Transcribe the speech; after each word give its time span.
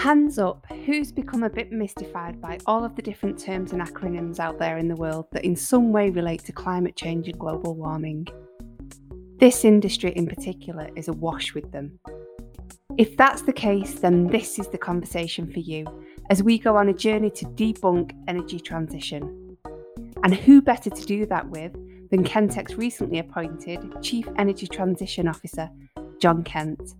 Hands 0.00 0.38
up, 0.38 0.66
who's 0.86 1.12
become 1.12 1.42
a 1.42 1.50
bit 1.50 1.72
mystified 1.72 2.40
by 2.40 2.58
all 2.64 2.86
of 2.86 2.96
the 2.96 3.02
different 3.02 3.38
terms 3.38 3.72
and 3.72 3.82
acronyms 3.82 4.38
out 4.38 4.58
there 4.58 4.78
in 4.78 4.88
the 4.88 4.96
world 4.96 5.26
that 5.32 5.44
in 5.44 5.54
some 5.54 5.92
way 5.92 6.08
relate 6.08 6.42
to 6.44 6.52
climate 6.52 6.96
change 6.96 7.28
and 7.28 7.38
global 7.38 7.74
warming? 7.74 8.26
This 9.36 9.62
industry 9.62 10.12
in 10.12 10.26
particular 10.26 10.88
is 10.96 11.08
awash 11.08 11.52
with 11.52 11.70
them. 11.70 12.00
If 12.96 13.14
that's 13.18 13.42
the 13.42 13.52
case, 13.52 14.00
then 14.00 14.26
this 14.26 14.58
is 14.58 14.68
the 14.68 14.78
conversation 14.78 15.52
for 15.52 15.58
you 15.58 15.84
as 16.30 16.42
we 16.42 16.58
go 16.58 16.78
on 16.78 16.88
a 16.88 16.94
journey 16.94 17.28
to 17.32 17.44
debunk 17.44 18.12
energy 18.26 18.58
transition. 18.58 19.58
And 20.24 20.34
who 20.34 20.62
better 20.62 20.88
to 20.88 21.04
do 21.04 21.26
that 21.26 21.46
with 21.50 21.74
than 22.08 22.24
Kentech's 22.24 22.76
recently 22.76 23.18
appointed 23.18 24.00
Chief 24.00 24.26
Energy 24.38 24.66
Transition 24.66 25.28
Officer, 25.28 25.68
John 26.22 26.42
Kent. 26.42 26.94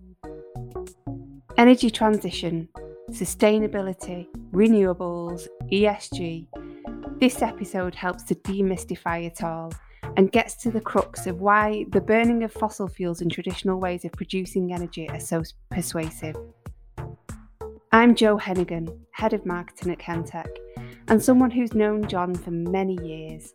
Energy 1.57 1.89
transition, 1.89 2.69
sustainability, 3.11 4.27
renewables, 4.53 5.47
ESG. 5.71 6.47
This 7.19 7.41
episode 7.41 7.93
helps 7.93 8.23
to 8.23 8.35
demystify 8.35 9.25
it 9.25 9.43
all 9.43 9.73
and 10.15 10.31
gets 10.31 10.55
to 10.55 10.71
the 10.71 10.79
crux 10.79 11.27
of 11.27 11.41
why 11.41 11.85
the 11.89 11.99
burning 11.99 12.43
of 12.43 12.53
fossil 12.53 12.87
fuels 12.87 13.21
and 13.21 13.29
traditional 13.29 13.79
ways 13.79 14.05
of 14.05 14.13
producing 14.13 14.73
energy 14.73 15.09
are 15.09 15.19
so 15.19 15.43
persuasive. 15.69 16.37
I'm 17.91 18.15
Joe 18.15 18.37
Hennigan, 18.37 18.97
Head 19.11 19.33
of 19.33 19.45
Marketing 19.45 19.91
at 19.91 19.99
Kentech, 19.99 20.49
and 21.09 21.21
someone 21.21 21.51
who's 21.51 21.73
known 21.73 22.07
John 22.07 22.33
for 22.33 22.51
many 22.51 22.97
years. 23.05 23.53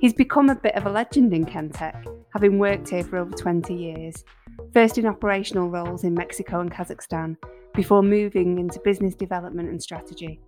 He's 0.00 0.14
become 0.14 0.48
a 0.48 0.56
bit 0.56 0.74
of 0.76 0.86
a 0.86 0.90
legend 0.90 1.34
in 1.34 1.44
Kentech, 1.44 2.06
having 2.32 2.58
worked 2.58 2.88
here 2.88 3.04
for 3.04 3.18
over 3.18 3.32
20 3.32 3.74
years, 3.74 4.24
first 4.72 4.96
in 4.96 5.06
operational 5.06 5.68
roles 5.68 6.04
in 6.04 6.14
Mexico 6.14 6.60
and 6.60 6.72
Kazakhstan, 6.72 7.36
before 7.74 8.02
moving 8.02 8.58
into 8.58 8.80
business 8.80 9.14
development 9.14 9.68
and 9.68 9.82
strategy. 9.82 10.40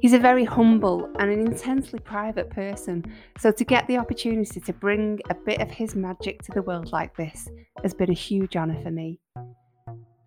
He's 0.00 0.12
a 0.12 0.18
very 0.18 0.44
humble 0.44 1.08
and 1.18 1.30
an 1.30 1.40
intensely 1.40 1.98
private 1.98 2.50
person, 2.50 3.04
so 3.38 3.50
to 3.50 3.64
get 3.64 3.86
the 3.86 3.96
opportunity 3.96 4.60
to 4.60 4.72
bring 4.74 5.20
a 5.30 5.34
bit 5.34 5.62
of 5.62 5.70
his 5.70 5.94
magic 5.94 6.42
to 6.42 6.52
the 6.52 6.60
world 6.62 6.92
like 6.92 7.16
this 7.16 7.48
has 7.82 7.94
been 7.94 8.10
a 8.10 8.14
huge 8.14 8.54
honour 8.54 8.78
for 8.82 8.90
me. 8.90 9.18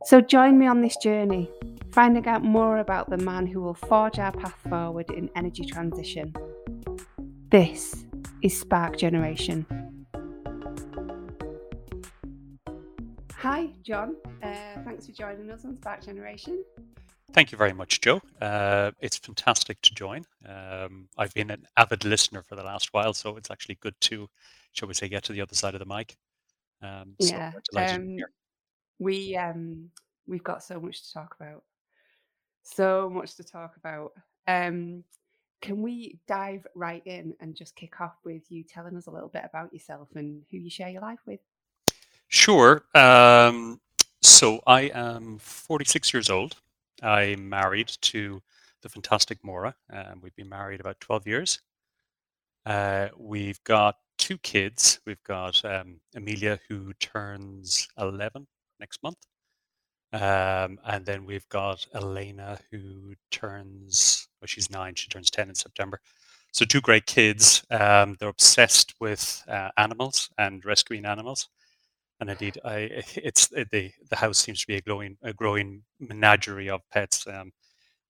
So 0.06 0.20
join 0.20 0.58
me 0.58 0.66
on 0.66 0.82
this 0.82 0.98
journey, 0.98 1.52
finding 1.92 2.28
out 2.28 2.44
more 2.44 2.80
about 2.80 3.10
the 3.10 3.18
man 3.18 3.46
who 3.46 3.62
will 3.62 3.76
forge 3.76 4.18
our 4.18 4.32
path 4.32 4.56
forward 4.68 5.12
in 5.12 5.30
energy 5.36 5.66
transition. 5.66 6.34
This 7.50 8.06
is 8.42 8.60
Spark 8.60 8.98
Generation. 8.98 9.87
John. 13.88 14.18
Uh, 14.44 14.82
thanks 14.84 15.06
for 15.06 15.14
joining 15.14 15.50
us 15.50 15.64
on 15.64 15.78
Spark 15.78 16.04
Generation. 16.04 16.62
Thank 17.32 17.54
you 17.54 17.58
very 17.58 17.72
much, 17.72 18.02
Joe. 18.02 18.22
Uh, 18.42 18.92
it's 19.00 19.16
fantastic 19.16 19.80
to 19.80 19.96
join. 19.96 20.26
Um, 20.46 21.08
I've 21.18 21.34
been 21.34 21.50
an 21.52 21.66
avid 21.78 22.04
listener 22.04 22.44
for 22.44 22.58
the 22.58 22.64
last 22.64 22.90
while, 22.92 23.14
so 23.14 23.38
it's 23.38 23.50
actually 23.50 23.76
good 23.76 23.96
to, 24.02 24.28
shall 24.74 24.90
we 24.90 24.94
say, 24.94 25.08
get 25.08 25.24
to 25.24 25.32
the 25.32 25.40
other 25.40 25.56
side 25.56 25.74
of 25.74 25.80
the 25.80 25.86
mic. 25.86 26.18
Um, 26.82 27.16
so 27.22 27.38
yeah, 27.38 27.54
um, 27.78 28.18
we 29.00 29.38
um, 29.38 29.90
we've 30.28 30.44
got 30.44 30.64
so 30.64 30.82
much 30.82 31.08
to 31.08 31.14
talk 31.14 31.38
about. 31.40 31.64
So 32.64 33.10
much 33.10 33.36
to 33.36 33.44
talk 33.46 33.78
about. 33.78 34.12
Um, 34.50 35.06
can 35.62 35.82
we 35.82 36.20
dive 36.28 36.68
right 36.76 37.04
in 37.06 37.36
and 37.40 37.56
just 37.56 37.74
kick 37.78 38.02
off 38.02 38.18
with 38.26 38.52
you 38.52 38.66
telling 38.66 38.98
us 38.98 39.08
a 39.08 39.12
little 39.12 39.30
bit 39.30 39.44
about 39.46 39.72
yourself 39.72 40.10
and 40.16 40.44
who 40.52 40.58
you 40.58 40.70
share 40.70 40.90
your 40.90 41.02
life 41.02 41.22
with? 41.26 41.40
Sure. 42.28 42.84
Um, 42.94 43.80
so 44.22 44.62
I 44.68 44.82
am 44.94 45.38
46 45.40 46.14
years 46.14 46.30
old. 46.30 46.56
I'm 47.02 47.48
married 47.50 47.88
to 48.02 48.42
the 48.82 48.90
fantastic 48.90 49.44
Mora. 49.44 49.76
Um, 49.92 50.20
we've 50.22 50.36
been 50.36 50.50
married 50.50 50.80
about 50.80 51.00
12 51.00 51.28
years. 51.28 51.60
Uh, 52.66 53.10
we've 53.18 53.64
got 53.64 53.96
two 54.18 54.38
kids. 54.40 55.00
We've 55.06 55.24
got 55.24 55.64
um, 55.64 56.00
Amelia, 56.16 56.60
who 56.68 56.94
turns 56.96 57.88
11 57.98 58.48
next 58.80 59.02
month. 59.04 59.18
Um, 60.14 60.80
and 60.86 61.06
then 61.06 61.26
we've 61.26 61.48
got 61.50 61.86
Elena, 61.94 62.60
who 62.72 63.16
turns, 63.32 64.28
well, 64.42 64.48
she's 64.48 64.72
nine, 64.72 64.96
she 64.96 65.10
turns 65.10 65.30
10 65.30 65.50
in 65.50 65.56
September. 65.56 66.00
So, 66.54 66.66
two 66.66 66.82
great 66.82 67.06
kids. 67.06 67.64
Um, 67.70 68.16
they're 68.20 68.30
obsessed 68.30 68.94
with 69.00 69.44
uh, 69.48 69.70
animals 69.78 70.30
and 70.38 70.64
rescuing 70.66 71.06
animals. 71.06 71.50
And 72.20 72.30
indeed, 72.30 72.58
I, 72.66 72.78
it's 73.16 73.48
the, 73.48 73.92
the 74.10 74.16
house 74.16 74.40
seems 74.40 74.62
to 74.62 74.68
be 74.68 74.76
a 74.76 74.82
growing, 74.82 75.18
a 75.22 75.34
growing 75.34 75.84
menagerie 76.00 76.70
of 76.70 76.82
pets. 76.92 77.28
Um, 77.28 77.52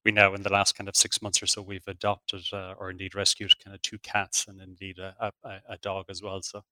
we 0.05 0.11
now, 0.11 0.33
in 0.33 0.41
the 0.41 0.51
last 0.51 0.75
kind 0.75 0.87
of 0.87 0.95
six 0.95 1.21
months 1.21 1.43
or 1.43 1.47
so, 1.47 1.61
we've 1.61 1.87
adopted 1.87 2.43
uh, 2.53 2.75
or 2.79 2.89
indeed 2.89 3.15
rescued 3.15 3.59
kind 3.59 3.75
of 3.75 3.81
two 3.81 3.99
cats 3.99 4.47
and 4.47 4.61
indeed 4.61 4.99
a, 4.99 5.33
a, 5.43 5.59
a, 5.69 5.77
dog 5.81 6.05
as 6.09 6.21
well. 6.23 6.41
So, 6.41 6.63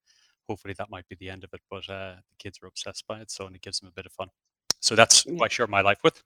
hopefully, 0.47 0.73
that 0.77 0.89
might 0.89 1.07
be 1.09 1.17
the 1.19 1.29
end 1.29 1.43
of 1.43 1.53
it. 1.53 1.59
But 1.69 1.89
uh, 1.89 2.15
the 2.29 2.37
kids 2.39 2.59
are 2.63 2.67
obsessed 2.67 3.05
by 3.07 3.19
it, 3.19 3.29
so 3.29 3.45
and 3.45 3.55
it 3.55 3.61
gives 3.61 3.79
them 3.79 3.89
a 3.89 3.91
bit 3.91 4.05
of 4.05 4.13
fun. 4.13 4.29
So 4.79 4.95
that's 4.95 5.23
who 5.23 5.43
I 5.43 5.47
share 5.47 5.67
my 5.67 5.81
life 5.81 5.99
with. 6.03 6.23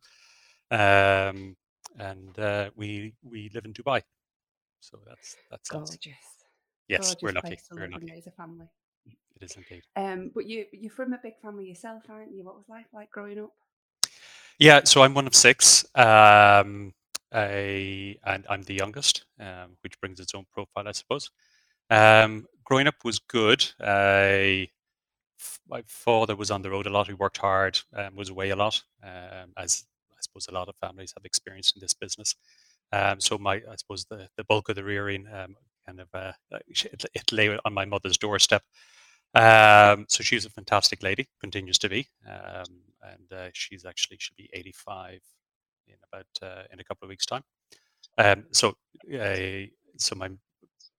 Um, 0.70 1.56
and 1.98 2.38
uh, 2.38 2.70
we 2.76 3.14
we 3.24 3.50
live 3.54 3.66
in 3.66 3.74
Dubai. 3.74 4.02
So 4.82 5.00
that's 5.08 5.36
that's 5.50 5.70
gorgeous. 5.70 5.96
Us. 5.96 6.14
Yes, 6.88 7.00
gorgeous 7.00 7.22
we're 7.24 7.32
lucky. 7.32 7.60
We're 7.72 7.88
lucky. 7.88 8.12
As 8.18 8.28
a 8.28 8.32
family. 8.32 8.68
It 9.40 9.46
is 9.46 9.56
indeed. 9.56 9.84
Um, 9.96 10.32
but 10.34 10.46
you 10.48 10.66
you're 10.72 10.92
from 10.92 11.14
a 11.14 11.20
big 11.22 11.40
family 11.42 11.68
yourself, 11.68 12.04
aren't 12.10 12.34
you? 12.34 12.44
What 12.44 12.56
was 12.56 12.68
life 12.68 12.88
like 12.94 13.12
growing 13.12 13.40
up? 13.40 13.52
Yeah, 14.58 14.82
so 14.84 15.04
I'm 15.04 15.14
one 15.14 15.28
of 15.28 15.36
six. 15.36 15.86
Um, 15.96 16.94
I, 17.32 18.18
and 18.26 18.46
I'm 18.50 18.64
the 18.64 18.74
youngest, 18.74 19.26
um, 19.40 19.78
which 19.82 20.00
brings 20.02 20.20
its 20.20 20.34
own 20.36 20.46
profile, 20.52 20.88
I 20.88 20.92
suppose. 20.92 21.30
Um, 21.90 22.48
growing 22.66 22.88
up 22.88 22.96
was 23.04 23.20
good. 23.20 23.66
I 23.80 24.70
my 25.70 25.84
father 25.88 26.36
was 26.36 26.52
on 26.52 26.62
the 26.62 26.70
road 26.70 26.88
a 26.88 26.90
lot. 26.90 27.08
He 27.08 27.14
worked 27.14 27.38
hard, 27.38 27.80
um, 27.96 28.16
was 28.16 28.30
away 28.30 28.50
a 28.50 28.56
lot, 28.56 28.84
um, 29.04 29.54
as 29.58 29.86
I 30.12 30.18
suppose 30.22 30.48
a 30.50 30.54
lot 30.54 30.68
of 30.68 30.76
families 30.76 31.14
have 31.16 31.24
experienced 31.24 31.78
in 31.78 31.80
this 31.80 31.94
business. 31.94 32.36
Um, 32.92 33.20
so 33.22 33.38
my, 33.38 33.56
I 33.56 33.76
suppose 33.78 34.06
the, 34.06 34.28
the 34.36 34.44
bulk 34.44 34.68
of 34.68 34.76
the 34.76 34.84
rearing 34.84 35.28
um, 35.28 35.56
kind 35.86 36.00
of 36.02 36.08
uh, 36.14 36.34
it, 36.68 37.06
it, 37.14 37.32
lay 37.32 37.58
on 37.64 37.74
my 37.74 37.86
mother's 37.86 38.18
doorstep. 38.18 38.64
Um, 39.36 40.06
so 40.10 40.24
she's 40.24 40.46
a 40.46 40.50
fantastic 40.50 41.04
lady, 41.04 41.28
continues 41.40 41.78
to 41.80 41.90
be, 41.90 42.08
um, 42.28 42.82
and 43.04 43.32
uh, 43.32 43.50
she's 43.54 43.86
actually 43.86 44.18
should 44.20 44.36
be 44.36 44.50
85 44.54 45.20
in 45.88 45.96
about 46.12 46.26
uh, 46.42 46.64
in 46.72 46.80
a 46.80 46.84
couple 46.84 47.06
of 47.06 47.10
weeks' 47.10 47.26
time. 47.26 47.44
so, 48.52 48.76
uh, 49.14 49.68
so 49.98 50.16
my 50.16 50.32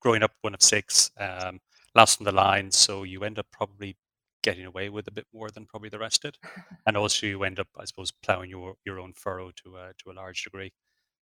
growing 0.01 0.23
up 0.23 0.33
one 0.43 0.55
of 0.55 0.63
six, 0.63 1.11
last 1.95 2.21
in 2.21 2.25
the 2.25 2.33
line, 2.33 2.71
so 2.71 3.03
you 3.03 3.25
end 3.25 3.39
up 3.39 3.47
probably 3.53 3.97
getting 4.43 4.65
away 4.65 4.89
with 4.89 5.07
a 5.09 5.11
bit 5.11 5.27
more 5.35 5.51
than 5.51 5.67
probably 5.67 5.89
the 5.89 5.99
rest 5.99 6.23
did, 6.23 6.37
and 6.87 6.97
also 6.97 7.27
you 7.27 7.43
end 7.45 7.59
up, 7.59 7.69
I 7.79 7.85
suppose, 7.85 8.13
ploughing 8.23 8.51
your 8.51 8.75
your 8.85 9.01
own 9.01 9.13
furrow 9.13 9.51
to 9.65 9.77
a 9.77 9.93
to 9.99 10.11
a 10.11 10.15
large 10.15 10.45
degree. 10.45 10.73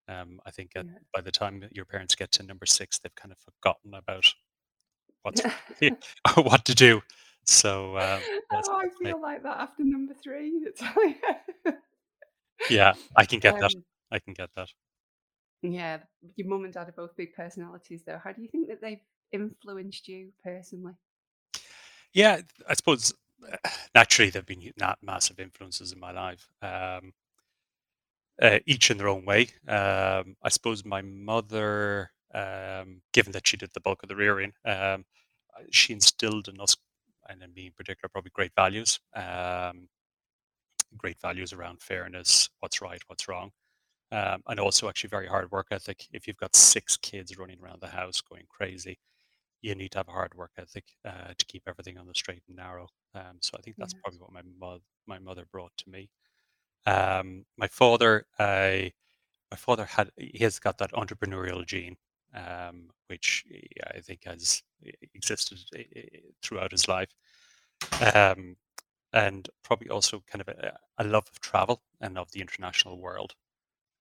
Um, 0.10 0.40
I 0.46 0.52
think 0.52 0.72
uh, 0.76 0.84
yeah. 0.86 1.00
by 1.14 1.22
the 1.22 1.32
time 1.32 1.64
your 1.72 1.86
parents 1.86 2.16
get 2.16 2.32
to 2.34 2.44
number 2.44 2.66
six, 2.66 3.00
they've 3.00 3.16
kind 3.16 3.32
of 3.32 3.38
forgotten 3.40 3.94
about 3.94 4.26
what's 5.28 5.42
what 6.36 6.66
to 6.66 6.76
do. 6.76 7.02
So 7.46 7.98
um, 7.98 8.22
oh, 8.52 8.80
I 8.80 8.88
feel 9.02 9.22
like 9.22 9.44
that 9.44 9.60
after 9.60 9.84
number 9.84 10.14
three. 10.14 10.66
yeah, 12.70 12.94
I 13.16 13.26
can 13.26 13.40
get 13.40 13.56
um, 13.56 13.60
that. 13.62 13.76
I 14.12 14.20
can 14.20 14.34
get 14.34 14.50
that. 14.56 14.70
Yeah, 15.62 16.00
your 16.36 16.48
mum 16.48 16.66
and 16.66 16.74
dad 16.74 16.90
are 16.90 16.94
both 16.94 17.16
big 17.16 17.34
personalities, 17.34 18.04
though. 18.06 18.20
How 18.24 18.32
do 18.32 18.42
you 18.42 18.48
think 18.50 18.68
that 18.68 18.82
they've 18.82 19.00
influenced 19.32 20.08
you 20.08 20.30
personally? 20.44 20.94
Yeah, 22.14 22.42
I 22.68 22.74
suppose 22.74 23.14
naturally 23.96 24.30
they've 24.30 24.46
been 24.46 24.72
not 24.78 25.00
massive 25.02 25.40
influences 25.40 25.92
in 25.92 26.00
my 26.00 26.12
life, 26.12 26.48
um, 26.62 27.14
uh, 28.42 28.60
each 28.66 28.92
in 28.92 28.98
their 28.98 29.08
own 29.08 29.26
way. 29.26 29.50
Um, 29.68 30.36
I 30.44 30.50
suppose 30.50 30.86
my 30.86 31.02
mother, 31.02 32.12
um, 32.34 33.02
given 33.14 33.32
that 33.34 33.48
she 33.48 33.58
did 33.58 33.72
the 33.74 33.82
bulk 33.82 34.04
of 34.04 34.10
the 34.10 34.16
rearing, 34.16 34.54
um, 34.66 35.06
she 35.72 35.94
instilled 35.94 36.48
in 36.48 36.60
us, 36.60 36.76
and 37.30 37.42
in 37.44 37.54
me 37.54 37.68
in 37.68 37.74
particular, 37.74 38.10
probably 38.10 38.32
great 38.34 38.54
values. 38.56 39.00
Um, 39.16 39.90
great 40.98 41.20
values 41.22 41.54
around 41.54 41.82
fairness, 41.82 42.50
what's 42.60 42.82
right, 42.82 43.02
what's 43.08 43.28
wrong. 43.28 43.52
Um, 44.12 44.42
and 44.48 44.60
also 44.60 44.88
actually 44.88 45.10
very 45.10 45.28
hard 45.28 45.52
work 45.52 45.68
ethic. 45.72 46.08
If 46.14 46.28
you've 46.28 46.38
got 46.38 46.56
six 46.56 46.96
kids 46.98 47.38
running 47.38 47.60
around 47.62 47.82
the 47.82 47.88
house 47.88 48.22
going 48.22 48.46
crazy, 48.50 49.00
you 49.62 49.76
need 49.76 49.92
to 49.92 50.00
have 50.00 50.08
a 50.08 50.12
hard 50.12 50.34
work 50.36 50.52
ethic 50.58 50.86
uh, 51.06 51.34
to 51.38 51.46
keep 51.46 51.64
everything 51.68 51.98
on 51.98 52.08
the 52.08 52.14
straight 52.16 52.44
and 52.48 52.56
narrow. 52.58 52.88
Um, 53.16 53.40
so 53.42 53.58
I 53.58 53.62
think 53.62 53.76
that's 53.78 53.94
probably 53.94 54.20
what 54.20 54.32
my 54.32 54.42
mo- 54.60 54.82
my 55.08 55.20
mother 55.20 55.46
brought 55.52 55.74
to 55.78 55.90
me. 55.90 56.10
Um, 56.86 57.46
my 57.58 57.68
father, 57.68 58.28
I, 58.40 58.94
my 59.52 59.58
father 59.58 59.86
had 59.86 60.12
he 60.18 60.44
has 60.44 60.60
got 60.60 60.78
that 60.80 60.94
entrepreneurial 60.94 61.66
gene, 61.66 61.98
um, 62.38 62.90
which 63.08 63.46
I 63.96 64.00
think 64.00 64.26
has 64.26 64.64
existed 65.14 65.60
throughout 66.42 66.72
his 66.72 66.88
life. 66.88 67.10
Um, 68.14 68.56
and 69.14 69.50
probably 69.64 69.90
also 69.90 70.24
kind 70.28 70.42
of 70.42 70.50
a, 70.50 70.78
a 70.98 71.04
love 71.04 71.26
of 71.32 71.40
travel 71.40 71.82
and 72.02 72.18
of 72.18 72.32
the 72.32 72.42
international 72.42 73.00
world. 73.00 73.34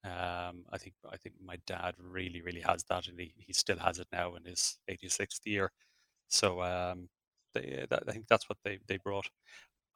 Um, 0.03 0.65
I 0.71 0.77
think 0.77 0.95
I 1.11 1.17
think 1.17 1.35
my 1.43 1.57
dad 1.65 1.95
really 1.99 2.41
really 2.41 2.61
has 2.61 2.83
that, 2.85 3.07
and 3.07 3.19
he, 3.19 3.33
he 3.37 3.53
still 3.53 3.77
has 3.79 3.99
it 3.99 4.07
now 4.11 4.35
in 4.35 4.43
his 4.43 4.77
86th 4.89 5.45
year. 5.45 5.71
So 6.27 6.61
um, 6.61 7.09
they, 7.53 7.85
that, 7.89 8.03
I 8.07 8.11
think 8.11 8.27
that's 8.27 8.47
what 8.49 8.59
they 8.63 8.79
they 8.87 8.97
brought. 8.97 9.29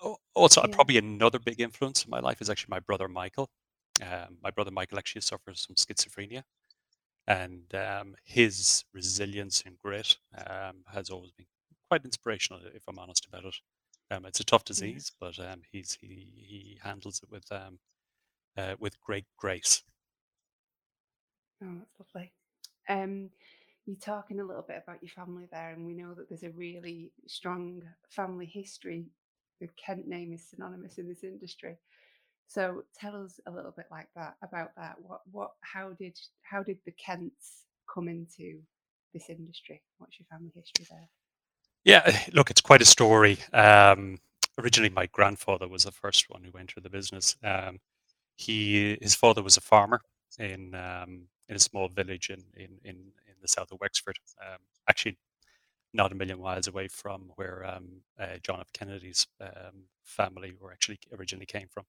Oh, 0.02 0.18
also, 0.34 0.62
yeah. 0.62 0.74
probably 0.74 0.98
another 0.98 1.40
big 1.40 1.62
influence 1.62 2.04
in 2.04 2.10
my 2.10 2.20
life 2.20 2.42
is 2.42 2.50
actually 2.50 2.72
my 2.72 2.80
brother 2.80 3.08
Michael. 3.08 3.50
Um, 4.02 4.38
my 4.42 4.50
brother 4.50 4.72
Michael 4.72 4.98
actually 4.98 5.22
suffers 5.22 5.66
from 5.66 5.76
schizophrenia, 5.76 6.44
and 7.32 7.74
um, 7.76 8.16
his 8.26 8.84
resilience 8.94 9.64
and 9.66 9.78
grit 9.80 10.18
um, 10.38 10.84
has 10.92 11.10
always 11.10 11.32
been 11.32 11.46
quite 11.88 12.04
inspirational, 12.04 12.62
if 12.74 12.84
I'm 12.88 13.00
honest 13.00 13.26
about 13.26 13.46
it. 13.46 13.56
Um, 14.10 14.26
it's 14.26 14.42
a 14.42 14.46
tough 14.46 14.66
disease, 14.66 15.12
yeah. 15.22 15.28
but 15.28 15.40
um, 15.46 15.62
he's 15.72 15.98
he 16.02 16.28
he 16.36 16.78
handles 16.84 17.22
it 17.24 17.32
with 17.32 17.50
um, 17.52 17.80
uh, 18.58 18.76
with 18.80 19.00
great 19.00 19.26
grace. 19.38 19.84
Oh, 21.64 21.78
that's 21.80 22.14
lovely. 22.14 22.32
Um, 22.90 23.30
you're 23.86 23.96
talking 23.96 24.42
a 24.42 24.44
little 24.44 24.66
bit 24.68 24.82
about 24.84 25.02
your 25.02 25.12
family 25.12 25.48
there, 25.52 25.72
and 25.72 25.86
we 25.86 25.94
know 25.94 26.14
that 26.14 26.28
there's 26.28 26.44
a 26.44 26.50
really 26.50 27.12
strong 27.28 27.84
family 28.10 28.46
history. 28.46 29.06
The 29.62 29.70
Kent 29.78 30.08
name 30.08 30.34
is 30.34 30.44
synonymous 30.50 30.98
in 30.98 31.08
this 31.08 31.24
industry. 31.24 31.78
So 32.54 32.84
tell 33.00 33.16
us 33.16 33.40
a 33.48 33.52
little 33.52 33.72
bit 33.72 33.86
like 33.90 34.10
that 34.18 34.36
about 34.44 34.72
that. 34.76 34.96
What 35.02 35.22
what 35.32 35.52
how 35.62 35.92
did 35.92 36.20
how 36.42 36.64
did 36.64 36.80
the 36.86 36.92
Kents 36.92 37.64
come 37.94 38.10
into 38.10 38.60
this 39.14 39.30
industry? 39.30 39.82
What's 40.00 40.20
your 40.20 40.28
family 40.30 40.52
history 40.54 40.86
there? 40.90 41.10
Yeah, 41.86 42.26
look, 42.34 42.52
it's 42.52 42.60
quite 42.62 42.82
a 42.82 42.86
story. 42.86 43.38
Um, 43.54 44.20
originally, 44.60 44.90
my 44.90 45.06
grandfather 45.08 45.68
was 45.68 45.86
the 45.86 45.92
first 45.92 46.30
one 46.30 46.44
who 46.44 46.58
entered 46.60 46.84
the 46.84 46.90
business. 46.90 47.38
Um, 47.42 47.80
he 48.36 48.98
his 49.02 49.16
father 49.16 49.42
was 49.42 49.56
a 49.56 49.62
farmer 49.62 50.02
in 50.38 50.76
um, 50.76 51.28
in 51.48 51.56
a 51.56 51.60
small 51.60 51.88
village 51.88 52.30
in 52.30 52.44
in 52.56 52.80
in, 52.84 52.96
in 53.28 53.36
the 53.42 53.48
south 53.48 53.72
of 53.72 53.80
Wexford. 53.80 54.18
Um, 54.42 54.60
actually, 54.90 55.18
not 55.94 56.12
a 56.12 56.16
million 56.16 56.42
miles 56.42 56.68
away 56.68 56.90
from 56.90 57.32
where 57.38 57.66
um, 57.66 58.02
uh, 58.20 58.38
John 58.44 58.60
F. 58.60 58.74
Kennedy's 58.74 59.28
um, 59.40 59.86
family 60.04 60.54
were 60.60 60.74
actually 60.74 61.00
originally 61.18 61.46
came 61.46 61.68
from. 61.70 61.86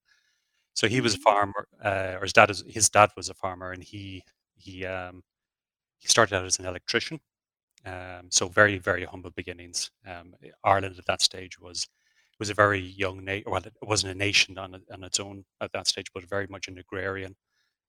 So 0.74 0.88
he 0.88 1.00
was 1.00 1.14
a 1.14 1.19
mm-hmm. 1.19 1.22
farmer, 1.22 1.69
uh, 1.84 2.16
or 2.19 2.22
his 2.22 2.32
dad 2.32 2.50
is 2.50 2.64
his 2.66 2.88
dad 2.90 3.10
was 3.16 3.28
a 3.28 3.34
farmer, 3.34 3.72
and 3.72 3.82
he 3.82 4.22
he 4.56 4.86
um, 4.86 5.22
he 5.98 6.08
started 6.08 6.36
out 6.36 6.44
as 6.44 6.58
an 6.58 6.66
electrician. 6.66 7.20
Um, 7.84 8.28
so 8.30 8.48
very 8.48 8.78
very 8.78 9.04
humble 9.04 9.30
beginnings. 9.30 9.90
Um, 10.06 10.34
Ireland 10.64 10.96
at 10.98 11.06
that 11.06 11.22
stage 11.22 11.58
was 11.60 11.88
was 12.38 12.50
a 12.50 12.54
very 12.54 12.80
young 12.80 13.24
nation. 13.24 13.50
Well, 13.50 13.62
it 13.64 13.74
wasn't 13.82 14.12
a 14.12 14.19
nation 14.19 14.58
on, 14.58 14.80
on 14.92 15.04
its 15.04 15.20
own 15.20 15.44
at 15.60 15.72
that 15.72 15.86
stage, 15.86 16.06
but 16.14 16.28
very 16.28 16.46
much 16.48 16.69
an 16.69 16.78
agrarian 16.78 17.36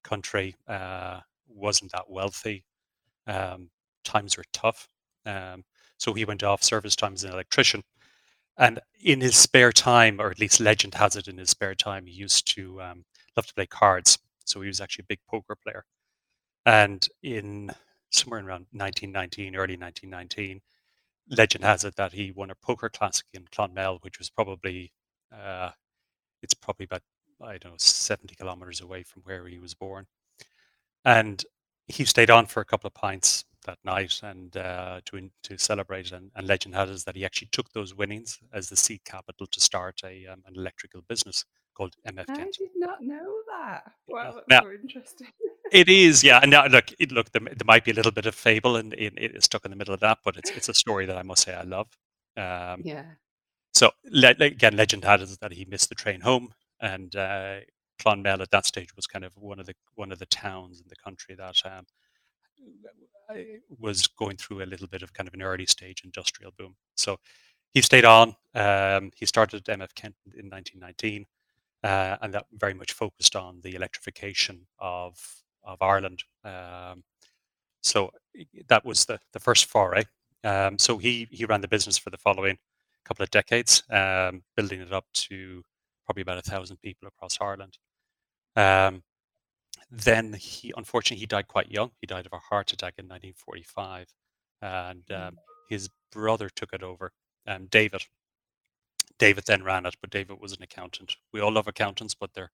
country. 0.04 0.56
Uh, 0.68 1.22
wasn't 1.48 1.92
that 1.92 2.10
wealthy. 2.10 2.66
Um, 3.28 3.70
times 4.04 4.38
were 4.38 4.44
tough. 4.54 4.88
Um, 5.26 5.64
so 5.98 6.14
he 6.14 6.26
went 6.26 6.44
off 6.44 6.64
service 6.64 6.96
time 6.96 7.14
as 7.14 7.24
an 7.24 7.32
electrician 7.32 7.84
and 8.58 8.80
in 9.02 9.22
his 9.22 9.36
spare 9.36 9.72
time, 9.72 10.22
or 10.22 10.30
at 10.30 10.40
least 10.40 10.60
legend 10.60 10.96
has 10.96 11.16
it, 11.16 11.28
in 11.28 11.38
his 11.38 11.50
spare 11.50 11.76
time, 11.76 12.06
he 12.06 12.14
used 12.14 12.48
to 12.56 12.82
um, 12.82 13.06
love 13.36 13.48
to 13.48 13.54
play 13.54 13.66
cards. 13.66 14.20
So 14.46 14.62
he 14.62 14.68
was 14.68 14.82
actually 14.82 15.04
a 15.04 15.12
big 15.12 15.20
poker 15.28 15.56
player. 15.56 15.86
And 16.66 17.08
in 17.24 17.72
somewhere 18.12 18.40
around 18.40 18.68
1919, 18.72 19.56
early 19.56 19.78
1919, 19.78 20.62
legend 21.30 21.64
has 21.64 21.84
it 21.84 21.96
that 21.96 22.14
he 22.14 22.32
won 22.32 22.52
a 22.52 22.56
poker 22.56 22.90
classic 22.90 23.28
in 23.34 23.46
Clonmel, 23.52 24.00
which 24.02 24.20
was 24.20 24.30
probably 24.30 24.92
uh, 25.32 25.72
it's 26.42 26.54
probably 26.54 26.86
about 26.86 27.02
I 27.42 27.58
don't 27.58 27.74
know 27.74 27.78
70 27.78 28.36
kilometers 28.36 28.82
away 28.82 29.04
from 29.04 29.24
where 29.24 29.48
he 29.48 29.60
was 29.60 29.74
born. 29.74 30.06
And 31.06 31.44
he 31.88 32.06
stayed 32.06 32.30
on 32.30 32.46
for 32.46 32.62
a 32.62 32.66
couple 32.66 32.88
of 32.88 32.94
pints 32.94 33.46
that 33.64 33.80
night 33.84 34.20
and 34.24 34.56
uh, 34.58 35.02
to 35.06 35.30
to 35.44 35.58
celebrate. 35.58 36.12
And, 36.12 36.32
and 36.36 36.48
legend 36.48 36.76
has 36.76 36.90
it 36.90 37.06
that 37.06 37.16
he 37.16 37.26
actually 37.26 37.50
took 37.52 37.72
those 37.72 37.96
winnings 37.96 38.40
as 38.54 38.70
the 38.70 38.76
seed 38.76 39.02
capital 39.06 39.48
to 39.48 39.60
start 39.60 40.02
a 40.04 40.28
um, 40.28 40.44
an 40.46 40.56
electrical 40.56 41.02
business 41.02 41.46
called 41.74 41.96
MF 42.08 42.26
I 42.30 42.36
did 42.36 42.70
not 42.76 43.02
know 43.02 43.34
that. 43.52 43.84
Wow, 44.08 44.34
that's 44.36 44.48
now, 44.50 44.62
so 44.62 44.72
interesting. 44.72 45.28
it 45.72 45.90
is, 45.90 46.24
yeah. 46.24 46.40
And 46.42 46.52
now, 46.52 46.68
look, 46.68 46.86
it, 47.00 47.12
look, 47.12 47.32
there, 47.32 47.42
there, 47.42 47.66
might 47.66 47.84
be 47.84 47.92
a 47.92 47.96
little 47.96 48.12
bit 48.12 48.26
of 48.26 48.36
fable 48.36 48.76
and 48.76 48.94
it, 48.94 49.14
it's 49.18 49.46
stuck 49.46 49.66
in 49.66 49.72
the 49.72 49.78
middle 49.78 49.94
of 49.94 50.00
that, 50.02 50.20
but 50.24 50.38
it's 50.38 50.52
it's 50.52 50.70
a 50.70 50.74
story 50.74 51.06
that 51.06 51.18
I 51.18 51.24
must 51.24 51.44
say 51.44 51.54
I 51.54 51.64
love. 51.64 51.88
Um, 52.38 52.82
yeah. 52.84 53.06
So 53.74 53.92
le- 54.06 54.36
again, 54.40 54.76
legend 54.76 55.04
had 55.04 55.22
is 55.22 55.38
that 55.38 55.54
he 55.54 55.66
missed 55.66 55.90
the 55.90 55.96
train 55.96 56.22
home, 56.22 56.54
and 56.80 57.16
uh, 57.16 57.58
Clonmel 58.00 58.42
at 58.42 58.52
that 58.52 58.66
stage 58.66 58.96
was 58.96 59.08
kind 59.08 59.26
of 59.26 59.36
one 59.36 59.60
of 59.60 59.66
the 59.66 59.76
one 59.96 60.12
of 60.12 60.20
the 60.20 60.26
towns 60.28 60.80
in 60.80 60.88
the 60.90 60.96
country 60.96 61.36
that 61.36 61.56
um, 61.66 61.86
was 63.80 64.08
going 64.08 64.38
through 64.38 64.64
a 64.64 64.66
little 64.66 64.88
bit 64.88 65.02
of 65.02 65.14
kind 65.14 65.28
of 65.28 65.34
an 65.34 65.42
early 65.42 65.66
stage 65.66 66.02
industrial 66.04 66.52
boom. 66.58 66.76
So 66.96 67.18
he 67.74 67.82
stayed 67.82 68.06
on. 68.06 68.36
Um, 68.54 69.12
he 69.16 69.26
started 69.26 69.66
MF 69.66 69.96
Kent 69.96 70.16
in 70.36 70.50
1919, 70.50 71.26
uh, 71.84 72.18
and 72.22 72.34
that 72.34 72.46
very 72.54 72.74
much 72.74 72.94
focused 72.94 73.36
on 73.36 73.62
the 73.64 73.76
electrification 73.76 74.68
of 74.80 75.18
of 75.64 75.82
Ireland. 75.82 76.24
Um, 76.44 77.04
so 77.82 78.12
that 78.68 78.86
was 78.86 79.06
the 79.06 79.20
the 79.34 79.40
first 79.40 79.66
foray. 79.66 80.04
Um, 80.44 80.78
so 80.78 80.98
he 80.98 81.28
he 81.32 81.46
ran 81.46 81.62
the 81.62 81.68
business 81.68 81.98
for 81.98 82.10
the 82.10 82.18
following 82.18 82.58
couple 83.06 83.24
of 83.24 83.32
decades, 83.32 83.84
um, 83.90 84.44
building 84.56 84.80
it 84.82 84.94
up 84.94 85.06
to 85.14 85.62
probably 86.06 86.22
about 86.22 86.38
a 86.38 86.42
thousand 86.42 86.78
people 86.78 87.08
across 87.08 87.38
Ireland. 87.42 87.78
Um, 89.92 89.98
then 90.04 90.34
he 90.34 90.74
unfortunately 90.76 91.20
he 91.20 91.26
died 91.26 91.48
quite 91.48 91.72
young. 91.72 91.92
He 92.02 92.08
died 92.08 92.26
of 92.26 92.34
a 92.34 92.40
heart 92.40 92.72
attack 92.74 92.96
in 92.98 93.06
1945, 93.06 94.08
and 94.62 95.04
um, 95.12 95.18
mm. 95.18 95.36
his 95.70 95.90
brother 96.12 96.50
took 96.50 96.74
it 96.74 96.84
over. 96.84 97.12
Um, 97.48 97.68
David. 97.68 98.04
David 99.20 99.46
then 99.46 99.64
ran 99.64 99.86
it, 99.86 99.96
but 100.02 100.10
David 100.10 100.40
was 100.40 100.54
an 100.54 100.64
accountant. 100.64 101.16
We 101.32 101.40
all 101.40 101.52
love 101.52 101.68
accountants, 101.68 102.16
but 102.16 102.32
they're 102.34 102.52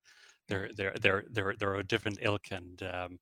they're 0.47 0.69
they're 0.75 0.93
they're 0.99 1.25
they're, 1.29 1.55
they're 1.57 1.75
a 1.75 1.83
different 1.83 2.19
ilk, 2.21 2.47
and 2.51 2.81
um, 2.83 3.19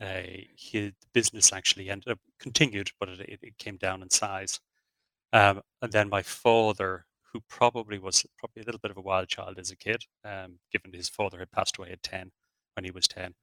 uh, 0.00 0.22
his 0.56 0.92
business 1.12 1.52
actually 1.52 1.88
ended 1.90 2.08
up 2.08 2.18
continued, 2.40 2.90
but 2.98 3.08
it, 3.08 3.38
it 3.42 3.58
came 3.58 3.76
down 3.76 4.02
in 4.02 4.10
size. 4.10 4.60
Um, 5.32 5.62
and 5.80 5.92
then 5.92 6.08
my 6.08 6.22
father, 6.22 7.06
who 7.32 7.40
probably 7.48 7.98
was 7.98 8.26
probably 8.38 8.62
a 8.62 8.66
little 8.66 8.80
bit 8.80 8.90
of 8.90 8.96
a 8.96 9.02
wild 9.02 9.28
child 9.28 9.58
as 9.58 9.70
a 9.70 9.76
kid, 9.76 10.04
um, 10.24 10.58
given 10.72 10.92
his 10.92 11.08
father 11.08 11.38
had 11.38 11.52
passed 11.52 11.78
away 11.78 11.90
at 11.92 12.02
ten 12.02 12.32
when 12.74 12.84
he 12.84 12.90
was 12.90 13.06
ten, 13.08 13.34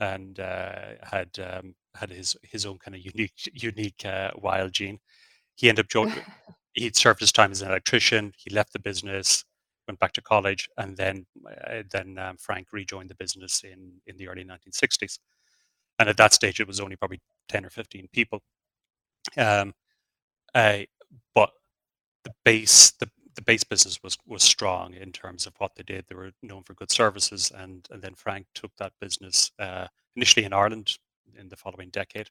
and 0.00 0.40
uh, 0.40 0.94
had 1.02 1.30
um, 1.38 1.74
had 1.94 2.10
his 2.10 2.36
his 2.42 2.66
own 2.66 2.78
kind 2.78 2.94
of 2.94 3.02
unique 3.04 3.32
unique 3.54 4.04
uh, 4.04 4.30
wild 4.36 4.72
gene. 4.72 4.98
He 5.56 5.68
ended 5.68 5.86
up 5.86 5.90
joining. 5.90 6.14
he'd 6.74 6.96
served 6.96 7.20
his 7.20 7.32
time 7.32 7.52
as 7.52 7.62
an 7.62 7.68
electrician. 7.70 8.32
He 8.36 8.50
left 8.54 8.72
the 8.72 8.78
business, 8.80 9.44
went 9.88 10.00
back 10.00 10.12
to 10.14 10.22
college, 10.22 10.68
and 10.78 10.96
then 10.96 11.26
uh, 11.68 11.82
then 11.90 12.18
um, 12.18 12.36
Frank 12.38 12.68
rejoined 12.72 13.10
the 13.10 13.14
business 13.16 13.62
in 13.64 13.94
in 14.06 14.16
the 14.18 14.28
early 14.28 14.44
1960s. 14.44 15.18
And 15.98 16.08
at 16.08 16.16
that 16.18 16.34
stage, 16.34 16.60
it 16.60 16.66
was 16.68 16.80
only 16.80 16.96
probably 16.96 17.20
10 17.48 17.64
or 17.66 17.70
15 17.70 18.08
people. 18.12 18.42
Um, 19.36 19.74
but 21.34 21.50
the 22.24 22.32
base 22.44 22.92
the 22.92 23.10
the 23.36 23.42
base 23.42 23.64
business 23.64 24.02
was 24.02 24.18
was 24.26 24.42
strong 24.42 24.94
in 24.94 25.12
terms 25.12 25.46
of 25.46 25.54
what 25.58 25.74
they 25.76 25.82
did. 25.82 26.06
They 26.08 26.16
were 26.16 26.32
known 26.42 26.62
for 26.64 26.74
good 26.74 26.90
services, 26.90 27.52
and 27.54 27.86
and 27.90 28.02
then 28.02 28.14
Frank 28.14 28.46
took 28.54 28.72
that 28.78 28.92
business 29.00 29.52
uh, 29.58 29.86
initially 30.16 30.44
in 30.44 30.52
Ireland 30.52 30.98
in 31.38 31.48
the 31.48 31.56
following 31.56 31.90
decade, 31.90 32.28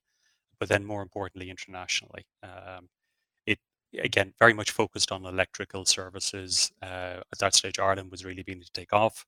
but 0.59 0.67
then 0.67 0.83
more 0.83 1.03
importantly 1.03 1.49
internationally. 1.49 2.25
Um, 2.43 2.89
it 3.45 3.59
again 4.03 4.33
very 4.39 4.53
much 4.53 4.71
focused 4.71 5.11
on 5.11 5.25
electrical 5.25 5.85
services. 5.85 6.71
Uh, 6.81 7.21
at 7.31 7.39
that 7.39 7.55
stage, 7.55 7.79
Ireland 7.79 8.11
was 8.11 8.25
really 8.25 8.43
beginning 8.43 8.63
to 8.65 8.71
take 8.73 8.91
off, 8.91 9.25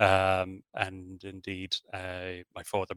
um, 0.00 0.62
and 0.74 1.22
indeed, 1.24 1.76
uh, 1.92 2.42
my 2.54 2.62
father. 2.64 2.94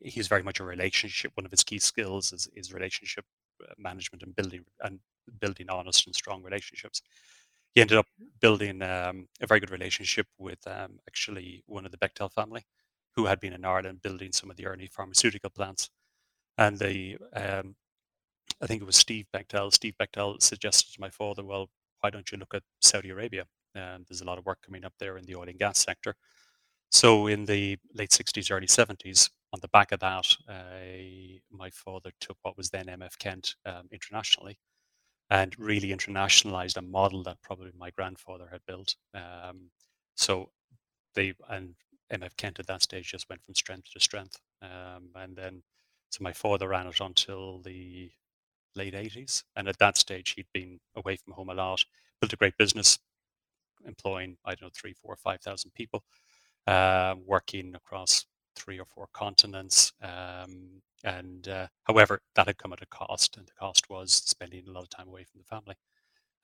He's 0.00 0.26
very 0.26 0.42
much 0.42 0.58
a 0.58 0.64
relationship. 0.64 1.32
One 1.34 1.44
of 1.44 1.50
his 1.50 1.62
key 1.62 1.78
skills 1.78 2.32
is, 2.32 2.48
is 2.56 2.72
relationship 2.72 3.26
uh, 3.62 3.74
management 3.76 4.22
and 4.22 4.34
building 4.34 4.64
and 4.80 5.00
building 5.40 5.68
honest 5.70 6.06
and 6.06 6.14
strong 6.14 6.42
relationships. 6.42 7.02
He 7.74 7.80
ended 7.80 7.98
up 7.98 8.06
building 8.40 8.82
um, 8.82 9.28
a 9.40 9.46
very 9.46 9.60
good 9.60 9.70
relationship 9.70 10.26
with 10.38 10.66
um, 10.66 10.98
actually 11.08 11.62
one 11.66 11.84
of 11.86 11.92
the 11.92 11.98
Bechtel 11.98 12.32
family, 12.32 12.64
who 13.14 13.26
had 13.26 13.40
been 13.40 13.52
in 13.52 13.64
Ireland 13.64 14.02
building 14.02 14.32
some 14.32 14.50
of 14.50 14.56
the 14.56 14.66
early 14.66 14.88
pharmaceutical 14.88 15.50
plants. 15.50 15.90
And 16.58 16.78
the 16.78 17.18
um, 17.34 17.76
I 18.60 18.66
think 18.66 18.82
it 18.82 18.86
was 18.86 18.96
Steve 18.96 19.26
Bechtel. 19.34 19.72
Steve 19.72 19.94
Bechtel 20.00 20.40
suggested 20.42 20.92
to 20.94 21.00
my 21.00 21.10
father, 21.10 21.44
"Well, 21.44 21.68
why 22.00 22.10
don't 22.10 22.30
you 22.32 22.38
look 22.38 22.54
at 22.54 22.62
Saudi 22.80 23.10
Arabia? 23.10 23.46
Um, 23.74 24.04
there's 24.08 24.22
a 24.22 24.24
lot 24.24 24.38
of 24.38 24.46
work 24.46 24.62
coming 24.62 24.84
up 24.84 24.94
there 24.98 25.18
in 25.18 25.24
the 25.26 25.34
oil 25.36 25.48
and 25.48 25.58
gas 25.58 25.78
sector." 25.78 26.16
So 26.90 27.26
in 27.26 27.44
the 27.46 27.78
late 27.94 28.12
60s, 28.12 28.50
early 28.50 28.66
70s, 28.68 29.30
on 29.52 29.60
the 29.60 29.68
back 29.68 29.92
of 29.92 30.00
that, 30.00 30.36
uh, 30.48 31.40
my 31.50 31.70
father 31.70 32.12
took 32.20 32.38
what 32.42 32.56
was 32.56 32.70
then 32.70 32.88
MF 32.88 33.18
Kent 33.18 33.56
um, 33.66 33.88
internationally 33.92 34.58
and 35.30 35.58
really 35.58 35.88
internationalized 35.88 36.76
a 36.76 36.82
model 36.82 37.22
that 37.24 37.42
probably 37.42 37.72
my 37.76 37.90
grandfather 37.90 38.48
had 38.50 38.60
built. 38.66 38.94
Um, 39.14 39.70
so 40.14 40.50
they 41.14 41.34
and 41.48 41.74
MF 42.12 42.36
Kent 42.36 42.60
at 42.60 42.66
that 42.68 42.82
stage 42.82 43.10
just 43.10 43.28
went 43.28 43.42
from 43.44 43.54
strength 43.54 43.92
to 43.92 44.00
strength. 44.00 44.38
Um, 44.62 45.10
and 45.14 45.36
then, 45.36 45.62
so 46.10 46.22
my 46.22 46.32
father 46.32 46.68
ran 46.68 46.86
it 46.86 47.00
until 47.00 47.60
the 47.62 48.10
late 48.76 48.94
80s. 48.94 49.42
And 49.56 49.68
at 49.68 49.78
that 49.78 49.96
stage, 49.96 50.34
he'd 50.36 50.46
been 50.52 50.78
away 50.94 51.16
from 51.16 51.32
home 51.32 51.48
a 51.48 51.54
lot, 51.54 51.84
built 52.20 52.32
a 52.32 52.36
great 52.36 52.56
business, 52.56 52.98
employing, 53.86 54.36
I 54.44 54.50
don't 54.50 54.62
know, 54.62 54.70
three, 54.74 54.92
four, 54.92 55.16
5,000 55.16 55.72
people, 55.74 56.04
uh, 56.66 57.14
working 57.24 57.74
across 57.74 58.26
three 58.56 58.78
or 58.78 58.86
four 58.86 59.08
continents. 59.12 59.92
Um, 60.02 60.82
and 61.04 61.46
uh, 61.48 61.68
however, 61.84 62.22
that 62.34 62.46
had 62.46 62.58
come 62.58 62.72
at 62.72 62.82
a 62.82 62.86
cost, 62.86 63.36
and 63.36 63.46
the 63.46 63.52
cost 63.58 63.88
was 63.88 64.12
spending 64.12 64.64
a 64.66 64.72
lot 64.72 64.82
of 64.82 64.90
time 64.90 65.08
away 65.08 65.24
from 65.24 65.38
the 65.38 65.44
family. 65.44 65.76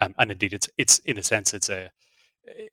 Um, 0.01 0.15
and 0.19 0.31
indeed, 0.31 0.53
it's 0.53 0.69
it's 0.79 0.99
in 1.01 1.19
a 1.19 1.23
sense, 1.23 1.55
it's 1.55 1.69
a 1.69 1.91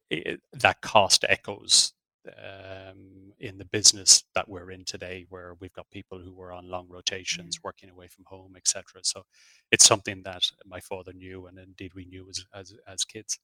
it, 0.10 0.42
that 0.54 0.82
cost 0.82 1.26
echoes 1.28 1.94
um, 2.28 3.34
in 3.40 3.58
the 3.58 3.66
business 3.66 4.24
that 4.36 4.50
we're 4.50 4.72
in 4.72 4.84
today, 4.86 5.26
where 5.30 5.56
we've 5.60 5.74
got 5.74 5.90
people 5.90 6.20
who 6.20 6.34
were 6.34 6.52
on 6.52 6.70
long 6.70 6.88
rotations, 6.90 7.58
mm. 7.58 7.64
working 7.64 7.90
away 7.90 8.08
from 8.08 8.26
home, 8.28 8.54
etc. 8.56 8.84
So 9.04 9.24
it's 9.72 9.86
something 9.86 10.22
that 10.24 10.44
my 10.66 10.80
father 10.80 11.14
knew, 11.14 11.48
and 11.48 11.58
indeed 11.58 11.94
we 11.96 12.06
knew 12.06 12.28
as 12.30 12.46
as, 12.54 12.74
as 12.88 13.04
kids. 13.06 13.40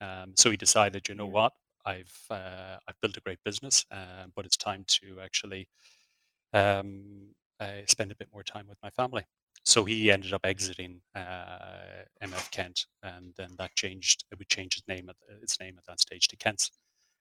Um, 0.00 0.32
so 0.36 0.50
he 0.50 0.56
decided, 0.56 1.08
you 1.08 1.14
know 1.14 1.26
yeah. 1.26 1.32
what, 1.32 1.52
I've 1.84 2.16
uh, 2.30 2.76
I've 2.88 3.00
built 3.00 3.16
a 3.16 3.20
great 3.20 3.38
business, 3.44 3.84
uh, 3.90 4.26
but 4.34 4.44
it's 4.44 4.56
time 4.56 4.84
to 4.88 5.20
actually 5.20 5.68
um, 6.52 7.34
uh, 7.60 7.82
spend 7.86 8.12
a 8.12 8.16
bit 8.16 8.28
more 8.32 8.42
time 8.42 8.66
with 8.68 8.78
my 8.82 8.90
family. 8.90 9.24
So 9.64 9.84
he 9.84 10.10
ended 10.10 10.32
up 10.32 10.44
exiting 10.44 11.02
uh, 11.14 12.04
MF 12.22 12.50
Kent, 12.50 12.86
and 13.02 13.32
then 13.36 13.50
that 13.58 13.74
changed. 13.76 14.24
It 14.32 14.38
would 14.38 14.48
change 14.48 14.76
its 14.76 14.88
name 14.88 15.08
at 15.08 15.16
its 15.42 15.60
name 15.60 15.76
at 15.78 15.84
that 15.86 16.00
stage 16.00 16.28
to 16.28 16.36
Kentz 16.36 16.70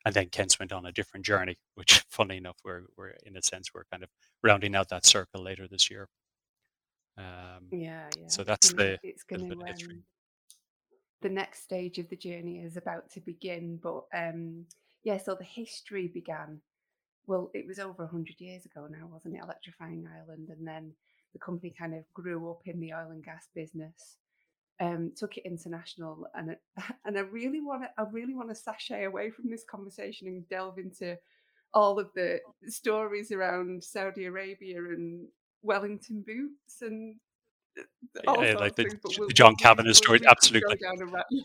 and 0.05 0.15
then 0.15 0.29
Kentz 0.29 0.59
went 0.59 0.71
on 0.71 0.85
a 0.85 0.91
different 0.91 1.25
journey, 1.25 1.57
which, 1.75 2.03
funny 2.09 2.37
enough, 2.37 2.57
we're 2.63 2.83
we're 2.97 3.13
in 3.25 3.37
a 3.37 3.41
sense 3.41 3.73
we're 3.73 3.85
kind 3.91 4.03
of 4.03 4.09
rounding 4.43 4.75
out 4.75 4.89
that 4.89 5.05
circle 5.05 5.43
later 5.43 5.67
this 5.67 5.89
year. 5.89 6.07
Um, 7.17 7.67
yeah, 7.71 8.09
yeah. 8.17 8.27
So 8.27 8.43
that's 8.43 8.73
the 8.73 8.99
it's 9.03 9.23
um, 9.33 10.03
the 11.21 11.29
next 11.29 11.63
stage 11.63 11.97
of 11.99 12.09
the 12.09 12.15
journey 12.15 12.59
is 12.59 12.77
about 12.77 13.09
to 13.11 13.21
begin, 13.21 13.79
but 13.81 14.03
um, 14.13 14.65
yeah. 15.03 15.17
So 15.17 15.35
the 15.35 15.43
history 15.43 16.07
began. 16.07 16.61
Well, 17.27 17.51
it 17.53 17.67
was 17.67 17.79
over 17.79 18.07
hundred 18.07 18.39
years 18.39 18.65
ago 18.65 18.87
now, 18.89 19.07
wasn't 19.11 19.35
it? 19.35 19.43
Electrifying 19.43 20.07
Ireland, 20.13 20.49
and 20.49 20.67
then 20.67 20.93
the 21.33 21.39
company 21.39 21.73
kind 21.77 21.95
of 21.95 22.03
grew 22.13 22.49
up 22.49 22.61
in 22.65 22.79
the 22.79 22.93
oil 22.93 23.11
and 23.11 23.23
gas 23.23 23.47
business 23.55 24.17
um, 24.81 25.11
took 25.15 25.37
it 25.37 25.45
international, 25.45 26.25
and 26.33 26.57
and 27.05 27.17
I 27.17 27.21
really 27.21 27.61
want 27.61 27.83
to 27.83 27.89
I 27.97 28.05
really 28.11 28.33
want 28.33 28.49
to 28.49 28.55
sashay 28.55 29.05
away 29.05 29.29
from 29.29 29.49
this 29.49 29.63
conversation 29.69 30.27
and 30.27 30.49
delve 30.49 30.79
into 30.79 31.17
all 31.73 31.99
of 31.99 32.09
the 32.15 32.39
stories 32.67 33.31
around 33.31 33.83
Saudi 33.83 34.25
Arabia 34.25 34.77
and 34.77 35.27
Wellington 35.61 36.23
boots 36.25 36.81
and 36.81 37.15
yeah, 38.25 38.55
like 38.57 38.75
the, 38.75 38.99
we'll, 39.17 39.27
the, 39.27 39.33
John 39.33 39.55
Kavanagh 39.55 39.87
we'll, 39.87 39.93
story, 39.93 40.19
absolutely. 40.27 40.77
Ra- 40.83 41.23
yeah. 41.31 41.43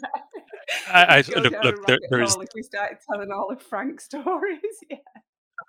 I, 0.89 1.19
I 1.19 1.39
look, 1.39 1.55
look 1.63 1.87
there, 1.87 1.99
there 2.11 2.23
is. 2.23 2.37
If 2.37 2.49
we 2.55 2.63
started 2.63 2.99
telling 3.09 3.31
all 3.31 3.51
of 3.51 3.63
Frank's 3.63 4.05
stories, 4.07 4.61
yeah. 4.91 4.97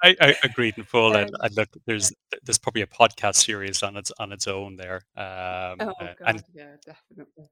I, 0.04 0.16
I 0.22 0.36
agreed 0.44 0.78
in 0.78 0.84
full, 0.84 1.14
um, 1.16 1.24
and, 1.24 1.32
and, 1.42 1.58
look, 1.58 1.70
there's 1.86 2.14
there's 2.44 2.58
probably 2.58 2.82
a 2.82 2.88
podcast 2.88 3.36
series 3.36 3.82
on 3.84 3.98
its 3.98 4.12
on 4.20 4.32
its 4.32 4.48
own 4.48 4.76
there. 4.76 5.02
Um, 5.16 5.78
oh 5.80 5.94
God, 6.00 6.16
and, 6.26 6.44
yeah, 6.54 6.76
definitely. 6.86 7.50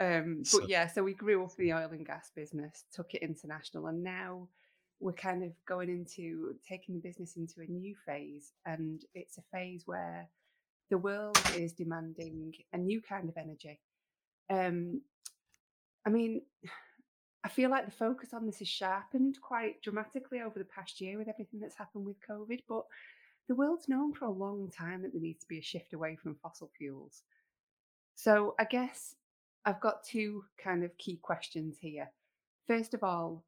Um, 0.00 0.44
so, 0.44 0.60
but 0.60 0.68
yeah, 0.68 0.86
so 0.86 1.02
we 1.02 1.14
grew 1.14 1.44
up 1.44 1.52
in 1.58 1.66
the 1.66 1.72
oil 1.72 1.88
and 1.90 2.06
gas 2.06 2.30
business, 2.34 2.84
took 2.92 3.14
it 3.14 3.22
international, 3.22 3.86
and 3.86 4.02
now 4.02 4.48
we're 5.00 5.12
kind 5.12 5.42
of 5.42 5.52
going 5.66 5.88
into 5.88 6.54
taking 6.68 6.94
the 6.94 7.00
business 7.00 7.36
into 7.36 7.60
a 7.60 7.70
new 7.70 7.94
phase, 8.06 8.52
and 8.66 9.02
it's 9.14 9.38
a 9.38 9.42
phase 9.52 9.82
where 9.86 10.28
the 10.90 10.98
world 10.98 11.38
is 11.56 11.72
demanding 11.72 12.52
a 12.72 12.78
new 12.78 13.00
kind 13.00 13.28
of 13.28 13.36
energy. 13.36 13.80
Um, 14.50 15.00
I 16.06 16.10
mean, 16.10 16.42
I 17.44 17.48
feel 17.48 17.70
like 17.70 17.86
the 17.86 17.92
focus 17.92 18.32
on 18.32 18.46
this 18.46 18.58
has 18.58 18.68
sharpened 18.68 19.38
quite 19.42 19.82
dramatically 19.82 20.40
over 20.40 20.58
the 20.58 20.64
past 20.64 21.00
year 21.00 21.18
with 21.18 21.28
everything 21.28 21.60
that's 21.60 21.76
happened 21.76 22.06
with 22.06 22.16
COVID, 22.28 22.60
but 22.68 22.84
the 23.48 23.54
world's 23.54 23.88
known 23.88 24.14
for 24.14 24.24
a 24.24 24.30
long 24.30 24.70
time 24.70 25.02
that 25.02 25.12
there 25.12 25.20
needs 25.20 25.40
to 25.40 25.48
be 25.48 25.58
a 25.58 25.62
shift 25.62 25.92
away 25.92 26.16
from 26.16 26.36
fossil 26.36 26.70
fuels. 26.76 27.22
So 28.14 28.54
I 28.58 28.64
guess 28.64 29.14
I've 29.64 29.80
got 29.80 30.04
two 30.04 30.44
kind 30.62 30.84
of 30.84 30.96
key 30.98 31.18
questions 31.22 31.76
here. 31.80 32.10
First 32.66 32.94
of 32.94 33.02
all, 33.02 33.44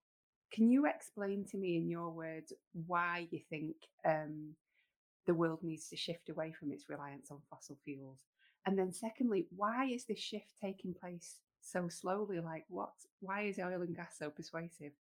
can 0.53 0.71
you 0.71 0.87
explain 0.87 1.45
to 1.51 1.57
me 1.57 1.77
in 1.77 1.89
your 1.89 2.11
words 2.11 2.53
why 2.87 3.29
you 3.31 3.41
think 3.51 3.77
um, 4.05 4.55
the 5.27 5.35
world 5.35 5.61
needs 5.63 5.89
to 5.89 5.97
shift 5.97 6.29
away 6.29 6.53
from 6.53 6.73
its 6.73 6.89
reliance 6.89 7.31
on 7.31 7.39
fossil 7.51 7.79
fuels? 7.85 8.19
And 8.65 8.79
then, 8.79 8.93
secondly, 8.93 9.47
why 9.55 9.87
is 9.87 10.05
this 10.05 10.19
shift 10.19 10.53
taking 10.61 10.95
place 10.95 11.37
so 11.61 11.89
slowly? 11.89 12.41
Like, 12.41 12.65
what? 12.69 12.93
Why 13.21 13.43
is 13.43 13.59
oil 13.59 13.83
and 13.83 13.95
gas 13.95 14.17
so 14.19 14.31
persuasive? 14.31 14.93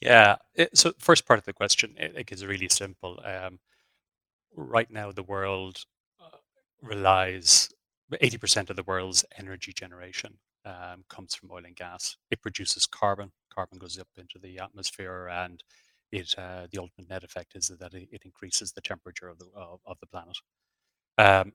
Yeah. 0.00 0.36
It, 0.54 0.76
so, 0.76 0.92
first 0.98 1.26
part 1.26 1.38
of 1.38 1.44
the 1.44 1.52
question 1.52 1.94
it, 1.98 2.30
is 2.30 2.46
really 2.46 2.68
simple. 2.68 3.20
Um, 3.24 3.58
right 4.54 4.90
now, 4.90 5.10
the 5.12 5.22
world 5.22 5.84
uh, 6.20 6.38
relies 6.80 7.70
80% 8.12 8.70
of 8.70 8.76
the 8.76 8.82
world's 8.82 9.24
energy 9.38 9.72
generation 9.72 10.38
um, 10.64 11.04
comes 11.08 11.34
from 11.34 11.50
oil 11.50 11.64
and 11.64 11.76
gas. 11.76 12.16
It 12.30 12.42
produces 12.42 12.86
carbon. 12.86 13.32
Carbon 13.52 13.78
goes 13.78 13.98
up 13.98 14.08
into 14.16 14.38
the 14.38 14.58
atmosphere, 14.58 15.28
and 15.28 15.62
it 16.12 16.34
uh, 16.38 16.66
the 16.72 16.80
ultimate 16.80 17.08
net 17.10 17.24
effect 17.24 17.54
is 17.56 17.68
that 17.68 17.94
it, 17.94 18.08
it 18.12 18.22
increases 18.24 18.72
the 18.72 18.80
temperature 18.80 19.28
of 19.28 19.38
the 19.38 19.46
of, 19.54 19.80
of 19.86 19.98
the 20.00 20.06
planet. 20.06 20.36
Um, 21.18 21.52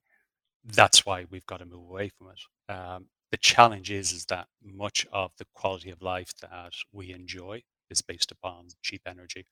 that's 0.65 1.05
why 1.05 1.25
we've 1.29 1.45
got 1.45 1.59
to 1.59 1.65
move 1.65 1.89
away 1.89 2.09
from 2.09 2.27
it. 2.29 2.73
Um, 2.73 3.07
the 3.31 3.37
challenge 3.37 3.91
is 3.91 4.11
is 4.11 4.25
that 4.25 4.47
much 4.63 5.05
of 5.11 5.31
the 5.37 5.45
quality 5.53 5.89
of 5.91 6.01
life 6.01 6.31
that 6.41 6.73
we 6.93 7.11
enjoy 7.13 7.63
is 7.89 8.01
based 8.01 8.31
upon 8.31 8.67
cheap 8.81 9.01
energy, 9.07 9.45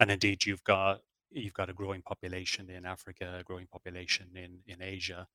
and 0.00 0.10
indeed 0.10 0.46
you've 0.46 0.64
got 0.64 1.00
you've 1.30 1.54
got 1.54 1.70
a 1.70 1.74
growing 1.74 2.02
population 2.02 2.70
in 2.70 2.86
Africa, 2.86 3.38
a 3.40 3.44
growing 3.44 3.66
population 3.66 4.28
in 4.36 4.60
in 4.66 4.82
Asia 4.82 5.26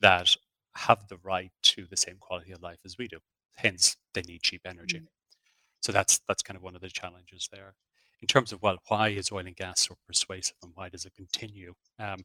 that 0.00 0.34
have 0.74 1.06
the 1.08 1.18
right 1.22 1.52
to 1.62 1.86
the 1.90 1.96
same 1.96 2.16
quality 2.20 2.52
of 2.52 2.62
life 2.62 2.78
as 2.84 2.96
we 2.98 3.08
do. 3.08 3.18
Hence, 3.56 3.96
they 4.14 4.22
need 4.22 4.42
cheap 4.42 4.62
energy. 4.66 4.98
Mm. 5.00 5.06
So 5.82 5.92
that's 5.92 6.20
that's 6.28 6.42
kind 6.42 6.56
of 6.56 6.62
one 6.62 6.74
of 6.76 6.80
the 6.80 6.88
challenges 6.88 7.48
there. 7.52 7.74
In 8.22 8.28
terms 8.28 8.52
of 8.52 8.62
well, 8.62 8.78
why 8.88 9.08
is 9.08 9.32
oil 9.32 9.46
and 9.46 9.56
gas 9.56 9.86
so 9.88 9.96
persuasive 10.06 10.56
and 10.62 10.72
why 10.74 10.88
does 10.88 11.04
it 11.04 11.14
continue? 11.14 11.74
Um, 11.98 12.24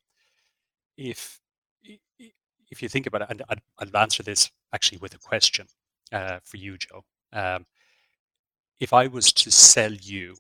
if 0.98 1.42
if 2.70 2.82
you 2.82 2.90
think 2.90 3.08
about 3.08 3.24
it, 3.24 3.28
and 3.32 3.44
I'd, 3.50 3.96
answer 3.96 4.24
this 4.24 4.52
actually 4.74 5.00
with 5.00 5.16
a 5.16 5.20
question 5.20 5.68
uh, 6.12 6.40
for 6.44 6.58
you, 6.58 6.78
Joe. 6.78 7.04
Um, 7.34 7.66
if 8.80 8.94
I 8.94 9.08
was 9.08 9.34
to 9.34 9.52
sell 9.52 9.92
you 9.94 10.36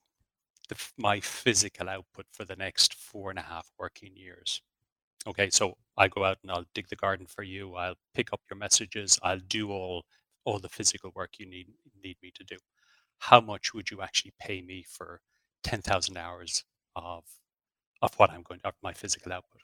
the, 0.70 0.76
my 0.98 1.20
physical 1.22 1.90
output 1.90 2.26
for 2.32 2.46
the 2.46 2.56
next 2.56 2.94
four 2.96 3.30
and 3.30 3.40
a 3.40 3.44
half 3.44 3.72
working 3.80 4.16
years, 4.16 4.62
okay, 5.28 5.50
so 5.50 5.76
I 5.98 6.08
go 6.08 6.24
out 6.26 6.38
and 6.44 6.52
I'll 6.52 6.66
dig 6.74 6.90
the 6.90 6.96
garden 6.98 7.28
for 7.28 7.44
you. 7.44 7.76
I'll 7.76 7.96
pick 8.14 8.34
up 8.34 8.42
your 8.50 8.58
messages. 8.58 9.20
I'll 9.24 9.40
do 9.48 9.72
all 9.72 10.06
all 10.46 10.60
the 10.60 10.70
physical 10.70 11.12
work 11.16 11.40
you 11.40 11.48
need 11.48 11.68
need 12.04 12.18
me 12.24 12.32
to 12.36 12.44
do. 12.44 12.58
How 13.20 13.42
much 13.42 13.74
would 13.74 13.92
you 13.92 14.02
actually 14.02 14.34
pay 14.40 14.62
me 14.62 14.84
for 14.88 15.22
ten 15.64 15.82
thousand 15.82 16.18
hours 16.18 16.64
of 16.96 17.24
of 18.02 18.14
what 18.16 18.32
I'm 18.32 18.44
going 18.44 18.62
to 18.62 18.70
of 18.70 18.76
my 18.84 18.94
physical 18.94 19.34
output? 19.34 19.62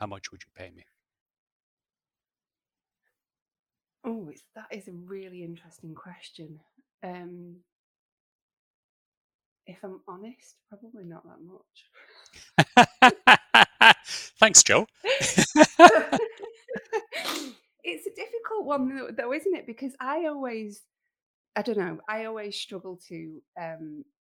How 0.00 0.06
much 0.06 0.30
would 0.32 0.42
you 0.44 0.50
pay 0.56 0.70
me? 0.70 0.84
Oh, 4.04 4.30
that 4.56 4.66
is 4.72 4.88
a 4.88 4.92
really 4.92 5.44
interesting 5.44 5.94
question. 5.94 6.60
Um, 7.04 7.56
if 9.66 9.78
I'm 9.84 10.00
honest, 10.08 10.56
probably 10.68 11.04
not 11.04 11.24
that 11.24 11.40
much. 11.44 11.86
Thanks, 14.40 14.62
Joe. 14.62 14.86
it's 17.84 18.06
a 18.06 18.14
difficult 18.14 18.64
one, 18.66 19.14
though, 19.16 19.32
isn't 19.32 19.56
it? 19.56 19.66
Because 19.66 19.92
I 20.00 20.26
always, 20.26 20.82
I 21.56 21.62
don't 21.62 21.78
know, 21.78 22.00
I 22.08 22.26
always 22.26 22.56
struggle 22.56 23.00
to 23.08 23.42
um, 23.60 24.04
to 24.04 24.21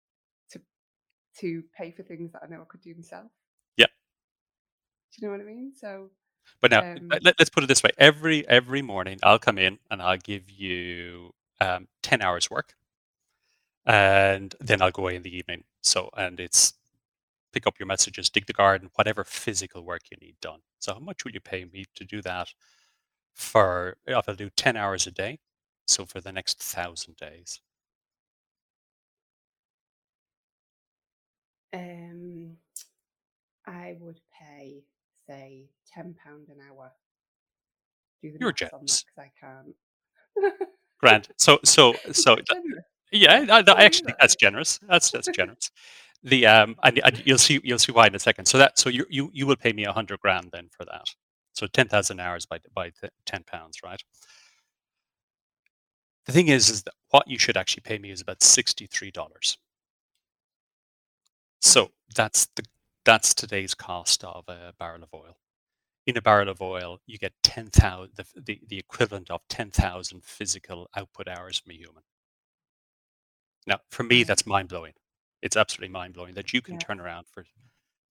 to 1.39 1.63
pay 1.77 1.91
for 1.91 2.03
things 2.03 2.31
that 2.33 2.41
I 2.43 2.47
know 2.47 2.61
I 2.61 2.65
could 2.67 2.81
do 2.81 2.93
myself. 2.95 3.27
Yeah. 3.77 3.87
Do 3.87 3.91
you 5.21 5.27
know 5.27 5.31
what 5.31 5.41
I 5.41 5.45
mean? 5.45 5.73
So 5.75 6.09
but 6.61 6.71
now 6.71 6.81
um, 6.81 7.09
let, 7.21 7.39
us 7.41 7.49
put 7.49 7.63
it 7.63 7.67
this 7.67 7.83
way: 7.83 7.91
every 7.97 8.47
every 8.47 8.81
morning, 8.81 9.19
I'll 9.23 9.39
come 9.39 9.57
in 9.57 9.79
and 9.89 10.01
I'll 10.01 10.17
give 10.17 10.49
you 10.49 11.33
um, 11.59 11.87
ten 12.03 12.21
hours 12.21 12.49
work, 12.51 12.75
and 13.85 14.55
then 14.59 14.81
I'll 14.81 14.91
go 14.91 15.03
away 15.03 15.15
in 15.15 15.23
the 15.23 15.35
evening. 15.35 15.63
So, 15.81 16.09
and 16.15 16.39
it's 16.39 16.73
pick 17.51 17.67
up 17.67 17.79
your 17.79 17.87
messages, 17.87 18.29
dig 18.29 18.45
the 18.45 18.53
garden, 18.53 18.91
whatever 18.95 19.23
physical 19.23 19.83
work 19.83 20.03
you 20.11 20.17
need 20.21 20.35
done. 20.41 20.59
So, 20.79 20.93
how 20.93 20.99
much 20.99 21.25
will 21.25 21.31
you 21.31 21.39
pay 21.41 21.65
me 21.65 21.85
to 21.95 22.05
do 22.05 22.21
that 22.21 22.49
for 23.33 23.97
if 24.05 24.29
I'll 24.29 24.35
do 24.35 24.49
10 24.49 24.77
hours 24.77 25.07
a 25.07 25.11
day, 25.11 25.39
so 25.87 26.05
for 26.05 26.21
the 26.21 26.31
next 26.31 26.59
thousand 26.61 27.17
days. 27.17 27.59
Um, 31.73 32.57
I 33.67 33.97
would 33.99 34.19
pay, 34.39 34.83
say, 35.27 35.69
ten 35.93 36.15
pound 36.23 36.49
an 36.49 36.57
hour. 36.69 36.91
Do 38.21 38.31
the 38.31 38.39
You're 38.39 38.51
maths 38.51 38.73
on 38.73 38.87
that 38.87 39.01
generous. 39.01 39.05
because 39.05 39.17
I 39.19 39.31
can't. 39.39 39.75
Grand. 40.99 41.29
So 41.37 41.59
so 41.65 41.99
so 42.11 42.37
yeah, 43.11 43.45
I, 43.49 43.59
I 43.59 43.61
What 43.67 43.85
do 43.85 43.85
you 43.85 43.85
actually 43.85 44.05
think 44.05 44.17
that's 44.19 44.35
generous. 44.35 44.79
That's 44.87 45.11
that's 45.11 45.29
generous. 45.33 45.71
The 46.23 46.47
um 46.47 46.75
and, 46.83 46.99
and 47.03 47.23
you'll 47.25 47.37
see 47.39 47.61
you'll 47.63 47.79
see 47.79 47.91
why 47.91 48.07
in 48.07 48.15
a 48.15 48.19
second. 48.19 48.45
So 48.47 48.57
that 48.59 48.79
so 48.79 48.89
you 48.89 49.05
you 49.09 49.31
you 49.33 49.47
will 49.47 49.55
pay 49.57 49.73
me 49.73 49.85
a 49.85 49.93
hundred 49.93 50.19
grand 50.21 50.49
then 50.53 50.69
for 50.77 50.85
that. 50.85 51.05
So 51.53 51.67
ten 51.67 51.87
thousand 51.87 52.19
hours 52.19 52.45
by 52.45 52.59
by 52.75 52.91
ten 53.25 53.43
pounds, 53.45 53.79
right? 53.83 54.01
The 56.27 56.33
thing 56.33 56.49
is, 56.49 56.69
is 56.69 56.83
that 56.83 56.93
what 57.09 57.27
you 57.27 57.39
should 57.39 57.57
actually 57.57 57.81
pay 57.81 57.97
me 57.99 58.11
is 58.11 58.21
about 58.21 58.43
sixty 58.43 58.87
three 58.87 59.11
dollars. 59.11 59.57
So 61.61 61.93
that's 62.13 62.47
the 62.57 62.65
that's 63.05 63.33
today's 63.33 63.73
cost 63.73 64.23
of 64.25 64.47
a 64.49 64.73
barrel 64.77 65.01
of 65.03 65.13
oil. 65.13 65.37
In 66.07 66.17
a 66.17 66.21
barrel 66.21 66.49
of 66.49 66.61
oil, 66.61 67.01
you 67.07 67.17
get 67.17 67.33
ten 67.43 67.67
thousand 67.69 68.15
the, 68.15 68.25
the 68.41 68.61
the 68.67 68.79
equivalent 68.79 69.31
of 69.31 69.41
ten 69.49 69.71
thousand 69.71 70.25
physical 70.25 70.89
output 70.95 71.27
hours 71.27 71.59
from 71.59 71.71
a 71.71 71.75
human. 71.75 72.03
Now, 73.67 73.79
for 73.89 74.03
me, 74.03 74.23
that's 74.23 74.45
mind 74.45 74.69
blowing. 74.69 74.93
It's 75.41 75.57
absolutely 75.57 75.91
mind 75.93 76.13
blowing 76.13 76.33
that 76.35 76.53
you 76.53 76.61
can 76.61 76.75
Yeah. 76.75 76.79
turn 76.79 76.99
around 76.99 77.27
for 77.27 77.45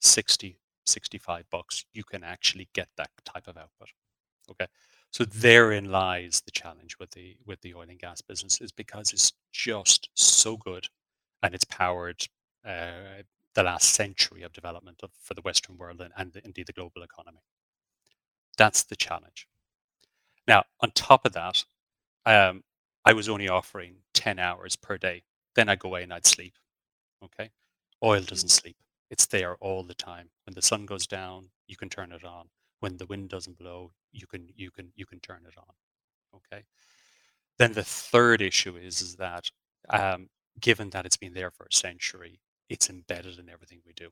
60, 0.00 0.58
65 0.86 1.48
bucks. 1.50 1.84
You 1.92 2.04
can 2.04 2.24
actually 2.24 2.68
get 2.72 2.88
that 2.96 3.10
type 3.24 3.46
of 3.48 3.56
output. 3.56 3.88
Okay. 4.50 4.66
So 5.12 5.24
therein 5.24 5.90
lies 5.90 6.42
the 6.42 6.52
challenge 6.52 6.98
with 6.98 7.12
the 7.12 7.36
with 7.46 7.60
the 7.62 7.74
oil 7.74 7.88
and 7.90 7.98
gas 7.98 8.20
business 8.22 8.60
is 8.60 8.72
because 8.72 9.12
it's 9.12 9.32
just 9.52 10.10
so 10.14 10.56
good 10.56 10.88
and 11.42 11.54
it's 11.54 11.64
powered 11.64 12.26
uh, 12.66 13.22
the 13.54 13.62
last 13.62 13.94
century 13.94 14.42
of 14.42 14.52
development 14.52 15.00
of, 15.02 15.10
for 15.22 15.34
the 15.34 15.42
Western 15.42 15.76
world 15.76 16.00
and, 16.00 16.12
and 16.16 16.36
indeed 16.44 16.66
the 16.66 16.72
global 16.72 17.02
economy. 17.02 17.40
That's 18.56 18.82
the 18.82 18.96
challenge. 18.96 19.46
Now, 20.46 20.64
on 20.80 20.90
top 20.92 21.24
of 21.24 21.32
that, 21.32 21.64
um, 22.26 22.64
I 23.04 23.12
was 23.12 23.28
only 23.28 23.48
offering 23.48 23.96
10 24.14 24.38
hours 24.38 24.76
per 24.76 24.98
day. 24.98 25.22
Then 25.54 25.68
I 25.68 25.76
go 25.76 25.88
away 25.88 26.02
and 26.02 26.12
I'd 26.12 26.26
sleep. 26.26 26.54
Okay. 27.24 27.50
Oil 28.02 28.22
doesn't 28.22 28.50
sleep. 28.50 28.76
It's 29.10 29.26
there 29.26 29.56
all 29.56 29.82
the 29.82 29.94
time. 29.94 30.30
When 30.46 30.54
the 30.54 30.62
sun 30.62 30.86
goes 30.86 31.06
down, 31.06 31.50
you 31.66 31.76
can 31.76 31.88
turn 31.88 32.12
it 32.12 32.24
on. 32.24 32.48
When 32.80 32.96
the 32.96 33.06
wind 33.06 33.28
doesn't 33.28 33.58
blow, 33.58 33.92
you 34.12 34.26
can 34.26 34.48
you 34.56 34.70
can 34.70 34.92
you 34.94 35.04
can 35.04 35.20
turn 35.20 35.42
it 35.46 35.54
on. 35.58 35.74
Okay. 36.36 36.64
Then 37.58 37.72
the 37.72 37.82
third 37.82 38.40
issue 38.40 38.76
is 38.76 39.02
is 39.02 39.16
that 39.16 39.50
um, 39.90 40.28
given 40.60 40.90
that 40.90 41.04
it's 41.04 41.16
been 41.16 41.34
there 41.34 41.50
for 41.50 41.64
a 41.64 41.74
century, 41.74 42.40
it's 42.70 42.90
embedded 42.90 43.40
in 43.40 43.50
everything 43.50 43.82
we 43.86 43.94
do. 43.94 44.10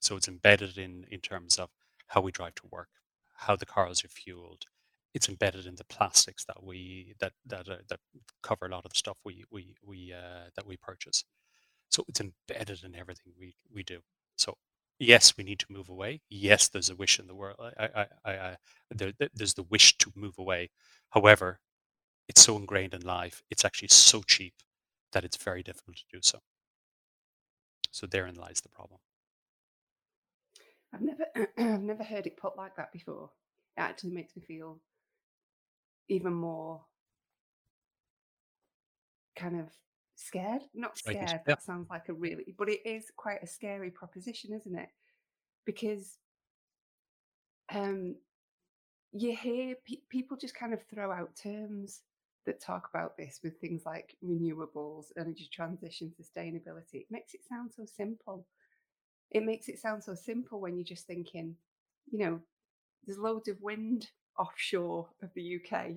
So 0.00 0.16
it's 0.16 0.28
embedded 0.28 0.78
in 0.78 1.06
in 1.10 1.20
terms 1.20 1.58
of 1.58 1.70
how 2.08 2.20
we 2.22 2.32
drive 2.32 2.54
to 2.56 2.68
work, 2.72 2.88
how 3.34 3.56
the 3.56 3.66
cars 3.66 4.04
are 4.04 4.08
fueled. 4.08 4.64
It's 5.14 5.28
embedded 5.28 5.66
in 5.66 5.76
the 5.76 5.84
plastics 5.84 6.44
that 6.46 6.62
we 6.64 7.14
that 7.20 7.32
that 7.46 7.68
uh, 7.68 7.78
that 7.88 8.00
cover 8.42 8.66
a 8.66 8.70
lot 8.70 8.84
of 8.86 8.92
the 8.92 8.98
stuff 8.98 9.18
we 9.24 9.44
we 9.50 9.76
we 9.84 10.12
uh, 10.12 10.50
that 10.56 10.66
we 10.66 10.76
purchase. 10.76 11.24
So 11.90 12.04
it's 12.08 12.20
embedded 12.20 12.84
in 12.84 12.94
everything 12.96 13.32
we 13.38 13.54
we 13.72 13.82
do. 13.82 14.00
So 14.36 14.56
yes, 14.98 15.36
we 15.36 15.44
need 15.44 15.58
to 15.60 15.66
move 15.72 15.88
away. 15.88 16.22
Yes, 16.30 16.68
there's 16.68 16.90
a 16.90 16.96
wish 16.96 17.18
in 17.18 17.26
the 17.26 17.34
world. 17.34 17.58
I, 17.78 18.06
I, 18.24 18.30
I, 18.32 18.56
there- 18.90 19.12
there's 19.34 19.54
the 19.54 19.62
wish 19.64 19.96
to 19.98 20.12
move 20.16 20.38
away. 20.38 20.70
However, 21.10 21.60
it's 22.28 22.42
so 22.42 22.56
ingrained 22.56 22.94
in 22.94 23.02
life. 23.02 23.42
It's 23.50 23.64
actually 23.64 23.88
so 23.88 24.22
cheap 24.22 24.54
that 25.12 25.24
it's 25.24 25.36
very 25.36 25.62
difficult 25.62 25.96
to 25.98 26.04
do 26.12 26.20
so. 26.22 26.40
So 27.90 28.06
therein 28.06 28.34
lies 28.34 28.60
the 28.60 28.68
problem. 28.68 29.00
I've 30.92 31.00
never, 31.02 31.24
I've 31.58 31.82
never 31.82 32.04
heard 32.04 32.26
it 32.26 32.36
put 32.36 32.56
like 32.56 32.76
that 32.76 32.92
before. 32.92 33.30
It 33.76 33.80
actually 33.80 34.10
makes 34.12 34.36
me 34.36 34.42
feel 34.42 34.80
even 36.08 36.34
more 36.34 36.84
kind 39.36 39.60
of 39.60 39.68
scared. 40.16 40.62
Not 40.74 40.98
scared. 40.98 41.40
That 41.46 41.62
sounds 41.62 41.88
like 41.90 42.08
a 42.08 42.12
really, 42.12 42.54
but 42.58 42.68
it 42.68 42.80
is 42.84 43.10
quite 43.16 43.42
a 43.42 43.46
scary 43.46 43.90
proposition, 43.90 44.52
isn't 44.52 44.76
it? 44.76 44.88
Because 45.64 46.18
um, 47.72 48.16
you 49.12 49.36
hear 49.36 49.76
pe- 49.86 50.02
people 50.08 50.36
just 50.36 50.54
kind 50.54 50.74
of 50.74 50.82
throw 50.92 51.12
out 51.12 51.36
terms 51.36 52.02
that 52.46 52.60
talk 52.60 52.88
about 52.92 53.16
this 53.16 53.40
with 53.42 53.58
things 53.60 53.82
like 53.84 54.16
renewables, 54.24 55.06
energy 55.18 55.48
transition, 55.52 56.12
sustainability. 56.20 56.94
It 56.94 57.10
makes 57.10 57.34
it 57.34 57.40
sound 57.48 57.70
so 57.74 57.84
simple. 57.84 58.46
It 59.30 59.44
makes 59.44 59.68
it 59.68 59.78
sound 59.78 60.02
so 60.02 60.14
simple 60.14 60.60
when 60.60 60.76
you're 60.76 60.84
just 60.84 61.06
thinking, 61.06 61.54
you 62.10 62.18
know, 62.18 62.40
there's 63.06 63.18
loads 63.18 63.48
of 63.48 63.60
wind 63.60 64.08
offshore 64.38 65.08
of 65.22 65.30
the 65.34 65.56
UK. 65.56 65.92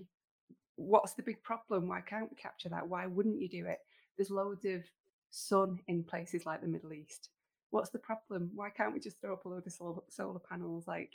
What's 0.75 1.13
the 1.13 1.23
big 1.23 1.41
problem? 1.43 1.87
Why 1.87 2.01
can't 2.01 2.29
we 2.29 2.35
capture 2.35 2.69
that? 2.69 2.87
Why 2.87 3.05
wouldn't 3.05 3.41
you 3.41 3.49
do 3.49 3.65
it? 3.65 3.79
There's 4.17 4.29
loads 4.29 4.65
of 4.65 4.83
sun 5.31 5.79
in 5.87 6.03
places 6.03 6.45
like 6.45 6.61
the 6.61 6.67
Middle 6.67 6.93
East. 6.93 7.29
What's 7.71 7.89
the 7.89 7.99
problem? 7.99 8.51
Why 8.53 8.69
can't 8.69 8.93
we 8.93 8.99
just 8.99 9.19
throw 9.19 9.33
up 9.33 9.45
a 9.45 9.49
load 9.49 9.65
of 9.65 9.73
solar, 9.73 10.01
solar 10.09 10.39
panels? 10.39 10.87
Like, 10.87 11.13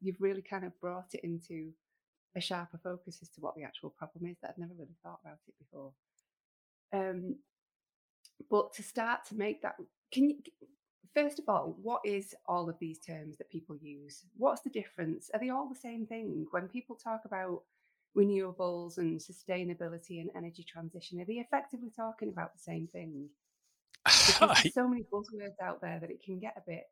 you've 0.00 0.20
really 0.20 0.42
kind 0.42 0.64
of 0.64 0.78
brought 0.80 1.12
it 1.12 1.20
into 1.22 1.72
a 2.36 2.40
sharper 2.40 2.78
focus 2.82 3.18
as 3.22 3.28
to 3.30 3.40
what 3.40 3.54
the 3.56 3.64
actual 3.64 3.90
problem 3.90 4.26
is 4.26 4.36
that 4.40 4.50
I'd 4.50 4.58
never 4.58 4.74
really 4.78 4.96
thought 5.02 5.20
about 5.24 5.38
it 5.46 5.54
before. 5.58 5.92
Um, 6.92 7.36
but 8.50 8.72
to 8.74 8.82
start 8.82 9.24
to 9.26 9.34
make 9.34 9.62
that, 9.62 9.76
can 10.12 10.30
you, 10.30 10.36
first 11.14 11.38
of 11.38 11.46
all, 11.48 11.76
what 11.82 12.00
is 12.04 12.34
all 12.46 12.68
of 12.68 12.78
these 12.78 12.98
terms 12.98 13.36
that 13.38 13.50
people 13.50 13.76
use? 13.76 14.24
What's 14.36 14.62
the 14.62 14.70
difference? 14.70 15.30
Are 15.34 15.40
they 15.40 15.50
all 15.50 15.68
the 15.68 15.74
same 15.74 16.06
thing? 16.06 16.46
When 16.50 16.68
people 16.68 16.96
talk 16.96 17.22
about 17.24 17.62
renewables 18.16 18.98
and 18.98 19.20
sustainability 19.20 20.20
and 20.20 20.30
energy 20.34 20.64
transition, 20.64 21.20
are 21.20 21.24
they 21.24 21.34
effectively 21.34 21.90
talking 21.94 22.28
about 22.28 22.52
the 22.52 22.60
same 22.60 22.86
thing? 22.86 23.28
Because 24.04 24.62
there's 24.62 24.74
so 24.74 24.88
many 24.88 25.04
buzzwords 25.12 25.60
out 25.62 25.80
there 25.80 25.98
that 26.00 26.10
it 26.10 26.22
can 26.22 26.38
get 26.38 26.56
a 26.56 26.70
bit 26.70 26.84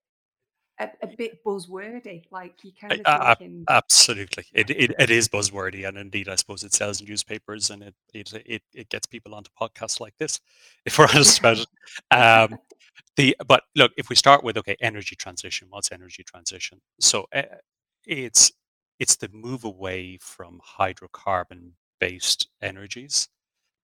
a, 0.78 0.88
a 1.02 1.06
bit 1.06 1.42
buzzwordy. 1.44 2.24
Like 2.30 2.64
you 2.64 2.72
kind 2.80 2.92
of 2.92 3.00
I- 3.06 3.34
thinking, 3.34 3.64
Absolutely, 3.68 4.44
it, 4.52 4.70
it 4.70 4.94
it 4.98 5.10
is 5.10 5.28
buzzwordy, 5.28 5.86
and 5.86 5.96
indeed, 5.96 6.28
I 6.28 6.34
suppose 6.36 6.64
it 6.64 6.74
sells 6.74 7.02
newspapers, 7.02 7.70
and 7.70 7.82
it 7.82 7.94
it 8.12 8.32
it, 8.46 8.62
it 8.74 8.88
gets 8.88 9.06
people 9.06 9.34
onto 9.34 9.50
podcasts 9.60 10.00
like 10.00 10.14
this, 10.18 10.40
if 10.84 10.98
we're 10.98 11.08
honest 11.08 11.38
about 11.38 11.58
it. 11.58 11.66
Um, 12.10 12.58
the 13.16 13.36
but 13.46 13.62
look, 13.74 13.92
if 13.96 14.08
we 14.08 14.16
start 14.16 14.44
with 14.44 14.56
okay, 14.58 14.76
energy 14.80 15.16
transition. 15.16 15.68
What's 15.70 15.92
energy 15.92 16.22
transition? 16.22 16.80
So 17.00 17.26
uh, 17.34 17.42
it's 18.06 18.52
it's 18.98 19.16
the 19.16 19.28
move 19.32 19.64
away 19.64 20.18
from 20.20 20.60
hydrocarbon 20.78 21.72
based 22.00 22.48
energies 22.62 23.28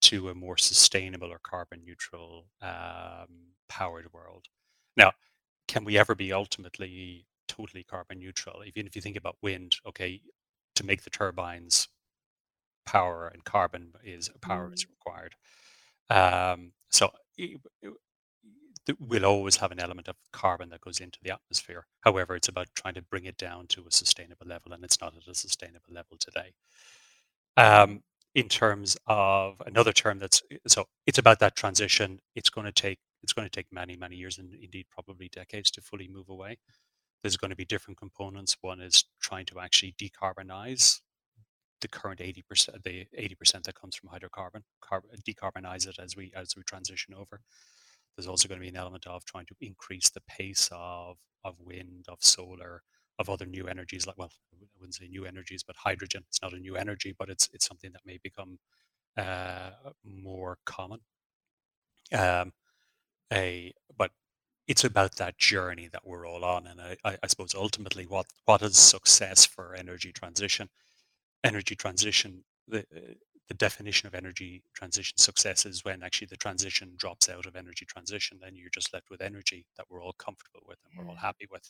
to 0.01 0.29
a 0.29 0.35
more 0.35 0.57
sustainable 0.57 1.31
or 1.31 1.39
carbon 1.39 1.81
neutral 1.85 2.45
um, 2.61 3.53
powered 3.69 4.11
world. 4.11 4.45
Now, 4.97 5.11
can 5.67 5.83
we 5.85 5.97
ever 5.97 6.15
be 6.15 6.33
ultimately 6.33 7.25
totally 7.47 7.83
carbon 7.83 8.19
neutral? 8.19 8.63
Even 8.65 8.87
if 8.87 8.95
you 8.95 9.01
think 9.01 9.17
about 9.17 9.37
wind, 9.41 9.75
okay, 9.87 10.21
to 10.75 10.85
make 10.85 11.03
the 11.03 11.09
turbines, 11.09 11.87
power 12.85 13.27
and 13.27 13.43
carbon 13.45 13.93
is 14.03 14.29
power 14.41 14.71
is 14.73 14.85
required. 14.89 15.35
Um, 16.09 16.73
so 16.91 17.11
i- 17.39 17.55
i- 17.85 17.89
th- 18.85 18.97
we'll 18.99 19.25
always 19.25 19.57
have 19.57 19.71
an 19.71 19.79
element 19.79 20.07
of 20.07 20.15
carbon 20.31 20.69
that 20.69 20.81
goes 20.81 20.99
into 20.99 21.19
the 21.21 21.31
atmosphere. 21.31 21.85
However, 22.01 22.35
it's 22.35 22.47
about 22.49 22.67
trying 22.75 22.95
to 22.95 23.01
bring 23.01 23.25
it 23.25 23.37
down 23.37 23.67
to 23.69 23.85
a 23.87 23.91
sustainable 23.91 24.47
level, 24.47 24.73
and 24.73 24.83
it's 24.83 25.01
not 25.01 25.15
at 25.15 25.27
a 25.27 25.35
sustainable 25.35 25.93
level 25.93 26.17
today. 26.19 26.53
Um, 27.57 28.01
in 28.35 28.49
terms 28.49 28.97
of 29.05 29.61
another 29.65 29.93
term 29.93 30.17
that's 30.19 30.41
so 30.67 30.85
it's 31.05 31.19
about 31.19 31.39
that 31.39 31.55
transition. 31.55 32.19
It's 32.35 32.49
going 32.49 32.65
to 32.65 32.71
take 32.71 32.99
it's 33.23 33.33
going 33.33 33.47
to 33.47 33.51
take 33.51 33.67
many 33.71 33.95
many 33.95 34.15
years 34.15 34.37
and 34.37 34.53
indeed 34.53 34.85
probably 34.91 35.29
decades 35.29 35.71
to 35.71 35.81
fully 35.81 36.07
move 36.07 36.29
away. 36.29 36.57
There's 37.21 37.37
going 37.37 37.51
to 37.51 37.55
be 37.55 37.65
different 37.65 37.97
components. 37.97 38.57
One 38.61 38.81
is 38.81 39.05
trying 39.21 39.45
to 39.47 39.59
actually 39.59 39.95
decarbonize 39.97 40.99
the 41.83 41.87
current 41.89 42.19
80% 42.19 42.81
the 42.83 43.05
80% 43.19 43.63
that 43.63 43.75
comes 43.75 43.95
from 43.95 44.09
hydrocarbon 44.09 44.63
carb, 44.83 45.01
decarbonize 45.27 45.87
it 45.87 45.97
as 45.99 46.15
we 46.15 46.31
as 46.35 46.55
we 46.55 46.63
transition 46.63 47.13
over 47.13 47.41
there's 48.15 48.27
also 48.27 48.47
going 48.47 48.59
to 48.59 48.63
be 48.63 48.69
an 48.69 48.77
element 48.77 49.05
of 49.05 49.25
trying 49.25 49.45
to 49.47 49.55
increase 49.61 50.09
the 50.09 50.21
pace 50.21 50.69
of 50.71 51.17
of 51.43 51.55
wind 51.59 52.05
of 52.07 52.17
solar 52.21 52.81
of 53.19 53.29
other 53.29 53.45
new 53.45 53.67
energies 53.67 54.07
like 54.07 54.17
well 54.17 54.31
i 54.53 54.57
wouldn't 54.79 54.95
say 54.95 55.07
new 55.09 55.25
energies 55.25 55.61
but 55.61 55.75
hydrogen 55.75 56.23
it's 56.29 56.41
not 56.41 56.53
a 56.53 56.57
new 56.57 56.75
energy 56.77 57.13
but 57.19 57.29
it's 57.29 57.49
it's 57.53 57.67
something 57.67 57.91
that 57.91 58.05
may 58.05 58.17
become 58.23 58.57
uh, 59.17 59.71
more 60.05 60.57
common 60.65 60.99
um, 62.13 62.51
a 63.31 63.73
but 63.97 64.11
it's 64.67 64.83
about 64.83 65.15
that 65.15 65.37
journey 65.37 65.87
that 65.91 66.05
we're 66.05 66.27
all 66.27 66.43
on 66.43 66.67
and 66.67 66.81
I, 66.81 66.97
I, 67.03 67.27
suppose 67.27 67.53
ultimately 67.55 68.05
what 68.05 68.25
what 68.45 68.61
is 68.61 68.77
success 68.77 69.45
for 69.45 69.75
energy 69.75 70.11
transition 70.11 70.69
energy 71.43 71.75
transition, 71.75 72.43
the 72.67 72.79
uh, 72.79 73.13
the 73.49 73.53
definition 73.55 74.07
of 74.07 74.15
energy 74.15 74.63
transition 74.73 75.17
success 75.17 75.65
is 75.65 75.83
when 75.83 76.01
actually 76.01 76.27
the 76.27 76.37
transition 76.37 76.93
drops 76.95 77.27
out 77.27 77.45
of 77.45 77.57
energy 77.57 77.85
transition, 77.85 78.39
then 78.41 78.55
you're 78.55 78.69
just 78.69 78.93
left 78.93 79.09
with 79.09 79.21
energy 79.21 79.65
that 79.75 79.85
we're 79.89 80.01
all 80.01 80.13
comfortable 80.13 80.61
with 80.65 80.77
and 80.85 80.97
we're 80.97 81.11
all 81.11 81.17
happy 81.17 81.45
with. 81.51 81.69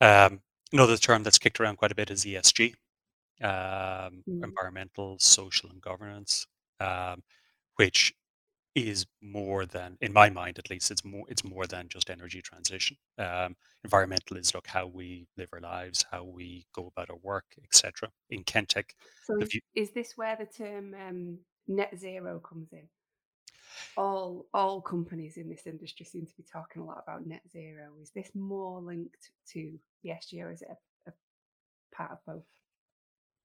Um, 0.00 0.40
another 0.72 0.96
term 0.96 1.22
that's 1.22 1.38
kicked 1.38 1.60
around 1.60 1.76
quite 1.76 1.92
a 1.92 1.94
bit 1.94 2.10
is 2.10 2.24
ESG, 2.24 2.72
um, 3.42 4.22
mm. 4.26 4.42
environmental, 4.42 5.18
social, 5.18 5.68
and 5.68 5.82
governance, 5.82 6.46
um, 6.80 7.22
which 7.76 8.14
is 8.86 9.06
more 9.20 9.66
than, 9.66 9.96
in 10.00 10.12
my 10.12 10.30
mind 10.30 10.58
at 10.58 10.70
least, 10.70 10.90
it's 10.90 11.04
more 11.04 11.24
it's 11.28 11.44
more 11.44 11.66
than 11.66 11.88
just 11.88 12.10
energy 12.10 12.42
transition. 12.42 12.96
Um, 13.18 13.56
environmental 13.84 14.36
is 14.36 14.54
look 14.54 14.66
how 14.66 14.86
we 14.86 15.26
live 15.36 15.48
our 15.52 15.60
lives, 15.60 16.04
how 16.10 16.24
we 16.24 16.66
go 16.74 16.86
about 16.86 17.10
our 17.10 17.18
work, 17.22 17.46
etc. 17.64 18.10
In 18.30 18.44
Kentech, 18.44 18.90
so 19.24 19.38
is, 19.40 19.48
view- 19.48 19.60
is, 19.74 19.90
this 19.90 20.12
where 20.16 20.36
the 20.36 20.46
term 20.46 20.94
um, 20.94 21.38
net 21.66 21.92
zero 21.98 22.40
comes 22.40 22.72
in? 22.72 22.88
All 23.96 24.46
all 24.54 24.80
companies 24.80 25.36
in 25.36 25.48
this 25.48 25.66
industry 25.66 26.04
seem 26.04 26.26
to 26.26 26.36
be 26.36 26.44
talking 26.50 26.82
a 26.82 26.84
lot 26.84 27.02
about 27.02 27.26
net 27.26 27.42
zero. 27.50 27.90
Is 28.02 28.10
this 28.10 28.30
more 28.34 28.80
linked 28.80 29.30
to 29.52 29.78
the 30.02 30.12
or 30.40 30.52
is 30.52 30.62
it 30.62 30.68
a, 31.06 31.10
a 31.10 31.12
part 31.94 32.12
of 32.12 32.18
both? 32.26 32.44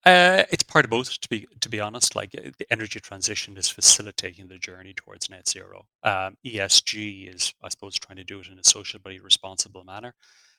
Uh, 0.05 0.43
it's 0.51 0.63
part 0.63 0.83
of 0.83 0.91
both, 0.91 1.19
to 1.21 1.29
be 1.29 1.47
to 1.61 1.69
be 1.69 1.79
honest. 1.79 2.15
Like 2.15 2.35
uh, 2.37 2.49
the 2.57 2.65
energy 2.71 2.99
transition 2.99 3.55
is 3.57 3.69
facilitating 3.69 4.47
the 4.47 4.57
journey 4.57 4.93
towards 4.93 5.29
net 5.29 5.47
zero. 5.47 5.85
Um, 6.03 6.35
ESG 6.45 7.33
is, 7.33 7.53
I 7.63 7.69
suppose, 7.69 7.95
trying 7.99 8.17
to 8.17 8.23
do 8.25 8.39
it 8.41 8.47
in 8.47 8.59
a 8.59 8.63
socially 8.63 9.19
responsible 9.19 9.83
manner, 9.85 10.13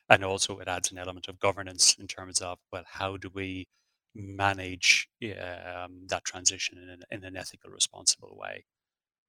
and 0.09 0.25
also 0.25 0.59
it 0.61 0.69
adds 0.69 0.93
an 0.93 0.99
element 0.99 1.29
of 1.29 1.39
governance 1.41 1.97
in 2.01 2.07
terms 2.07 2.41
of 2.41 2.59
well, 2.73 2.85
how 2.87 3.19
do 3.19 3.31
we 3.35 3.67
manage 4.15 5.09
um, 5.25 6.07
that 6.09 6.25
transition 6.25 6.79
in 6.79 6.89
an, 6.91 7.03
in 7.11 7.25
an 7.25 7.37
ethical, 7.37 7.71
responsible 7.71 8.37
way. 8.41 8.65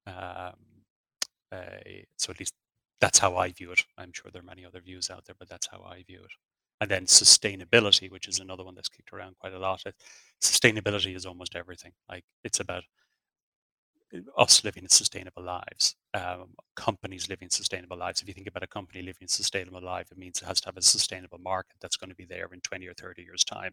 Um, 0.08 0.56
uh, 1.52 1.80
so 2.18 2.32
at 2.32 2.40
least 2.40 2.54
that's 3.02 3.20
how 3.20 3.38
I 3.38 3.52
view 3.52 3.72
it. 3.72 3.86
I'm 3.98 4.12
sure 4.14 4.32
there 4.32 4.42
are 4.42 4.46
many 4.46 4.66
other 4.66 4.82
views 4.82 5.10
out 5.10 5.26
there, 5.26 5.36
but 5.40 5.50
that's 5.50 5.68
how 5.72 5.84
I 5.84 6.04
view 6.04 6.22
it 6.24 6.32
and 6.82 6.90
then 6.92 7.06
sustainability, 7.06 8.12
which 8.12 8.28
is 8.28 8.40
another 8.40 8.64
one 8.64 8.76
that's 8.76 8.90
kicked 8.90 9.14
around 9.14 9.38
quite 9.40 9.54
a 9.54 9.60
lot. 9.60 9.84
sustainability 10.42 11.16
is 11.16 11.26
almost 11.26 11.56
everything. 11.56 11.94
Like 12.10 12.26
it's 12.44 12.60
about 12.60 12.84
uh, 14.14 14.42
us 14.42 14.64
living 14.64 14.88
sustainable 14.88 15.44
lives, 15.44 15.96
um, 16.14 16.50
companies 16.76 17.30
living 17.30 17.50
sustainable 17.50 17.98
lives. 17.98 18.22
If 18.22 18.28
you 18.28 18.34
think 18.34 18.48
about 18.48 18.64
a 18.64 18.68
company 18.68 19.02
living 19.02 19.26
a 19.26 19.28
sustainable 19.28 19.82
life, 19.82 20.12
it 20.12 20.18
means 20.18 20.42
it 20.42 20.46
has 20.46 20.62
to 20.62 20.68
have 20.68 20.78
a 20.78 20.82
sustainable 20.82 21.40
market 21.40 21.78
that's 21.82 21.98
going 21.98 22.10
to 22.10 22.16
be 22.16 22.26
there 22.26 22.50
in 22.54 22.62
20 22.62 22.88
or 22.88 22.94
30 22.94 23.24
years' 23.24 23.44
time. 23.44 23.72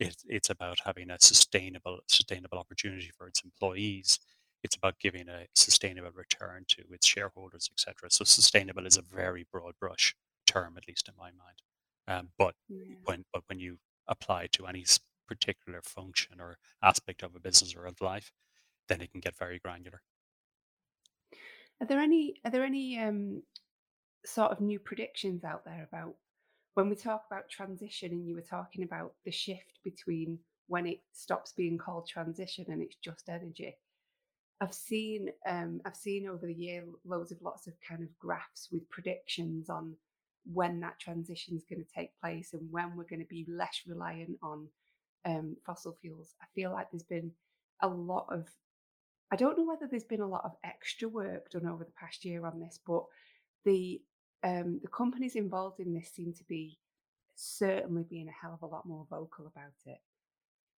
It, 0.00 0.16
it's 0.26 0.50
about 0.50 0.78
having 0.84 1.10
a 1.10 1.18
sustainable 1.20 2.00
sustainable 2.08 2.58
opportunity 2.58 3.10
for 3.16 3.28
its 3.28 3.42
employees. 3.44 4.18
It's 4.64 4.76
about 4.76 4.98
giving 5.00 5.28
a 5.28 5.46
sustainable 5.54 6.12
return 6.14 6.64
to 6.68 6.84
its 6.92 7.06
shareholders, 7.06 7.68
etc. 7.72 8.10
So 8.10 8.24
sustainable 8.24 8.86
is 8.86 8.96
a 8.96 9.02
very 9.02 9.46
broad 9.52 9.74
brush 9.80 10.14
term, 10.46 10.74
at 10.76 10.88
least 10.88 11.08
in 11.08 11.14
my 11.18 11.30
mind. 11.30 11.62
Um, 12.08 12.30
but 12.38 12.54
yeah. 12.68 12.96
when 13.04 13.24
but 13.32 13.42
when 13.46 13.60
you 13.60 13.78
apply 14.08 14.48
to 14.52 14.66
any 14.66 14.84
particular 15.28 15.80
function 15.82 16.40
or 16.40 16.58
aspect 16.82 17.22
of 17.22 17.34
a 17.34 17.40
business 17.40 17.74
or 17.76 17.86
of 17.86 18.00
life, 18.00 18.32
then 18.88 19.00
it 19.00 19.12
can 19.12 19.20
get 19.20 19.36
very 19.36 19.58
granular. 19.58 20.02
Are 21.80 21.86
there 21.86 22.00
any 22.00 22.34
are 22.44 22.50
there 22.50 22.64
any 22.64 22.98
um, 22.98 23.42
sort 24.24 24.52
of 24.52 24.60
new 24.60 24.78
predictions 24.78 25.44
out 25.44 25.64
there 25.64 25.88
about 25.90 26.14
when 26.74 26.88
we 26.88 26.96
talk 26.96 27.24
about 27.30 27.48
transition 27.48 28.12
and 28.12 28.26
you 28.26 28.34
were 28.34 28.40
talking 28.40 28.84
about 28.84 29.14
the 29.24 29.32
shift 29.32 29.80
between 29.84 30.38
when 30.68 30.86
it 30.86 31.00
stops 31.12 31.52
being 31.52 31.76
called 31.76 32.08
transition 32.08 32.66
and 32.68 32.82
it's 32.82 32.96
just 32.96 33.28
energy? 33.28 33.76
I've 34.60 34.74
seen 34.74 35.28
um, 35.48 35.80
I've 35.84 35.96
seen 35.96 36.28
over 36.28 36.46
the 36.46 36.54
year 36.54 36.84
loads 37.04 37.32
of 37.32 37.42
lots 37.42 37.66
of 37.66 37.74
kind 37.86 38.02
of 38.02 38.16
graphs 38.18 38.68
with 38.70 38.88
predictions 38.90 39.68
on 39.68 39.94
when 40.44 40.80
that 40.80 40.98
transition 40.98 41.56
is 41.56 41.64
going 41.64 41.84
to 41.84 41.94
take 41.94 42.18
place 42.20 42.52
and 42.52 42.70
when 42.70 42.96
we're 42.96 43.04
going 43.04 43.20
to 43.20 43.26
be 43.26 43.46
less 43.48 43.82
reliant 43.86 44.36
on 44.42 44.68
um, 45.24 45.56
fossil 45.64 45.96
fuels. 46.00 46.34
I 46.42 46.46
feel 46.54 46.72
like 46.72 46.90
there's 46.90 47.02
been 47.02 47.30
a 47.80 47.88
lot 47.88 48.26
of, 48.30 48.48
I 49.30 49.36
don't 49.36 49.56
know 49.56 49.64
whether 49.64 49.86
there's 49.86 50.04
been 50.04 50.20
a 50.20 50.28
lot 50.28 50.44
of 50.44 50.52
extra 50.64 51.08
work 51.08 51.50
done 51.50 51.66
over 51.66 51.84
the 51.84 51.92
past 51.92 52.24
year 52.24 52.44
on 52.46 52.60
this, 52.60 52.78
but 52.86 53.04
the 53.64 54.00
um, 54.44 54.80
the 54.82 54.88
companies 54.88 55.36
involved 55.36 55.78
in 55.78 55.94
this 55.94 56.10
seem 56.12 56.32
to 56.32 56.44
be 56.44 56.78
certainly 57.36 58.04
being 58.08 58.28
a 58.28 58.32
hell 58.32 58.54
of 58.54 58.62
a 58.62 58.72
lot 58.72 58.86
more 58.86 59.06
vocal 59.08 59.46
about 59.46 59.72
it. 59.86 60.00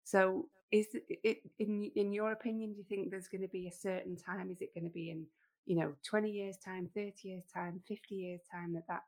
So, 0.05 0.49
is 0.71 0.89
it 0.93 1.39
in 1.59 1.91
in 1.97 2.13
your 2.13 2.33
opinion? 2.33 2.73
Do 2.73 2.79
you 2.79 2.85
think 2.85 3.11
there's 3.11 3.29
going 3.29 3.43
to 3.43 3.49
be 3.49 3.67
a 3.67 3.73
certain 3.73 4.17
time? 4.17 4.51
Is 4.51 4.61
it 4.61 4.75
going 4.75 4.85
to 4.85 4.91
be 4.91 5.11
in 5.11 5.25
you 5.67 5.77
know 5.77 5.95
20 6.05 6.31
years 6.31 6.59
time, 6.59 6.91
30 6.95 7.13
years 7.23 7.45
time, 7.53 7.81
50 7.89 8.15
years 8.15 8.41
time 8.53 8.75
that 8.75 8.87
that 8.89 9.03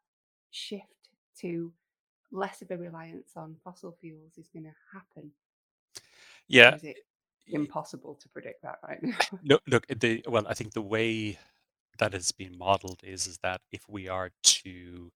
shift 0.57 1.11
to 1.41 1.73
less 2.33 2.63
of 2.63 2.71
a 2.71 2.77
reliance 2.77 3.33
on 3.37 3.57
fossil 3.63 3.97
fuels 4.01 4.39
is 4.39 4.49
going 4.49 4.65
to 4.65 4.75
happen? 4.93 5.31
Yeah. 6.49 6.75
is 6.77 6.85
it 6.85 6.99
impossible 7.49 8.15
to 8.15 8.29
predict 8.29 8.63
that 8.63 8.79
right 8.87 9.03
now? 9.03 9.19
look, 9.45 9.63
look, 9.67 9.87
the 9.89 10.25
well, 10.27 10.47
I 10.49 10.55
think 10.55 10.73
the 10.73 10.83
way 10.83 11.39
that 11.99 12.13
has 12.13 12.33
been 12.33 12.57
modeled 12.59 13.01
is 13.05 13.27
is 13.27 13.39
that 13.39 13.61
if 13.73 13.89
we 13.89 14.09
are 14.09 14.31
to 14.43 15.11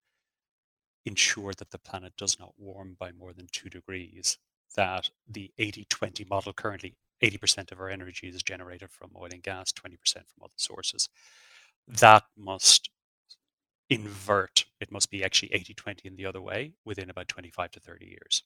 ensure 1.07 1.53
that 1.55 1.71
the 1.71 1.79
planet 1.79 2.13
does 2.17 2.39
not 2.39 2.53
warm 2.59 2.97
by 2.99 3.11
more 3.13 3.33
than 3.33 3.47
two 3.53 3.69
degrees, 3.71 4.39
that 4.77 5.11
the 5.29 5.51
80-20 5.59 6.29
model 6.29 6.53
currently 6.53 6.95
80% 7.23 7.73
of 7.73 7.81
our 7.81 7.89
energy 7.89 8.29
is 8.29 8.43
generated 8.43 8.91
from 8.91 9.11
oil 9.17 9.29
and 9.33 9.43
gas, 9.43 9.73
20% 9.73 9.93
from 10.15 10.45
other 10.45 10.53
sources. 10.57 11.09
That 11.89 12.25
must 12.37 12.91
invert, 13.91 14.65
it 14.81 14.91
must 14.91 15.11
be 15.11 15.25
actually 15.25 15.53
80 15.53 15.75
20 15.75 16.09
in 16.09 16.17
the 16.17 16.27
other 16.27 16.41
way 16.41 16.73
within 16.85 17.11
about 17.11 17.29
25 17.29 17.73
to 17.73 17.81
30 17.81 18.07
years. 18.07 18.43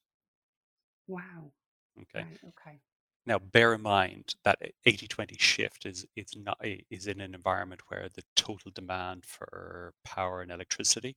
Wow. 1.07 1.53
Okay. 2.01 2.25
Right, 2.25 2.41
okay. 2.49 2.81
Now, 3.27 3.39
bear 3.39 3.73
in 3.75 3.83
mind 3.83 4.35
that 4.45 4.59
80 4.85 5.07
20 5.09 5.37
shift 5.39 5.87
is, 5.87 6.05
is, 6.17 6.37
not, 6.37 6.59
is 6.91 7.07
in 7.07 7.21
an 7.21 7.35
environment 7.35 7.83
where 7.89 8.09
the 8.15 8.23
total 8.37 8.71
demand 8.75 9.25
for 9.25 9.95
power 10.05 10.43
and 10.43 10.51
electricity 10.51 11.17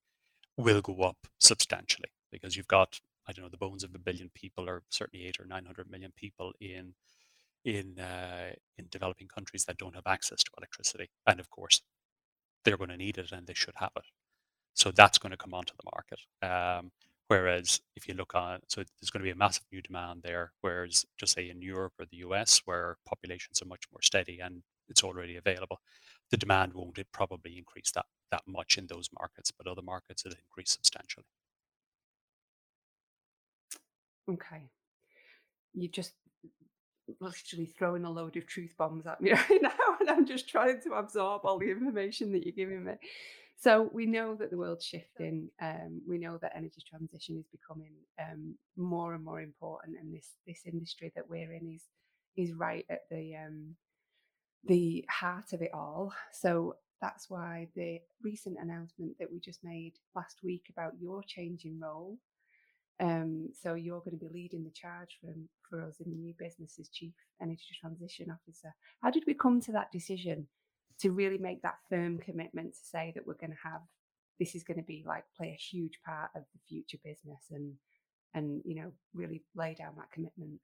will 0.58 0.82
go 0.82 1.02
up 1.02 1.18
substantially 1.40 2.10
because 2.32 2.56
you've 2.56 2.68
got, 2.68 3.00
I 3.28 3.34
don't 3.34 3.46
know, 3.46 3.50
the 3.50 3.58
bones 3.58 3.84
of 3.84 3.94
a 3.94 4.00
billion 4.00 4.30
people, 4.34 4.70
or 4.70 4.84
certainly 4.90 5.26
eight 5.26 5.40
or 5.40 5.46
900 5.46 5.90
million 5.90 6.14
people 6.16 6.54
in 6.60 6.94
in 7.66 8.00
uh, 8.00 8.54
in 8.78 8.88
developing 8.90 9.28
countries 9.28 9.66
that 9.66 9.78
don't 9.78 9.96
have 9.96 10.08
access 10.08 10.44
to 10.44 10.52
electricity, 10.58 11.10
and 11.26 11.40
of 11.40 11.50
course, 11.50 11.82
they're 12.64 12.78
going 12.78 12.90
to 12.90 12.98
need 12.98 13.18
it 13.18 13.32
and 13.32 13.48
they 13.48 13.54
should 13.54 13.76
have 13.78 13.92
it. 13.98 14.06
So 14.78 14.92
that's 14.92 15.18
going 15.18 15.32
to 15.32 15.38
come 15.38 15.56
onto 15.56 15.74
the 15.74 15.90
market. 15.92 16.20
Um, 16.44 16.92
whereas 17.30 17.82
if 17.96 18.08
you 18.08 18.14
look 18.14 18.36
on, 18.36 18.60
so 18.68 18.82
there's 18.82 19.10
going 19.10 19.22
to 19.22 19.28
be 19.28 19.32
a 19.32 19.36
massive 19.36 19.64
new 19.72 19.82
demand 19.82 20.22
there. 20.24 20.52
Whereas 20.62 21.04
just 21.18 21.34
say 21.34 21.50
in 21.50 21.64
Europe 21.64 21.94
or 22.00 22.06
the 22.06 22.18
US, 22.18 22.62
where 22.66 22.98
populations 23.06 23.60
are 23.62 23.66
much 23.66 23.86
more 23.92 24.04
steady 24.04 24.40
and 24.40 24.62
it's 24.88 25.04
already 25.04 25.36
available, 25.36 25.82
the 26.30 26.38
demand 26.38 26.74
won't 26.76 27.00
probably 27.12 27.58
increase 27.58 27.92
that 27.96 28.06
that 28.32 28.44
much 28.46 28.78
in 28.78 28.86
those 28.88 29.10
markets, 29.18 29.52
but 29.52 29.68
other 29.68 29.82
markets 29.82 30.24
it'll 30.26 30.38
increase 30.38 30.72
substantially. 30.72 31.26
Okay. 34.30 34.70
You 35.74 35.88
just 35.88 36.14
literally 37.22 37.66
throwing 37.66 38.04
a 38.04 38.12
load 38.12 38.36
of 38.36 38.46
truth 38.46 38.74
bombs 38.78 39.08
at 39.08 39.22
me 39.22 39.32
right 39.50 39.62
now, 39.62 39.72
and 40.02 40.10
I'm 40.10 40.26
just 40.26 40.48
trying 40.48 40.82
to 40.82 40.94
absorb 40.94 41.46
all 41.46 41.58
the 41.58 41.72
information 41.72 42.32
that 42.34 42.46
you're 42.46 42.52
giving 42.54 42.84
me. 42.84 42.94
So 43.60 43.90
we 43.92 44.06
know 44.06 44.36
that 44.36 44.52
the 44.52 44.58
world's 44.58 44.86
shifting. 44.86 45.50
Um, 45.60 46.02
we 46.08 46.20
know 46.20 46.38
that 46.38 46.56
energy 46.56 46.82
transition 46.88 47.38
is 47.38 47.48
becoming 47.48 47.94
um, 48.20 48.56
more 48.76 49.16
and 49.16 49.24
more 49.24 49.42
important, 49.42 49.98
and 50.00 50.14
this 50.14 50.34
this 50.46 50.62
industry 50.66 51.12
that 51.16 51.28
we're 51.28 51.52
in 51.54 51.74
is 51.74 51.84
is 52.36 52.54
right 52.54 52.86
at 52.90 53.10
the 53.10 53.36
um, 53.36 53.76
the 54.66 55.04
heart 55.10 55.54
of 55.54 55.64
it 55.64 55.72
all. 55.74 56.14
So 56.32 56.76
that's 57.02 57.30
why 57.32 57.68
the 57.76 58.00
recent 58.24 58.58
announcement 58.60 59.18
that 59.20 59.32
we 59.32 59.40
just 59.40 59.64
made 59.64 59.94
last 60.16 60.38
week 60.44 60.68
about 60.70 60.94
your 61.00 61.24
changing 61.24 61.80
role. 61.80 62.18
Um, 63.00 63.50
so 63.60 63.76
you're 63.76 64.00
going 64.00 64.18
to 64.18 64.26
be 64.26 64.34
leading 64.34 64.64
the 64.64 64.72
charge 64.72 65.20
for, 65.22 65.32
for 65.70 65.84
us 65.88 66.00
in 66.04 66.10
the 66.10 66.18
new 66.18 66.34
business 66.38 66.78
as 66.80 66.90
Chief 66.90 67.14
Energy 67.40 67.62
Transition 67.80 68.32
Officer. 68.32 68.74
How 69.04 69.12
did 69.12 69.24
we 69.28 69.36
come 69.36 69.62
to 69.62 69.72
that 69.74 69.92
decision 69.92 70.48
to 71.00 71.12
really 71.12 71.38
make 71.38 71.62
that 71.62 71.78
firm 71.90 72.18
commitment 72.18 72.74
to 72.74 72.80
say 72.84 73.12
that 73.16 73.26
we're 73.26 73.36
going 73.36 73.52
to 73.52 73.70
have 73.70 73.82
this 74.40 74.56
is 74.56 74.64
going 74.64 74.78
to 74.78 74.84
be 74.84 75.04
like 75.06 75.24
play 75.36 75.50
a 75.50 75.62
huge 75.62 76.00
part 76.06 76.30
of 76.36 76.44
the 76.54 76.60
future 76.68 76.98
business 77.04 77.44
and 77.52 77.74
and 78.34 78.62
you 78.66 78.76
know 78.76 78.92
really 79.14 79.44
lay 79.56 79.74
down 79.74 79.94
that 79.98 80.12
commitment. 80.12 80.60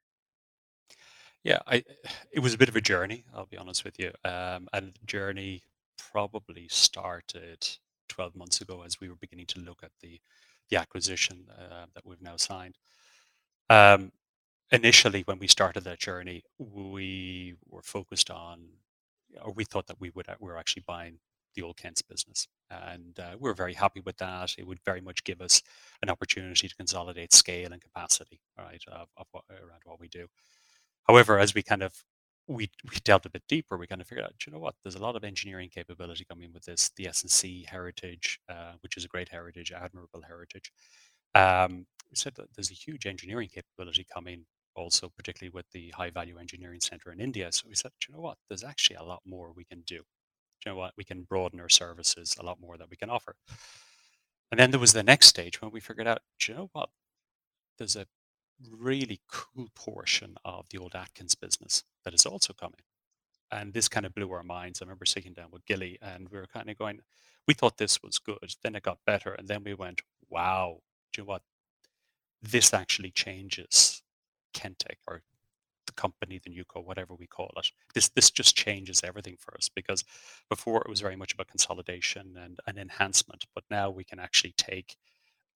Yeah 1.44 1.60
i 1.68 1.84
it 2.32 2.40
was 2.40 2.54
a 2.54 2.58
bit 2.58 2.70
of 2.70 2.76
a 2.76 2.82
journey 2.82 3.26
i'll 3.34 3.46
be 3.46 3.58
honest 3.58 3.84
with 3.84 4.00
you 4.00 4.12
um, 4.24 4.68
and 4.74 4.94
the 4.94 5.06
journey 5.06 5.64
probably 6.12 6.68
started 6.70 7.68
12 8.10 8.36
months 8.36 8.62
ago 8.62 8.84
as 8.84 9.00
we 9.00 9.10
were 9.10 9.16
beginning 9.16 9.48
to 9.48 9.60
look 9.60 9.84
at 9.84 9.92
the 10.02 10.20
the 10.70 10.78
acquisition 10.78 11.46
uh, 11.52 11.86
that 11.94 12.06
we've 12.06 12.22
now 12.22 12.38
signed. 12.38 12.78
Um, 13.70 14.12
initially, 14.72 15.22
when 15.22 15.40
we 15.40 15.48
started 15.48 15.84
that 15.84 16.00
journey, 16.00 16.44
we 16.58 17.56
were 17.70 17.82
focused 17.82 18.30
on, 18.30 18.66
or 19.42 19.54
we 19.54 19.64
thought 19.66 19.88
that 19.88 20.00
we 20.00 20.12
would 20.12 20.28
we 20.40 20.48
were 20.48 20.58
actually 20.58 20.84
buying 20.88 21.20
the 21.56 21.62
old 21.62 21.78
Kentz 21.78 22.02
business, 22.02 22.48
and 22.70 23.20
uh, 23.20 23.36
we 23.40 23.50
were 23.50 23.54
very 23.54 23.74
happy 23.74 24.02
with 24.06 24.18
that. 24.18 24.56
It 24.58 24.68
would 24.68 24.80
very 24.86 25.02
much 25.02 25.24
give 25.24 25.42
us 25.42 25.62
an 26.02 26.10
opportunity 26.10 26.68
to 26.68 26.76
consolidate 26.76 27.34
scale 27.34 27.72
and 27.72 27.82
capacity, 27.82 28.40
right, 28.58 28.82
of, 28.92 29.08
of 29.18 29.28
what, 29.32 29.44
around 29.50 29.82
what 29.86 30.00
we 30.00 30.08
do. 30.08 30.28
However, 31.08 31.38
as 31.38 31.54
we 31.54 31.62
kind 31.64 31.84
of 31.84 32.04
we 32.48 32.70
we 32.92 32.98
delved 33.04 33.26
a 33.26 33.30
bit 33.30 33.44
deeper, 33.48 33.78
we 33.78 33.88
kind 33.88 34.02
of 34.02 34.08
figured 34.08 34.26
out, 34.26 34.34
you 34.46 34.52
know 34.52 34.60
what, 34.60 34.76
there's 34.84 34.96
a 34.96 35.02
lot 35.02 35.16
of 35.16 35.24
engineering 35.24 35.70
capability 35.74 36.26
coming 36.26 36.52
with 36.54 36.64
this, 36.66 36.92
the 36.98 37.06
SNC 37.06 37.68
heritage, 37.68 38.40
uh, 38.50 38.74
which 38.82 38.98
is 38.98 39.06
a 39.06 39.08
great 39.08 39.30
heritage, 39.30 39.72
admirable 39.72 40.22
heritage. 40.28 40.72
Um, 41.36 41.86
we 42.10 42.16
said 42.16 42.36
that 42.36 42.54
there's 42.56 42.72
a 42.72 42.76
huge 42.76 43.06
engineering 43.06 43.50
capability 43.54 44.06
coming 44.14 44.46
also, 44.76 45.12
particularly 45.16 45.52
with 45.54 45.66
the 45.72 45.90
high 45.92 46.10
value 46.10 46.38
engineering 46.38 46.82
center 46.82 47.12
in 47.12 47.20
India. 47.20 47.52
So 47.52 47.66
we 47.68 47.76
said, 47.76 47.92
you 48.08 48.14
know 48.14 48.22
what, 48.22 48.38
there's 48.50 48.64
actually 48.64 48.98
a 48.98 49.04
lot 49.04 49.22
more 49.26 49.52
we 49.56 49.66
can 49.66 49.82
do. 49.82 50.02
You 50.66 50.72
know 50.72 50.76
what, 50.76 50.94
we 50.98 51.04
can 51.04 51.24
broaden 51.24 51.60
our 51.60 51.70
services 51.70 52.36
a 52.40 52.44
lot 52.44 52.60
more 52.60 52.78
that 52.78 52.90
we 52.90 52.98
can 52.98 53.10
offer. 53.10 53.36
And 54.52 54.60
then 54.60 54.72
there 54.72 54.80
was 54.80 54.94
the 54.94 55.04
next 55.04 55.28
stage 55.28 55.62
when 55.62 55.72
we 55.72 55.80
figured 55.80 56.08
out, 56.08 56.20
you 56.48 56.54
know 56.54 56.70
what, 56.74 56.90
there's 57.78 57.96
a 57.96 58.06
really 58.72 59.20
cool 59.28 59.68
portion 59.76 60.36
of 60.46 60.68
the 60.70 60.78
old 60.78 60.96
Atkins 60.96 61.36
business 61.36 61.84
that 62.06 62.14
is 62.14 62.26
also 62.26 62.54
coming. 62.54 62.82
And 63.52 63.74
this 63.74 63.88
kind 63.88 64.06
of 64.06 64.14
blew 64.14 64.32
our 64.32 64.44
minds. 64.44 64.82
I 64.82 64.86
remember 64.86 65.06
sitting 65.06 65.34
down 65.34 65.48
with 65.52 65.66
Gilly 65.66 65.98
and 66.02 66.30
we 66.30 66.38
were 66.38 66.48
kind 66.48 66.70
of 66.70 66.78
going, 66.78 67.00
we 67.48 67.54
thought 67.54 67.78
this 67.78 68.02
was 68.02 68.20
good. 68.20 68.54
Then 68.64 68.76
it 68.76 68.84
got 68.84 69.00
better. 69.06 69.34
And 69.34 69.48
then 69.48 69.64
we 69.64 69.74
went, 69.74 70.02
wow, 70.30 70.82
do 71.12 71.22
you 71.22 71.26
know 71.26 71.30
what? 71.30 71.42
This 72.42 72.74
actually 72.74 73.12
changes 73.12 74.03
Kentech 74.54 74.98
or 75.08 75.22
the 75.86 75.94
company, 75.94 76.40
the 76.44 76.50
Nuco, 76.50 76.84
whatever 76.84 77.14
we 77.14 77.28
call 77.28 77.52
it. 77.58 77.72
This 77.94 78.10
this 78.10 78.32
just 78.32 78.56
changes 78.56 79.02
everything 79.04 79.36
for 79.38 79.56
us 79.56 79.70
because 79.70 80.04
before 80.50 80.82
it 80.82 80.90
was 80.90 81.02
very 81.02 81.16
much 81.16 81.34
about 81.34 81.48
consolidation 81.48 82.38
and 82.38 82.60
an 82.68 82.78
enhancement, 82.78 83.46
but 83.54 83.64
now 83.70 83.90
we 83.90 84.04
can 84.04 84.20
actually 84.20 84.54
take 84.58 84.96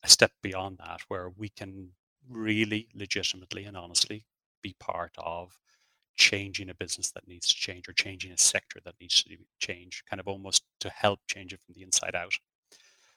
a 0.03 0.09
step 0.09 0.31
beyond 0.41 0.77
that 0.79 1.01
where 1.07 1.29
we 1.29 1.49
can 1.49 1.89
really 2.29 2.87
legitimately 2.93 3.65
and 3.65 3.77
honestly 3.77 4.25
be 4.61 4.75
part 4.79 5.11
of 5.17 5.59
changing 6.15 6.69
a 6.69 6.73
business 6.73 7.11
that 7.11 7.27
needs 7.27 7.47
to 7.47 7.55
change 7.55 7.87
or 7.87 7.93
changing 7.93 8.31
a 8.31 8.37
sector 8.37 8.79
that 8.83 8.95
needs 8.99 9.23
to 9.23 9.37
change, 9.59 10.03
kind 10.09 10.19
of 10.19 10.27
almost 10.27 10.63
to 10.79 10.89
help 10.89 11.19
change 11.27 11.53
it 11.53 11.61
from 11.61 11.73
the 11.75 11.83
inside 11.83 12.15
out. 12.15 12.33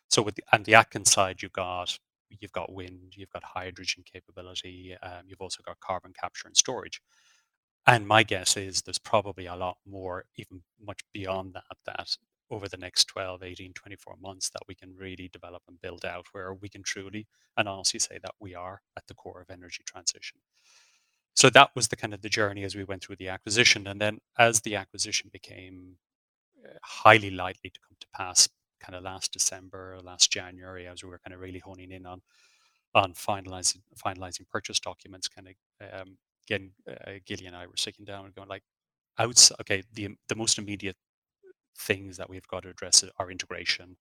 So 0.09 0.23
with 0.23 0.35
the, 0.37 0.45
the 0.65 0.75
Atkins 0.75 1.11
side, 1.11 1.43
you've 1.43 1.53
got 1.53 1.99
you've 2.41 2.53
got 2.53 2.73
wind, 2.73 3.15
you've 3.17 3.31
got 3.31 3.43
hydrogen 3.45 4.05
capability, 4.11 4.97
um, 5.03 5.23
you've 5.27 5.41
also 5.41 5.63
got 5.65 5.81
carbon 5.81 6.13
capture 6.19 6.49
and 6.49 6.57
storage. 6.57 7.01
And 7.87 8.07
my 8.07 8.23
guess 8.23 8.57
is 8.57 8.83
there's 8.83 8.99
probably 8.99 9.47
a 9.47 9.57
lot 9.57 9.79
more, 9.87 10.25
even 10.37 10.63
much 10.85 11.01
beyond 11.13 11.55
that, 11.55 11.77
that 11.87 12.17
over 12.51 12.69
the 12.69 12.77
next 12.77 13.07
12, 13.07 13.43
18, 13.43 13.73
24 13.73 14.17
months 14.21 14.51
that 14.51 14.63
we 14.69 14.75
can 14.75 14.95
really 14.97 15.29
develop 15.33 15.63
and 15.69 15.81
build 15.81 16.05
out 16.05 16.27
where 16.33 16.53
we 16.55 16.69
can 16.69 16.83
truly 16.83 17.27
and 17.57 17.69
honestly 17.69 18.01
say 18.01 18.19
that 18.23 18.35
we 18.41 18.55
are 18.55 18.83
at 18.97 19.07
the 19.07 19.15
core 19.15 19.41
of 19.41 19.51
energy 19.51 19.83
transition. 19.87 20.39
So 21.35 21.49
that 21.51 21.71
was 21.75 21.89
the 21.89 21.97
kind 21.97 22.13
of 22.13 22.23
the 22.23 22.29
journey 22.29 22.65
as 22.65 22.75
we 22.75 22.85
went 22.85 23.05
through 23.05 23.17
the 23.17 23.29
acquisition. 23.29 23.87
And 23.87 24.01
then 24.01 24.19
as 24.39 24.61
the 24.61 24.77
acquisition 24.77 25.31
became 25.33 25.97
uh, 26.65 26.73
highly 26.83 27.31
likely 27.31 27.71
to 27.71 27.81
come 27.81 27.97
to 28.01 28.07
pass 28.15 28.49
kind 28.81 28.97
of 28.97 29.03
last 29.05 29.33
December, 29.33 29.99
last 30.03 30.31
January, 30.33 30.87
as 30.87 31.03
we 31.05 31.11
were 31.11 31.21
kind 31.21 31.35
of 31.35 31.41
really 31.41 31.61
honing 31.61 31.93
in 31.93 32.07
on 32.07 32.23
on 32.95 33.13
finalizing 33.15 33.83
finalizing 34.05 34.49
purchase 34.49 34.81
documents, 34.81 35.29
kind 35.29 35.49
of 35.49 36.01
um, 36.03 36.19
again, 36.49 36.73
uh, 36.89 37.13
Gilly 37.27 37.47
and 37.47 37.57
I 37.57 37.67
were 37.67 37.77
sitting 37.77 38.05
down 38.05 38.27
and 38.27 38.35
going 38.35 38.49
like, 38.49 38.65
outside, 39.19 39.57
okay, 39.63 39.83
the 39.95 40.11
the 40.29 40.37
most 40.37 40.59
immediate 40.59 40.97
things 41.79 42.17
that 42.17 42.29
we've 42.31 42.47
got 42.49 42.63
to 42.65 42.71
address 42.71 43.05
are 43.19 43.31
integration. 43.31 43.97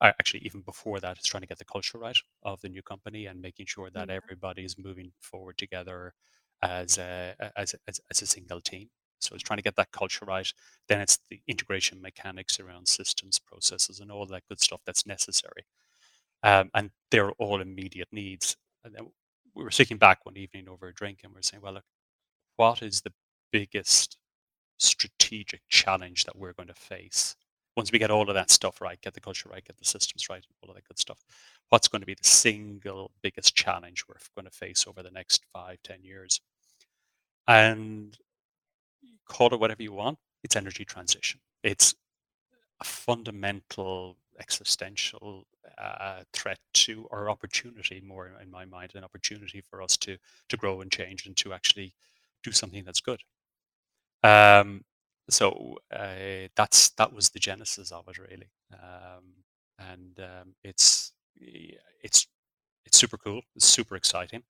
Uh, 0.00 0.12
actually, 0.20 0.40
even 0.44 0.62
before 0.62 1.00
that, 1.00 1.18
is 1.18 1.24
trying 1.26 1.42
to 1.42 1.46
get 1.48 1.58
the 1.58 1.64
culture 1.64 1.98
right 1.98 2.18
of 2.42 2.60
the 2.62 2.68
new 2.68 2.82
company 2.82 3.26
and 3.26 3.40
making 3.42 3.66
sure 3.66 3.90
that 3.90 4.08
Yeah. 4.08 4.16
everybody 4.16 4.64
is 4.64 4.78
moving 4.78 5.12
forward 5.20 5.58
together 5.58 6.14
as 6.62 6.98
a, 6.98 7.34
as, 7.56 7.74
as, 7.88 8.00
as 8.10 8.22
a 8.22 8.26
single 8.26 8.60
team. 8.60 8.90
So 9.20 9.34
it's 9.34 9.42
trying 9.42 9.58
to 9.58 9.62
get 9.62 9.76
that 9.76 9.92
culture 9.92 10.24
right. 10.24 10.50
Then 10.88 11.00
it's 11.00 11.18
the 11.30 11.40
integration 11.46 12.00
mechanics 12.00 12.60
around 12.60 12.86
systems, 12.88 13.38
processes, 13.38 14.00
and 14.00 14.10
all 14.10 14.26
that 14.26 14.46
good 14.48 14.60
stuff 14.60 14.80
that's 14.86 15.06
necessary. 15.06 15.64
Um, 16.42 16.70
and 16.74 16.90
they're 17.10 17.32
all 17.32 17.60
immediate 17.60 18.08
needs. 18.12 18.56
And 18.84 18.94
then 18.94 19.08
we 19.54 19.64
were 19.64 19.70
sitting 19.70 19.96
back 19.96 20.24
one 20.24 20.36
evening 20.36 20.68
over 20.68 20.88
a 20.88 20.94
drink 20.94 21.20
and 21.24 21.32
we 21.32 21.40
are 21.40 21.42
saying, 21.42 21.62
well, 21.62 21.74
look, 21.74 21.84
what 22.56 22.82
is 22.82 23.00
the 23.00 23.12
biggest 23.52 24.18
strategic 24.78 25.62
challenge 25.68 26.24
that 26.24 26.36
we're 26.36 26.52
going 26.52 26.68
to 26.68 26.74
face 26.74 27.36
once 27.76 27.92
we 27.92 27.98
get 27.98 28.10
all 28.10 28.28
of 28.28 28.34
that 28.34 28.50
stuff 28.50 28.80
right, 28.80 29.00
get 29.02 29.12
the 29.14 29.20
culture 29.20 29.48
right, 29.50 29.64
get 29.64 29.76
the 29.76 29.84
systems 29.84 30.28
right, 30.30 30.44
all 30.62 30.70
of 30.70 30.76
that 30.76 30.86
good 30.88 30.98
stuff? 30.98 31.18
What's 31.68 31.88
going 31.88 32.00
to 32.00 32.06
be 32.06 32.14
the 32.14 32.28
single 32.28 33.10
biggest 33.22 33.54
challenge 33.54 34.04
we're 34.08 34.16
going 34.34 34.50
to 34.50 34.56
face 34.56 34.86
over 34.86 35.02
the 35.02 35.10
next 35.10 35.44
five, 35.52 35.78
ten 35.82 36.02
years? 36.02 36.40
And 37.48 38.16
call 39.26 39.52
it 39.54 39.60
whatever 39.60 39.82
you 39.82 39.92
want, 39.92 40.18
it's 40.42 40.56
energy 40.56 40.84
transition. 40.84 41.40
It's 41.62 41.94
a 42.80 42.84
fundamental 42.84 44.16
existential 44.38 45.46
uh, 45.78 46.22
threat 46.32 46.58
to 46.74 47.06
or 47.10 47.30
opportunity 47.30 48.02
more 48.06 48.30
in 48.42 48.50
my 48.50 48.64
mind 48.66 48.92
an 48.94 49.04
opportunity 49.04 49.62
for 49.62 49.82
us 49.82 49.96
to 49.98 50.18
to 50.48 50.56
grow 50.56 50.80
and 50.82 50.92
change 50.92 51.26
and 51.26 51.36
to 51.38 51.52
actually 51.54 51.94
do 52.42 52.52
something 52.52 52.84
that's 52.84 53.00
good. 53.00 53.20
Um, 54.22 54.84
so 55.28 55.78
uh, 55.92 56.48
that's 56.54 56.90
that 56.90 57.12
was 57.12 57.30
the 57.30 57.38
genesis 57.38 57.92
of 57.92 58.08
it 58.08 58.18
really. 58.18 58.50
Um, 58.72 59.24
and 59.78 60.18
um, 60.20 60.54
it's 60.62 61.12
it's 61.36 62.26
it's 62.86 62.98
super 62.98 63.18
cool 63.18 63.42
it's 63.56 63.66
super 63.66 63.96
exciting. 63.96 64.42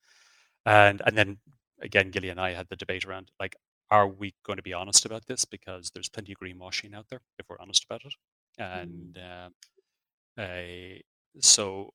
And 0.67 1.03
and 1.07 1.17
then 1.17 1.39
again 1.83 2.11
gilly 2.11 2.31
and 2.31 2.41
i 2.41 2.53
had 2.53 2.69
the 2.69 2.77
debate 2.77 3.05
around 3.05 3.31
like 3.41 3.57
are 3.91 4.09
we 4.09 4.35
going 4.45 4.57
to 4.57 4.63
be 4.63 4.73
honest 4.73 5.05
about 5.05 5.27
this? 5.27 5.45
Because 5.45 5.91
there's 5.91 6.09
plenty 6.09 6.33
of 6.33 6.39
greenwashing 6.39 6.95
out 6.95 7.07
there 7.09 7.23
if 7.39 7.47
we're 7.49 7.61
honest 7.61 7.85
about 7.85 8.03
it. 8.05 8.15
Mm. 8.61 8.83
And 8.83 9.19
uh, 10.39 10.41
uh, 10.41 10.99
so, 11.41 11.93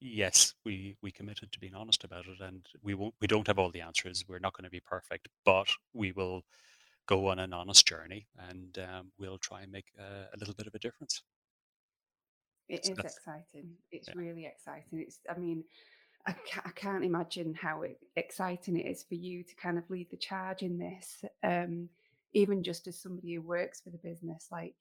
yes, 0.00 0.54
we 0.64 0.96
we 1.02 1.12
committed 1.12 1.52
to 1.52 1.60
being 1.60 1.74
honest 1.74 2.04
about 2.04 2.26
it, 2.26 2.40
and 2.40 2.66
we 2.82 2.94
won't. 2.94 3.14
We 3.20 3.26
don't 3.26 3.46
have 3.46 3.58
all 3.58 3.70
the 3.70 3.82
answers. 3.82 4.24
We're 4.28 4.38
not 4.38 4.54
going 4.54 4.64
to 4.64 4.70
be 4.70 4.80
perfect, 4.80 5.28
but 5.44 5.68
we 5.92 6.12
will 6.12 6.42
go 7.06 7.28
on 7.28 7.38
an 7.38 7.52
honest 7.52 7.86
journey, 7.86 8.26
and 8.48 8.78
um, 8.78 9.12
we'll 9.18 9.38
try 9.38 9.62
and 9.62 9.70
make 9.70 9.92
a, 9.98 10.34
a 10.34 10.38
little 10.38 10.54
bit 10.54 10.66
of 10.66 10.74
a 10.74 10.78
difference. 10.78 11.22
It 12.68 12.86
So 12.86 12.92
is 12.92 12.98
exciting. 12.98 13.72
It's 13.92 14.08
yeah. 14.08 14.14
really 14.16 14.46
exciting. 14.46 15.00
It's, 15.00 15.18
I 15.28 15.38
mean, 15.38 15.64
I 16.26 16.32
ca- 16.32 16.62
I 16.64 16.70
can't 16.70 17.04
imagine 17.04 17.54
how 17.54 17.84
exciting 18.16 18.78
it 18.78 18.86
is 18.86 19.02
for 19.02 19.14
you 19.14 19.42
to 19.44 19.54
kind 19.56 19.76
of 19.78 19.88
lead 19.90 20.10
the 20.10 20.16
charge 20.16 20.62
in 20.62 20.78
this. 20.78 21.24
Um, 21.42 21.88
even 22.32 22.62
just 22.62 22.86
as 22.86 22.98
somebody 23.00 23.34
who 23.34 23.42
works 23.42 23.80
for 23.80 23.90
the 23.90 23.98
business, 23.98 24.48
like, 24.50 24.74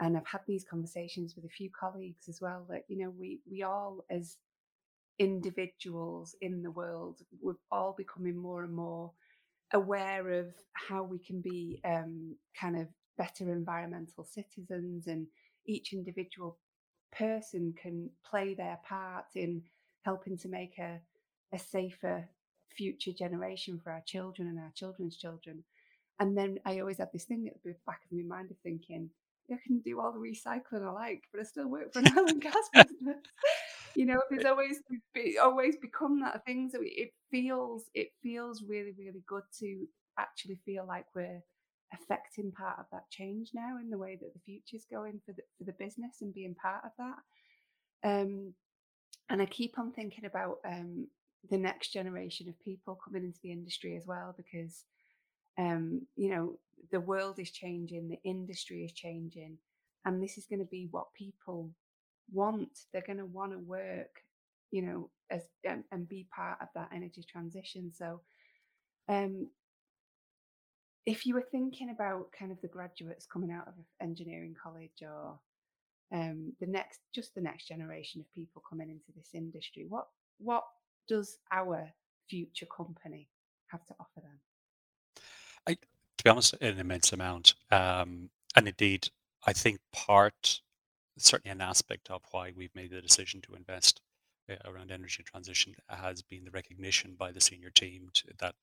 and 0.00 0.16
I've 0.16 0.26
had 0.26 0.40
these 0.46 0.64
conversations 0.64 1.36
with 1.36 1.44
a 1.44 1.48
few 1.48 1.70
colleagues 1.70 2.28
as 2.28 2.40
well. 2.40 2.66
That 2.70 2.84
you 2.88 2.98
know, 2.98 3.10
we 3.10 3.40
we 3.50 3.62
all 3.62 4.04
as 4.10 4.36
individuals 5.18 6.34
in 6.40 6.62
the 6.62 6.70
world, 6.70 7.20
we're 7.40 7.54
all 7.70 7.94
becoming 7.96 8.36
more 8.36 8.64
and 8.64 8.74
more 8.74 9.12
aware 9.72 10.28
of 10.30 10.54
how 10.74 11.02
we 11.02 11.18
can 11.18 11.40
be 11.40 11.80
um, 11.84 12.34
kind 12.58 12.76
of 12.76 12.88
better 13.18 13.52
environmental 13.52 14.24
citizens 14.24 15.06
and 15.06 15.26
each 15.66 15.92
individual 15.92 16.58
person 17.16 17.74
can 17.80 18.10
play 18.28 18.54
their 18.54 18.78
part 18.86 19.26
in 19.34 19.62
helping 20.02 20.36
to 20.38 20.48
make 20.48 20.78
a, 20.78 21.00
a 21.52 21.58
safer 21.58 22.28
future 22.76 23.12
generation 23.12 23.80
for 23.82 23.92
our 23.92 24.02
children 24.06 24.48
and 24.48 24.58
our 24.58 24.72
children's 24.74 25.16
children. 25.16 25.64
And 26.18 26.36
then 26.36 26.58
I 26.64 26.80
always 26.80 26.98
had 26.98 27.12
this 27.12 27.24
thing 27.24 27.48
at 27.48 27.62
the 27.64 27.74
back 27.86 28.00
of 28.04 28.16
my 28.16 28.22
mind 28.22 28.50
of 28.50 28.56
thinking, 28.62 29.10
I 29.50 29.56
can 29.66 29.80
do 29.80 30.00
all 30.00 30.12
the 30.12 30.18
recycling 30.18 30.86
I 30.86 30.92
like, 30.92 31.24
but 31.32 31.40
I 31.40 31.44
still 31.44 31.68
work 31.68 31.92
for 31.92 31.98
an 32.00 32.16
oil 32.16 32.26
and 32.28 32.40
gas 32.40 32.54
business. 32.74 33.16
You 33.94 34.06
know, 34.06 34.22
there's 34.30 34.46
always 34.46 34.80
be, 35.12 35.36
always 35.36 35.76
become 35.76 36.20
that 36.22 36.46
thing. 36.46 36.70
So 36.72 36.78
it 36.80 37.12
feels 37.30 37.84
it 37.92 38.08
feels 38.22 38.62
really 38.62 38.92
really 38.98 39.22
good 39.26 39.42
to 39.58 39.86
actually 40.18 40.58
feel 40.64 40.86
like 40.86 41.04
we're 41.14 41.42
affecting 41.92 42.52
part 42.52 42.78
of 42.78 42.86
that 42.90 43.10
change 43.10 43.50
now 43.52 43.76
in 43.78 43.90
the 43.90 43.98
way 43.98 44.16
that 44.18 44.32
the 44.32 44.40
future's 44.46 44.86
going 44.90 45.20
for 45.26 45.32
the 45.34 45.42
for 45.58 45.64
the 45.64 45.74
business 45.74 46.22
and 46.22 46.32
being 46.32 46.54
part 46.54 46.82
of 46.86 46.92
that. 46.96 48.08
Um, 48.08 48.54
and 49.28 49.42
I 49.42 49.46
keep 49.46 49.78
on 49.78 49.92
thinking 49.92 50.24
about 50.24 50.58
um, 50.64 51.08
the 51.50 51.58
next 51.58 51.92
generation 51.92 52.48
of 52.48 52.58
people 52.60 52.98
coming 53.04 53.24
into 53.24 53.40
the 53.42 53.52
industry 53.52 53.96
as 53.96 54.06
well, 54.06 54.34
because 54.36 54.84
um, 55.58 56.06
you 56.16 56.30
know 56.30 56.58
the 56.90 57.00
world 57.00 57.38
is 57.38 57.50
changing, 57.50 58.08
the 58.08 58.20
industry 58.24 58.84
is 58.84 58.92
changing, 58.92 59.58
and 60.04 60.22
this 60.22 60.38
is 60.38 60.46
going 60.46 60.60
to 60.60 60.66
be 60.66 60.88
what 60.90 61.14
people 61.14 61.70
want. 62.32 62.80
They're 62.92 63.02
going 63.06 63.18
to 63.18 63.26
want 63.26 63.52
to 63.52 63.58
work, 63.58 64.22
you 64.70 64.82
know, 64.82 65.10
as 65.30 65.42
and, 65.64 65.84
and 65.90 66.08
be 66.08 66.26
part 66.34 66.58
of 66.60 66.68
that 66.74 66.90
energy 66.94 67.24
transition. 67.30 67.92
So 67.92 68.20
Um, 69.08 69.48
if 71.04 71.26
you 71.26 71.34
were 71.34 71.48
thinking 71.50 71.90
about 71.90 72.30
kind 72.38 72.52
of 72.52 72.60
the 72.60 72.68
graduates 72.68 73.26
coming 73.26 73.50
out 73.50 73.66
of 73.66 73.74
engineering 74.00 74.54
college 74.62 75.02
or 75.02 75.40
um, 76.12 76.52
the 76.60 76.66
next, 76.66 77.00
just 77.14 77.34
the 77.34 77.40
next 77.40 77.66
generation 77.68 78.20
of 78.20 78.34
people 78.34 78.62
coming 78.68 78.90
into 78.90 79.12
this 79.16 79.30
industry, 79.34 79.86
what 79.88 80.06
what 80.38 80.64
does 81.08 81.38
our 81.50 81.92
future 82.28 82.66
company 82.66 83.28
have 83.68 83.84
to 83.86 83.94
offer 83.98 84.20
them? 84.20 84.40
I, 85.66 85.74
to 85.74 86.24
be 86.24 86.30
honest, 86.30 86.54
an 86.60 86.78
immense 86.78 87.12
amount. 87.12 87.54
Um, 87.70 88.30
and 88.56 88.68
indeed, 88.68 89.08
I 89.46 89.52
think 89.52 89.78
part, 89.92 90.60
certainly 91.16 91.52
an 91.52 91.60
aspect 91.60 92.10
of 92.10 92.22
why 92.30 92.52
we've 92.54 92.74
made 92.74 92.90
the 92.90 93.00
decision 93.00 93.40
to 93.42 93.54
invest 93.54 94.00
uh, 94.50 94.56
around 94.64 94.90
energy 94.90 95.22
transition 95.22 95.74
has 95.88 96.22
been 96.22 96.44
the 96.44 96.50
recognition 96.50 97.14
by 97.18 97.32
the 97.32 97.40
senior 97.40 97.70
team 97.70 98.08
to, 98.14 98.24
that 98.38 98.54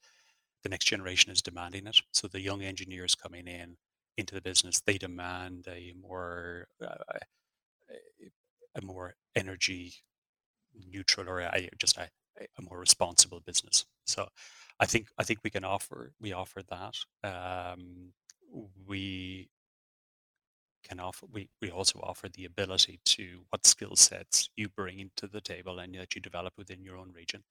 the 0.63 0.69
next 0.69 0.85
generation 0.85 1.31
is 1.31 1.41
demanding 1.41 1.88
it. 1.88 2.01
So 2.12 2.27
the 2.27 2.41
young 2.41 2.62
engineers 2.62 3.15
coming 3.15 3.47
in 3.47 3.77
into 4.17 4.35
the 4.35 4.41
business, 4.41 4.81
they 4.81 4.97
demand 4.97 5.67
a 5.67 5.93
more 5.99 6.67
uh, 6.85 7.17
a 8.75 8.82
more 8.82 9.15
energy 9.36 9.93
neutral 10.91 11.30
or 11.30 11.39
a, 11.39 11.69
just 11.78 11.97
a, 11.97 12.10
a 12.58 12.62
more 12.62 12.80
responsible 12.80 13.41
business. 13.41 13.86
So 14.06 14.28
I 14.80 14.86
think 14.86 15.08
I 15.17 15.23
think 15.23 15.39
we 15.43 15.49
can 15.49 15.63
offer 15.63 16.13
we 16.19 16.34
offer 16.34 16.62
that. 16.69 16.95
Um, 17.23 18.13
we 18.88 19.49
can 20.84 20.99
offer 20.99 21.25
we, 21.32 21.49
we 21.62 21.69
also 21.69 21.99
offer 22.04 22.30
the 22.30 22.45
ability 22.45 22.99
to 23.06 23.41
what 23.49 23.65
skill 23.65 23.95
sets 23.95 24.49
you 24.56 24.69
bring 24.69 24.99
into 24.99 25.28
the 25.28 25.41
table 25.41 25.80
and 25.80 25.93
that 25.95 26.15
you 26.15 26.21
develop 26.21 26.54
within 26.58 26.82
your 26.82 26.97
own 26.97 27.12
region 27.13 27.43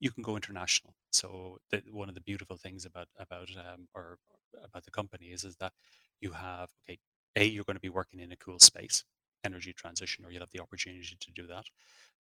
you 0.00 0.10
can 0.10 0.22
go 0.22 0.36
international 0.36 0.94
so 1.10 1.58
the, 1.70 1.82
one 1.90 2.08
of 2.08 2.14
the 2.14 2.20
beautiful 2.20 2.56
things 2.56 2.84
about 2.84 3.08
about 3.18 3.48
um, 3.56 3.88
or 3.94 4.18
about 4.64 4.84
the 4.84 4.90
company 4.90 5.26
is 5.26 5.44
is 5.44 5.56
that 5.56 5.72
you 6.20 6.30
have 6.32 6.70
okay 6.84 6.98
a 7.36 7.44
you're 7.44 7.64
going 7.64 7.76
to 7.76 7.80
be 7.80 7.88
working 7.88 8.20
in 8.20 8.32
a 8.32 8.36
cool 8.36 8.58
space 8.58 9.04
energy 9.44 9.72
transition 9.72 10.24
or 10.24 10.30
you'll 10.30 10.40
have 10.40 10.50
the 10.52 10.60
opportunity 10.60 11.16
to 11.20 11.30
do 11.32 11.46
that 11.46 11.64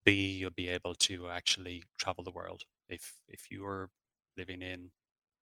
b 0.04 0.12
you'll 0.12 0.50
be 0.50 0.68
able 0.68 0.94
to 0.94 1.28
actually 1.28 1.82
travel 1.98 2.24
the 2.24 2.30
world 2.30 2.62
if 2.88 3.14
if 3.28 3.50
you're 3.50 3.90
living 4.36 4.62
in 4.62 4.90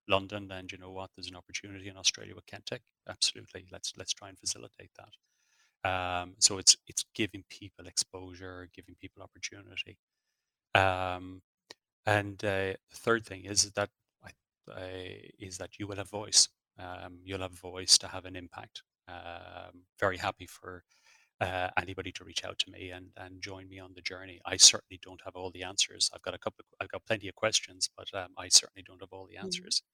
London, 0.08 0.48
then 0.48 0.66
you 0.70 0.78
know 0.78 0.90
what? 0.92 1.10
There's 1.16 1.28
an 1.28 1.37
opportunity 1.37 1.88
in 1.88 1.96
Australia 1.96 2.34
with 2.34 2.46
Kentech. 2.46 2.80
Absolutely, 3.08 3.66
let's 3.72 3.92
let's 3.96 4.12
try 4.12 4.28
and 4.28 4.38
facilitate 4.38 4.90
that. 4.98 5.90
Um, 5.90 6.34
so 6.38 6.58
it's 6.58 6.76
it's 6.87 7.04
giving 7.14 7.44
people 7.50 7.87
exposure, 7.87 8.68
giving 8.74 8.96
people 9.00 9.22
opportunity. 9.22 9.98
Um, 10.74 11.42
and 12.06 12.42
uh, 12.44 12.74
the 12.90 12.96
third 12.96 13.26
thing 13.26 13.44
is 13.44 13.70
that 13.72 13.90
uh, 14.70 14.80
is 15.38 15.58
that 15.58 15.78
you 15.78 15.87
will 15.87 15.96
have 15.96 16.10
voice. 16.10 16.48
Um, 16.78 17.20
you'll 17.24 17.40
have 17.40 17.52
voice 17.52 17.98
to 17.98 18.08
have 18.08 18.24
an 18.24 18.37
impact. 18.37 18.82
Um, 19.08 19.84
very 20.00 20.16
happy 20.18 20.46
for 20.46 20.84
uh, 21.44 21.68
anybody 21.80 22.11
to 22.12 22.24
reach 22.24 22.44
out 22.44 22.59
to 22.59 22.70
me 22.70 22.90
and 22.90 23.09
and 23.16 23.42
join 23.42 23.68
me 23.68 23.78
on 23.78 23.92
the 23.94 24.00
journey. 24.00 24.40
I 24.46 24.57
certainly 24.57 24.98
don't 25.02 25.20
have 25.24 25.37
all 25.37 25.50
the 25.50 25.62
answers. 25.62 26.11
I've 26.14 26.22
got 26.22 26.35
a 26.35 26.38
couple. 26.38 26.64
Of, 26.64 26.66
I've 26.80 26.90
got 26.90 27.07
plenty 27.07 27.28
of 27.28 27.35
questions, 27.35 27.90
but 27.96 28.09
um, 28.14 28.30
I 28.38 28.48
certainly 28.48 28.85
don't 28.87 29.00
have 29.00 29.12
all 29.12 29.26
the 29.26 29.35
mm-hmm. 29.35 29.46
answers. 29.46 29.83
Mm-hmm. 29.83 29.90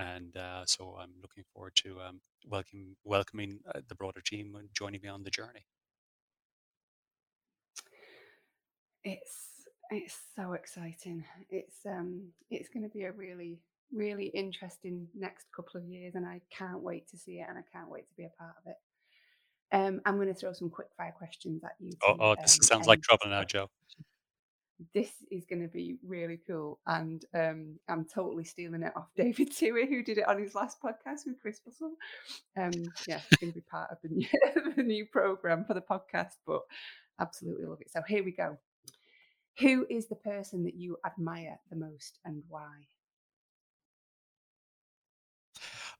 And 0.00 0.36
uh, 0.36 0.64
so 0.66 0.96
I'm 1.00 1.12
looking 1.20 1.44
forward 1.52 1.74
to 1.76 2.00
um, 2.00 2.20
welcome, 2.46 2.96
welcoming 3.04 3.58
uh, 3.74 3.80
the 3.88 3.96
broader 3.96 4.20
team 4.20 4.54
and 4.56 4.68
joining 4.72 5.00
me 5.02 5.08
on 5.08 5.24
the 5.24 5.30
journey. 5.30 5.66
It's 9.04 9.48
it's 9.90 10.18
so 10.36 10.52
exciting. 10.52 11.24
It's 11.50 11.78
um 11.86 12.28
it's 12.50 12.68
going 12.68 12.82
to 12.82 12.90
be 12.90 13.04
a 13.04 13.12
really 13.12 13.60
really 13.92 14.26
interesting 14.26 15.08
next 15.14 15.46
couple 15.54 15.80
of 15.80 15.86
years, 15.86 16.14
and 16.14 16.26
I 16.26 16.40
can't 16.50 16.82
wait 16.82 17.08
to 17.10 17.16
see 17.16 17.40
it, 17.40 17.46
and 17.48 17.56
I 17.56 17.62
can't 17.72 17.88
wait 17.88 18.08
to 18.08 18.14
be 18.16 18.24
a 18.24 18.30
part 18.38 18.54
of 18.60 18.70
it. 18.70 18.76
Um, 19.72 20.00
I'm 20.06 20.16
going 20.16 20.28
to 20.28 20.34
throw 20.34 20.52
some 20.52 20.70
quick 20.70 20.88
fire 20.96 21.14
questions 21.16 21.62
at 21.64 21.72
you. 21.78 21.92
Oh, 22.02 22.16
oh 22.18 22.34
this 22.40 22.58
um, 22.58 22.62
sounds 22.62 22.86
like 22.86 23.02
trouble 23.02 23.28
now, 23.28 23.44
Joe. 23.44 23.68
This 24.94 25.10
is 25.30 25.44
going 25.44 25.62
to 25.62 25.68
be 25.68 25.96
really 26.06 26.38
cool, 26.46 26.78
and 26.86 27.24
um, 27.34 27.78
I'm 27.88 28.04
totally 28.04 28.44
stealing 28.44 28.84
it 28.84 28.92
off 28.96 29.08
David 29.16 29.50
Toohey, 29.50 29.88
who 29.88 30.02
did 30.02 30.18
it 30.18 30.28
on 30.28 30.40
his 30.40 30.54
last 30.54 30.80
podcast 30.80 31.26
with 31.26 31.40
Chris 31.42 31.60
Bussell. 31.66 31.94
Um, 32.56 32.72
yeah, 33.06 33.20
it's 33.28 33.40
going 33.40 33.52
to 33.52 33.58
be 33.58 33.64
part 33.68 33.90
of 33.90 33.98
the 34.02 34.08
new, 34.08 34.28
the 34.76 34.82
new 34.82 35.04
program 35.06 35.64
for 35.64 35.74
the 35.74 35.80
podcast, 35.80 36.36
but 36.46 36.60
absolutely 37.20 37.66
love 37.66 37.80
it. 37.80 37.90
So 37.90 38.02
here 38.06 38.24
we 38.24 38.30
go. 38.30 38.56
Who 39.58 39.84
is 39.90 40.06
the 40.06 40.14
person 40.14 40.62
that 40.64 40.76
you 40.76 40.96
admire 41.04 41.58
the 41.70 41.76
most, 41.76 42.20
and 42.24 42.44
why? 42.48 42.70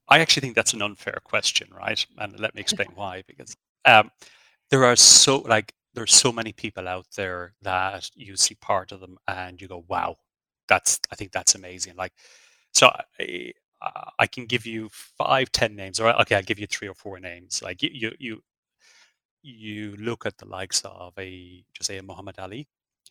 I 0.08 0.20
actually 0.20 0.42
think 0.42 0.56
that's 0.56 0.72
an 0.72 0.82
unfair 0.82 1.18
question, 1.24 1.68
right? 1.76 2.04
And 2.18 2.38
let 2.40 2.54
me 2.54 2.60
explain 2.60 2.88
why. 2.94 3.22
Because 3.26 3.56
um, 3.84 4.10
there 4.70 4.84
are 4.84 4.96
so 4.96 5.38
like 5.38 5.74
there's 5.94 6.14
so 6.14 6.32
many 6.32 6.52
people 6.52 6.88
out 6.88 7.06
there 7.16 7.54
that 7.62 8.10
you 8.14 8.36
see 8.36 8.54
part 8.54 8.92
of 8.92 9.00
them 9.00 9.18
and 9.26 9.60
you 9.60 9.68
go, 9.68 9.84
wow, 9.88 10.16
that's 10.68 11.00
I 11.10 11.16
think 11.16 11.32
that's 11.32 11.54
amazing. 11.54 11.96
Like, 11.96 12.12
so 12.72 12.90
I, 13.20 13.52
I 14.18 14.26
can 14.26 14.46
give 14.46 14.66
you 14.66 14.88
five, 14.92 15.50
ten 15.52 15.76
names, 15.76 16.00
or 16.00 16.08
okay, 16.22 16.36
I'll 16.36 16.42
give 16.42 16.58
you 16.58 16.66
three 16.66 16.88
or 16.88 16.94
four 16.94 17.18
names. 17.20 17.62
Like 17.62 17.82
you, 17.82 18.12
you, 18.18 18.42
you, 19.42 19.96
look 19.96 20.26
at 20.26 20.38
the 20.38 20.46
likes 20.46 20.82
of 20.84 21.12
a 21.18 21.64
just 21.74 21.86
say 21.88 21.98
a 21.98 22.02
Muhammad 22.02 22.38
Ali, 22.38 22.68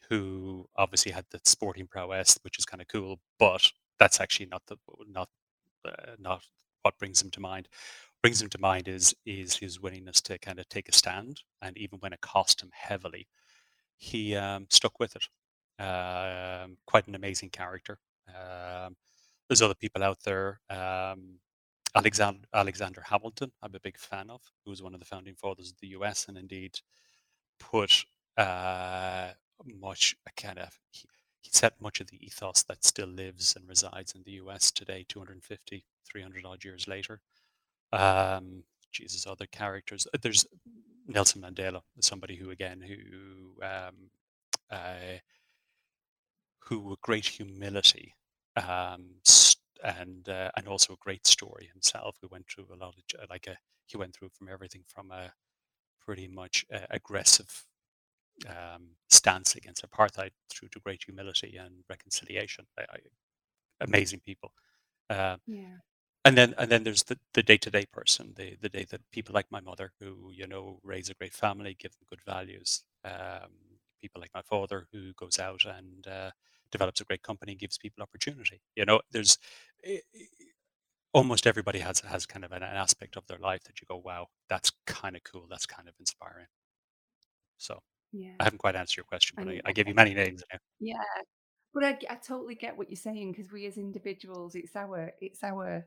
who 0.10 0.68
obviously 0.76 1.12
had 1.12 1.26
the 1.32 1.40
sporting 1.46 1.88
prowess, 1.88 2.38
which 2.44 2.60
is 2.60 2.66
kind 2.66 2.82
of 2.82 2.88
cool, 2.88 3.20
but 3.40 3.72
that's 4.00 4.20
actually 4.20 4.48
not 4.48 4.64
the 4.68 4.78
not 5.08 5.30
uh, 5.86 6.16
not 6.20 6.44
what 6.82 6.98
brings 7.00 7.22
him 7.22 7.32
to 7.32 7.40
mind. 7.40 7.68
Brings 8.22 8.42
him 8.42 8.50
to 8.50 8.60
mind 8.60 8.88
is 8.88 9.16
is 9.26 9.56
his 9.58 9.80
willingness 9.80 10.22
to 10.22 10.38
kind 10.40 10.60
of 10.60 10.68
take 10.70 10.90
a 10.90 10.92
stand, 10.92 11.42
and 11.62 11.78
even 11.78 12.00
when 12.00 12.13
it 12.13 12.22
cost 12.22 12.62
him 12.62 12.72
heavily, 12.74 13.28
he 13.98 14.36
um, 14.36 14.68
stuck 14.70 15.00
with 15.00 15.16
it. 15.16 15.28
Um, 15.84 16.78
quite 16.88 17.08
an 17.08 17.16
amazing 17.16 17.50
character. 17.52 18.00
Um, 18.30 18.96
there's 19.48 19.62
other 19.62 19.76
people 19.76 20.04
out 20.04 20.20
there. 20.24 20.60
Um, 20.70 21.40
Alexander 21.96 22.48
Alexander 22.54 23.02
Hamilton, 23.02 23.52
I'm 23.63 23.76
a 23.76 23.80
big 23.80 23.98
fan 23.98 24.30
of, 24.30 24.42
who 24.63 24.72
was 24.72 24.84
one 24.84 24.94
of 24.94 25.00
the 25.00 25.06
founding 25.06 25.36
fathers 25.36 25.72
of 25.72 25.80
the 25.80 25.90
U.S. 25.90 26.28
and 26.28 26.38
indeed 26.38 26.80
put 27.60 28.06
uh, 28.38 29.30
much 29.66 30.16
kind 30.36 30.60
of 30.60 30.78
he 30.92 31.08
set 31.52 31.82
much 31.82 32.00
of 32.00 32.08
the 32.08 32.26
ethos 32.26 32.64
that 32.64 32.84
still 32.84 33.08
lives 33.08 33.56
and 33.56 33.68
resides 33.68 34.14
in 34.14 34.24
the 34.24 34.34
U.S. 34.34 34.72
today, 34.72 35.06
250 35.08 35.86
300 36.10 36.46
odd 36.46 36.64
years 36.64 36.88
later. 36.88 37.22
Um, 37.92 38.64
Jesus, 38.92 39.28
other 39.28 39.46
characters. 39.46 40.08
Uh, 40.14 40.18
there's 40.22 40.46
Nelson 41.08 41.42
Mandela, 41.42 41.82
somebody 42.02 42.36
who, 42.36 42.50
again, 42.50 42.82
who 42.82 43.64
um, 43.64 44.10
uh, 44.72 45.20
who 46.60 46.80
with 46.80 47.02
great 47.02 47.26
humility 47.26 48.16
um, 48.56 49.06
and 49.84 50.28
uh, 50.28 50.52
and 50.58 50.68
also 50.68 50.94
a 50.94 50.98
great 50.98 51.26
story 51.28 51.70
himself. 51.72 52.18
Who 52.22 52.28
went 52.30 52.48
through 52.50 52.68
a 52.74 52.76
lot 52.76 52.96
of 52.98 53.30
like 53.30 53.48
a 53.48 53.58
he 53.86 53.98
went 53.98 54.16
through 54.16 54.30
from 54.30 54.50
everything 54.50 54.84
from 54.88 55.12
a 55.12 55.32
pretty 56.02 56.28
much 56.28 56.66
uh, 56.74 56.88
aggressive 56.90 57.64
um, 58.47 58.89
stance 59.10 59.56
against 59.56 59.86
apartheid 59.89 60.32
through 60.50 60.69
to 60.69 60.80
great 60.80 61.04
humility 61.04 61.58
and 61.58 61.84
reconciliation. 61.89 62.65
I, 62.78 62.84
I, 62.84 62.97
amazing 63.82 64.21
people. 64.26 64.52
Uh, 65.10 65.38
yeah 65.45 65.78
and 66.28 66.38
then 66.38 66.54
and 66.58 66.69
then 66.69 66.84
there's 66.84 67.04
the, 67.04 67.17
the 67.34 67.43
day-to-day 67.43 67.86
person 67.91 68.34
the 68.36 68.56
the 68.62 68.69
day 68.69 68.86
that 68.89 69.02
people 69.12 69.34
like 69.34 69.45
my 69.50 69.62
mother 69.62 69.91
who 70.00 70.32
you 70.34 70.45
know 70.45 70.80
raise 70.84 71.10
a 71.10 71.13
great 71.13 71.34
family 71.34 71.76
give 71.80 71.91
them 71.93 72.06
good 72.10 72.21
values 72.26 72.84
um, 73.06 73.52
people 74.02 74.19
like 74.19 74.32
my 74.34 74.41
father 74.41 74.88
who 74.91 75.13
goes 75.13 75.39
out 75.39 75.63
and 75.65 76.08
uh, 76.08 76.30
develops 76.71 77.00
a 77.00 77.06
great 77.06 77.23
company 77.23 77.56
gives 77.56 77.78
people 77.78 78.03
opportunity 78.03 78.59
you 78.76 78.86
know 78.86 78.99
there's 79.12 79.38
it, 79.84 80.03
almost 81.14 81.47
everybody 81.47 81.80
has 81.80 82.01
has 82.01 82.26
kind 82.26 82.43
of 82.43 82.51
an, 82.51 82.62
an 82.62 82.76
aspect 82.76 83.16
of 83.16 83.26
their 83.28 83.39
life 83.39 83.64
that 83.64 83.80
you 83.80 83.88
go 83.88 83.97
wow 84.03 84.28
that's 84.49 84.72
kind 84.86 85.16
of 85.16 85.24
cool 85.24 85.47
that's 85.49 85.66
kind 85.66 85.88
of 85.88 85.95
inspiring 85.99 86.47
so 87.57 87.80
yeah 88.12 88.34
i 88.39 88.43
haven't 88.43 88.60
quite 88.60 88.76
answered 88.76 88.97
your 88.97 89.05
question 89.05 89.36
but 89.38 89.47
i, 89.47 89.53
I, 89.53 89.62
I 89.66 89.72
gave 89.72 89.88
you 89.88 89.93
many 89.93 90.14
names 90.14 90.43
yeah 90.80 90.95
but 91.74 91.84
I, 91.84 91.97
I 92.10 92.16
totally 92.16 92.55
get 92.55 92.78
what 92.78 92.89
you're 92.89 92.95
saying 92.97 93.34
because 93.34 93.51
we 93.51 93.66
as 93.66 93.78
individuals 93.78 94.55
it's 94.55 94.76
our 94.76 95.12
it's 95.22 95.43
our 95.43 95.86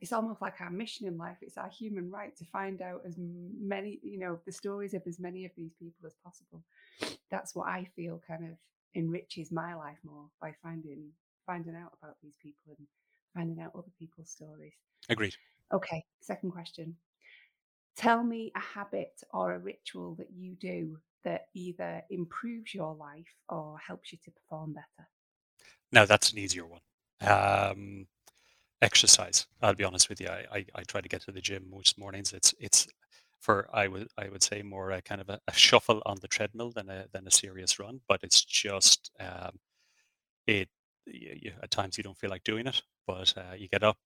it's 0.00 0.12
almost 0.12 0.42
like 0.42 0.60
our 0.60 0.70
mission 0.70 1.06
in 1.06 1.16
life. 1.16 1.36
It's 1.40 1.56
our 1.56 1.68
human 1.68 2.10
right 2.10 2.36
to 2.36 2.44
find 2.44 2.82
out 2.82 3.02
as 3.06 3.14
many, 3.18 4.00
you 4.02 4.18
know, 4.18 4.38
the 4.44 4.52
stories 4.52 4.94
of 4.94 5.02
as 5.06 5.20
many 5.20 5.44
of 5.44 5.52
these 5.56 5.72
people 5.78 6.06
as 6.06 6.14
possible. 6.24 6.64
That's 7.30 7.54
what 7.54 7.68
I 7.68 7.88
feel 7.94 8.20
kind 8.26 8.44
of 8.44 8.56
enriches 8.94 9.52
my 9.52 9.74
life 9.74 9.98
more 10.04 10.26
by 10.40 10.54
finding 10.62 11.10
finding 11.46 11.76
out 11.76 11.92
about 12.02 12.16
these 12.22 12.36
people 12.42 12.74
and 12.76 12.86
finding 13.34 13.62
out 13.62 13.72
other 13.74 13.92
people's 13.98 14.30
stories. 14.30 14.74
Agreed. 15.08 15.34
Okay, 15.72 16.04
second 16.20 16.50
question. 16.50 16.96
Tell 17.98 18.22
me 18.22 18.52
a 18.54 18.60
habit 18.60 19.24
or 19.32 19.54
a 19.54 19.58
ritual 19.58 20.14
that 20.14 20.30
you 20.32 20.54
do 20.54 20.98
that 21.24 21.48
either 21.54 22.00
improves 22.10 22.72
your 22.72 22.94
life 22.94 23.26
or 23.48 23.76
helps 23.84 24.12
you 24.12 24.18
to 24.24 24.30
perform 24.30 24.74
better. 24.74 25.08
No, 25.90 26.06
that's 26.06 26.30
an 26.30 26.38
easier 26.38 26.64
one. 26.64 26.80
Um, 27.20 28.06
exercise. 28.80 29.48
I'll 29.60 29.74
be 29.74 29.82
honest 29.82 30.08
with 30.08 30.20
you. 30.20 30.28
I, 30.28 30.44
I, 30.52 30.66
I, 30.76 30.82
try 30.84 31.00
to 31.00 31.08
get 31.08 31.22
to 31.22 31.32
the 31.32 31.40
gym 31.40 31.68
most 31.68 31.98
mornings. 31.98 32.32
It's 32.32 32.54
it's 32.60 32.86
for 33.40 33.68
I 33.72 33.88
would 33.88 34.06
I 34.16 34.28
would 34.28 34.44
say 34.44 34.62
more 34.62 34.92
a 34.92 35.02
kind 35.02 35.20
of 35.20 35.28
a, 35.28 35.40
a 35.48 35.52
shuffle 35.52 36.00
on 36.06 36.18
the 36.20 36.28
treadmill 36.28 36.70
than 36.70 36.88
a 36.88 37.06
than 37.12 37.26
a 37.26 37.32
serious 37.32 37.80
run. 37.80 38.00
But 38.06 38.20
it's 38.22 38.44
just 38.44 39.10
um, 39.18 39.58
it. 40.46 40.68
You, 41.06 41.36
you, 41.42 41.52
at 41.60 41.72
times 41.72 41.98
you 41.98 42.04
don't 42.04 42.18
feel 42.18 42.30
like 42.30 42.44
doing 42.44 42.68
it, 42.68 42.80
but 43.08 43.34
uh, 43.36 43.54
you 43.56 43.66
get 43.66 43.82
up, 43.82 43.96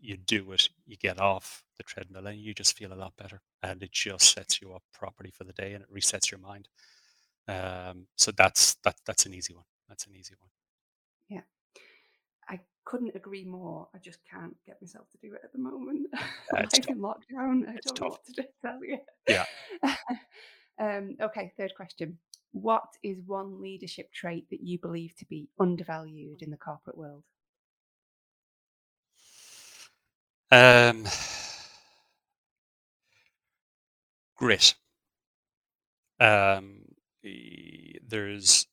you 0.00 0.16
do 0.16 0.52
it, 0.52 0.68
you 0.86 0.96
get 0.96 1.20
off 1.20 1.62
the 1.76 1.82
treadmill, 1.82 2.26
and 2.26 2.38
you 2.38 2.54
just 2.54 2.76
feel 2.76 2.92
a 2.92 2.94
lot 2.94 3.16
better, 3.16 3.40
and 3.62 3.82
it 3.82 3.92
just 3.92 4.32
sets 4.32 4.60
you 4.60 4.72
up 4.72 4.82
properly 4.92 5.30
for 5.30 5.44
the 5.44 5.52
day, 5.52 5.74
and 5.74 5.82
it 5.82 5.94
resets 5.94 6.30
your 6.30 6.40
mind. 6.40 6.68
Um, 7.48 8.06
so 8.16 8.30
that's 8.30 8.74
that 8.84 8.96
that's 9.06 9.26
an 9.26 9.34
easy 9.34 9.54
one. 9.54 9.64
That's 9.88 10.06
an 10.06 10.14
easy 10.14 10.34
one. 10.38 10.50
Yeah, 11.28 11.42
I 12.48 12.60
couldn't 12.84 13.16
agree 13.16 13.44
more. 13.44 13.88
I 13.94 13.98
just 13.98 14.18
can't 14.30 14.56
get 14.66 14.80
myself 14.80 15.08
to 15.10 15.18
do 15.18 15.34
it 15.34 15.40
at 15.44 15.52
the 15.52 15.58
moment. 15.58 16.08
I'm 16.54 16.64
in 16.88 16.98
lockdown. 16.98 17.68
I 17.68 17.74
it's 17.74 17.86
don't 17.86 17.96
tough. 17.96 18.00
know 18.00 18.08
what 18.08 18.24
to 18.26 18.32
do, 18.32 18.42
tell 18.62 18.84
you. 18.84 18.98
Yeah. 19.28 19.44
um, 20.80 21.16
okay, 21.20 21.52
third 21.56 21.72
question. 21.74 22.18
What 22.52 22.88
is 23.02 23.18
one 23.26 23.60
leadership 23.60 24.12
trait 24.12 24.46
that 24.50 24.62
you 24.62 24.78
believe 24.78 25.14
to 25.16 25.26
be 25.26 25.48
undervalued 25.60 26.42
in 26.42 26.50
the 26.50 26.56
corporate 26.56 26.96
world? 26.96 27.24
Um, 30.50 31.04
grit. 34.36 34.74
Um, 36.20 36.84
there's 38.06 38.66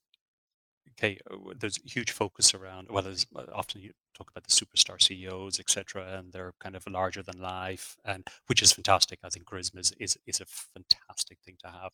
okay, 0.91 1.17
there's 1.59 1.79
huge 1.85 2.11
focus 2.11 2.53
around. 2.53 2.87
Well, 2.89 3.03
there's 3.03 3.25
uh, 3.35 3.43
often 3.53 3.81
you 3.81 3.91
talk 4.17 4.29
about 4.31 4.43
the 4.45 4.51
superstar 4.53 5.01
CEOs, 5.01 5.59
etc., 5.59 6.17
and 6.17 6.31
they're 6.31 6.53
kind 6.59 6.75
of 6.75 6.85
larger 6.87 7.21
than 7.23 7.39
life, 7.41 7.97
and 8.05 8.25
which 8.47 8.61
is 8.61 8.71
fantastic. 8.71 9.19
I 9.23 9.29
think 9.29 9.45
charisma 9.45 9.79
is 9.79 9.93
is, 9.99 10.17
is 10.25 10.41
a 10.41 10.45
fantastic 10.45 11.39
thing 11.45 11.57
to 11.63 11.71
have. 11.71 11.91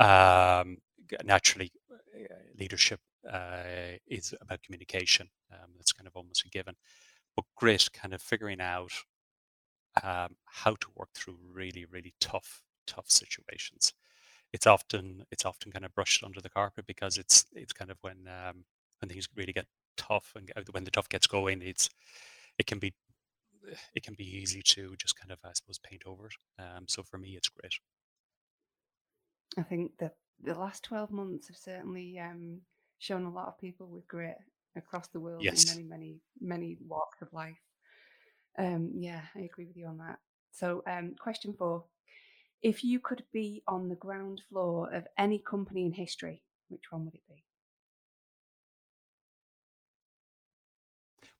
Um, 0.00 0.78
naturally, 1.24 1.72
uh, 1.92 2.34
leadership 2.58 3.00
uh, 3.30 3.98
is 4.08 4.34
about 4.40 4.62
communication. 4.62 5.28
Um, 5.52 5.70
that's 5.76 5.92
kind 5.92 6.06
of 6.06 6.16
almost 6.16 6.44
a 6.44 6.48
given. 6.48 6.74
But 7.36 7.44
grit, 7.56 7.92
kind 7.92 8.14
of 8.14 8.22
figuring 8.22 8.60
out 8.60 8.92
um, 10.02 10.36
how 10.46 10.74
to 10.74 10.88
work 10.94 11.10
through 11.14 11.38
really, 11.52 11.84
really 11.84 12.14
tough, 12.20 12.62
tough 12.86 13.10
situations 13.10 13.92
it's 14.52 14.66
often 14.66 15.24
it's 15.30 15.44
often 15.44 15.72
kind 15.72 15.84
of 15.84 15.94
brushed 15.94 16.24
under 16.24 16.40
the 16.40 16.50
carpet 16.50 16.86
because 16.86 17.18
it's 17.18 17.46
it's 17.54 17.74
kind 17.74 17.90
of 17.90 17.98
when 18.02 18.28
um, 18.28 18.64
when 19.00 19.10
things 19.10 19.28
really 19.36 19.52
get 19.52 19.66
tough 19.96 20.32
and 20.36 20.50
when 20.72 20.84
the 20.84 20.90
tough 20.92 21.08
gets 21.08 21.26
going, 21.26 21.62
it's 21.62 21.90
it 22.58 22.66
can 22.66 22.78
be 22.78 22.94
it 23.94 24.02
can 24.02 24.14
be 24.14 24.24
easy 24.24 24.62
to 24.62 24.94
just 24.96 25.16
kind 25.16 25.32
of 25.32 25.38
I 25.44 25.52
suppose 25.54 25.78
paint 25.78 26.02
over 26.06 26.26
it. 26.26 26.62
Um, 26.62 26.86
so 26.88 27.02
for 27.02 27.18
me, 27.18 27.36
it's 27.36 27.48
great. 27.48 27.74
I 29.58 29.62
think 29.62 29.98
that 29.98 30.16
the 30.40 30.54
last 30.54 30.84
twelve 30.84 31.10
months 31.10 31.48
have 31.48 31.56
certainly 31.56 32.18
um, 32.18 32.62
shown 32.98 33.24
a 33.24 33.30
lot 33.32 33.48
of 33.48 33.58
people 33.58 33.88
with 33.88 34.06
grit 34.06 34.38
across 34.76 35.08
the 35.08 35.20
world 35.20 35.42
yes. 35.42 35.64
in 35.64 35.88
many 35.88 35.88
many 35.88 36.20
many 36.40 36.78
walks 36.86 37.22
of 37.22 37.32
life. 37.32 37.58
Um, 38.58 38.92
yeah, 38.94 39.22
I 39.34 39.40
agree 39.40 39.66
with 39.66 39.76
you 39.76 39.86
on 39.86 39.98
that. 39.98 40.18
So, 40.52 40.82
um, 40.86 41.14
question 41.18 41.54
four 41.58 41.84
if 42.62 42.82
you 42.82 42.98
could 42.98 43.22
be 43.32 43.62
on 43.68 43.88
the 43.88 43.94
ground 43.94 44.40
floor 44.48 44.92
of 44.92 45.06
any 45.18 45.38
company 45.38 45.84
in 45.84 45.92
history, 45.92 46.40
which 46.68 46.84
one 46.90 47.04
would 47.04 47.14
it 47.14 47.20
be? 47.28 47.44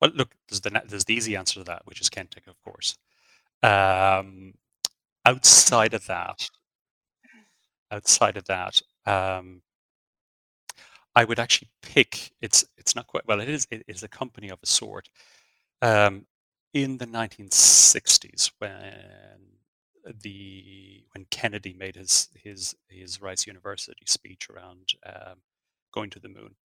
Well, 0.01 0.11
look, 0.15 0.35
there's 0.49 0.61
the 0.61 0.83
there's 0.87 1.07
the 1.07 1.15
easy 1.15 1.35
answer 1.35 1.55
to 1.55 1.65
that, 1.65 1.83
which 1.87 2.01
is 2.01 2.11
Kentech, 2.11 2.47
of 2.47 2.63
course. 2.63 2.99
Um, 3.63 4.55
outside 5.25 5.95
of 5.95 6.07
that, 6.07 6.51
outside 7.91 8.37
of 8.37 8.45
that, 8.45 8.83
um, 9.07 9.63
I 11.17 11.25
would 11.25 11.39
actually 11.39 11.69
pick. 11.83 12.33
It's 12.41 12.65
it's 12.77 12.97
not 12.97 13.07
quite 13.07 13.27
well. 13.27 13.41
It 13.41 13.49
is 13.49 13.67
it 13.71 13.85
is 13.87 14.03
a 14.03 14.09
company 14.09 14.49
of 14.49 14.59
a 14.63 14.67
sort. 14.67 15.09
Um, 15.83 16.27
in 16.73 16.99
the 16.99 17.07
1960s, 17.07 18.51
when 18.59 19.55
the 20.23 21.05
when 21.15 21.27
Kennedy 21.31 21.73
made 21.73 21.97
his 21.97 22.29
his 22.35 22.75
his 22.89 23.23
Rice 23.23 23.47
University 23.47 24.05
speech 24.07 24.49
around 24.51 24.95
um, 25.07 25.39
going 25.93 26.11
to 26.11 26.21
the 26.21 26.29
moon, 26.29 26.57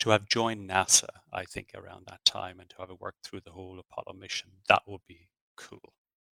to 0.00 0.10
have 0.10 0.28
joined 0.28 0.68
NASA, 0.68 1.08
I 1.32 1.44
think 1.44 1.70
around 1.74 2.04
that 2.06 2.24
time, 2.24 2.60
and 2.60 2.70
to 2.70 2.76
have 2.78 2.90
worked 3.00 3.26
through 3.26 3.40
the 3.40 3.52
whole 3.52 3.78
Apollo 3.78 4.16
mission, 4.18 4.50
that 4.68 4.82
would 4.86 5.04
be 5.06 5.28
cool. 5.56 5.92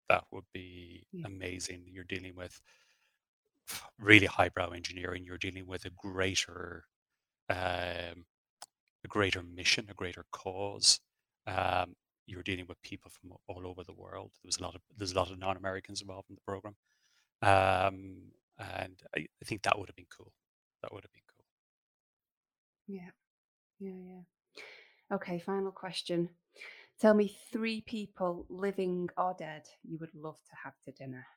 That 0.10 0.26
would 0.32 0.46
be 0.54 1.08
yeah. 1.12 1.26
amazing. 1.26 1.84
You're 1.88 2.04
dealing 2.04 2.36
with 2.36 2.62
really 4.00 4.28
highbrow 4.28 4.70
engineering. 4.70 5.24
You're 5.26 5.38
dealing 5.38 5.68
with 5.68 5.86
a 5.86 5.90
greater 5.90 6.86
um, 7.50 8.26
a 9.04 9.08
greater 9.08 9.44
mission, 9.44 9.88
a 9.90 9.94
greater 9.94 10.26
cause. 10.32 11.00
Um, 11.48 11.96
you're 12.28 12.44
dealing 12.44 12.66
with 12.68 12.82
people 12.82 13.12
from 13.12 13.38
all 13.48 13.68
over 13.68 13.84
the 13.84 13.94
world. 13.94 14.32
There 14.42 14.48
was 14.48 14.58
a 14.58 14.64
lot 14.64 14.76
of 14.76 14.82
there's 14.98 15.12
a 15.12 15.16
lot 15.16 15.32
of 15.32 15.40
non-Americans 15.40 16.02
involved 16.02 16.30
in 16.30 16.36
the 16.36 16.42
program, 16.42 16.76
um, 17.42 18.32
and 18.58 19.00
I, 19.16 19.20
I, 19.20 19.46
think 19.46 19.62
that 19.62 19.78
would 19.78 19.90
have 19.90 19.96
been 19.96 20.08
cool. 20.16 20.34
That 20.82 20.92
would 20.92 21.04
have 21.04 21.12
been 21.14 21.22
cool. 21.36 21.46
Yeah, 22.88 23.12
yeah, 23.80 24.14
yeah. 24.14 25.16
Okay, 25.16 25.40
final 25.40 25.72
question. 25.72 26.30
Tell 27.00 27.14
me 27.14 27.38
three 27.52 27.82
people, 27.82 28.46
living 28.50 29.10
or 29.18 29.36
dead, 29.38 29.64
you 29.84 29.98
would 30.00 30.16
love 30.16 30.38
to 30.50 30.56
have 30.64 30.74
to 30.86 30.92
dinner. 30.92 31.28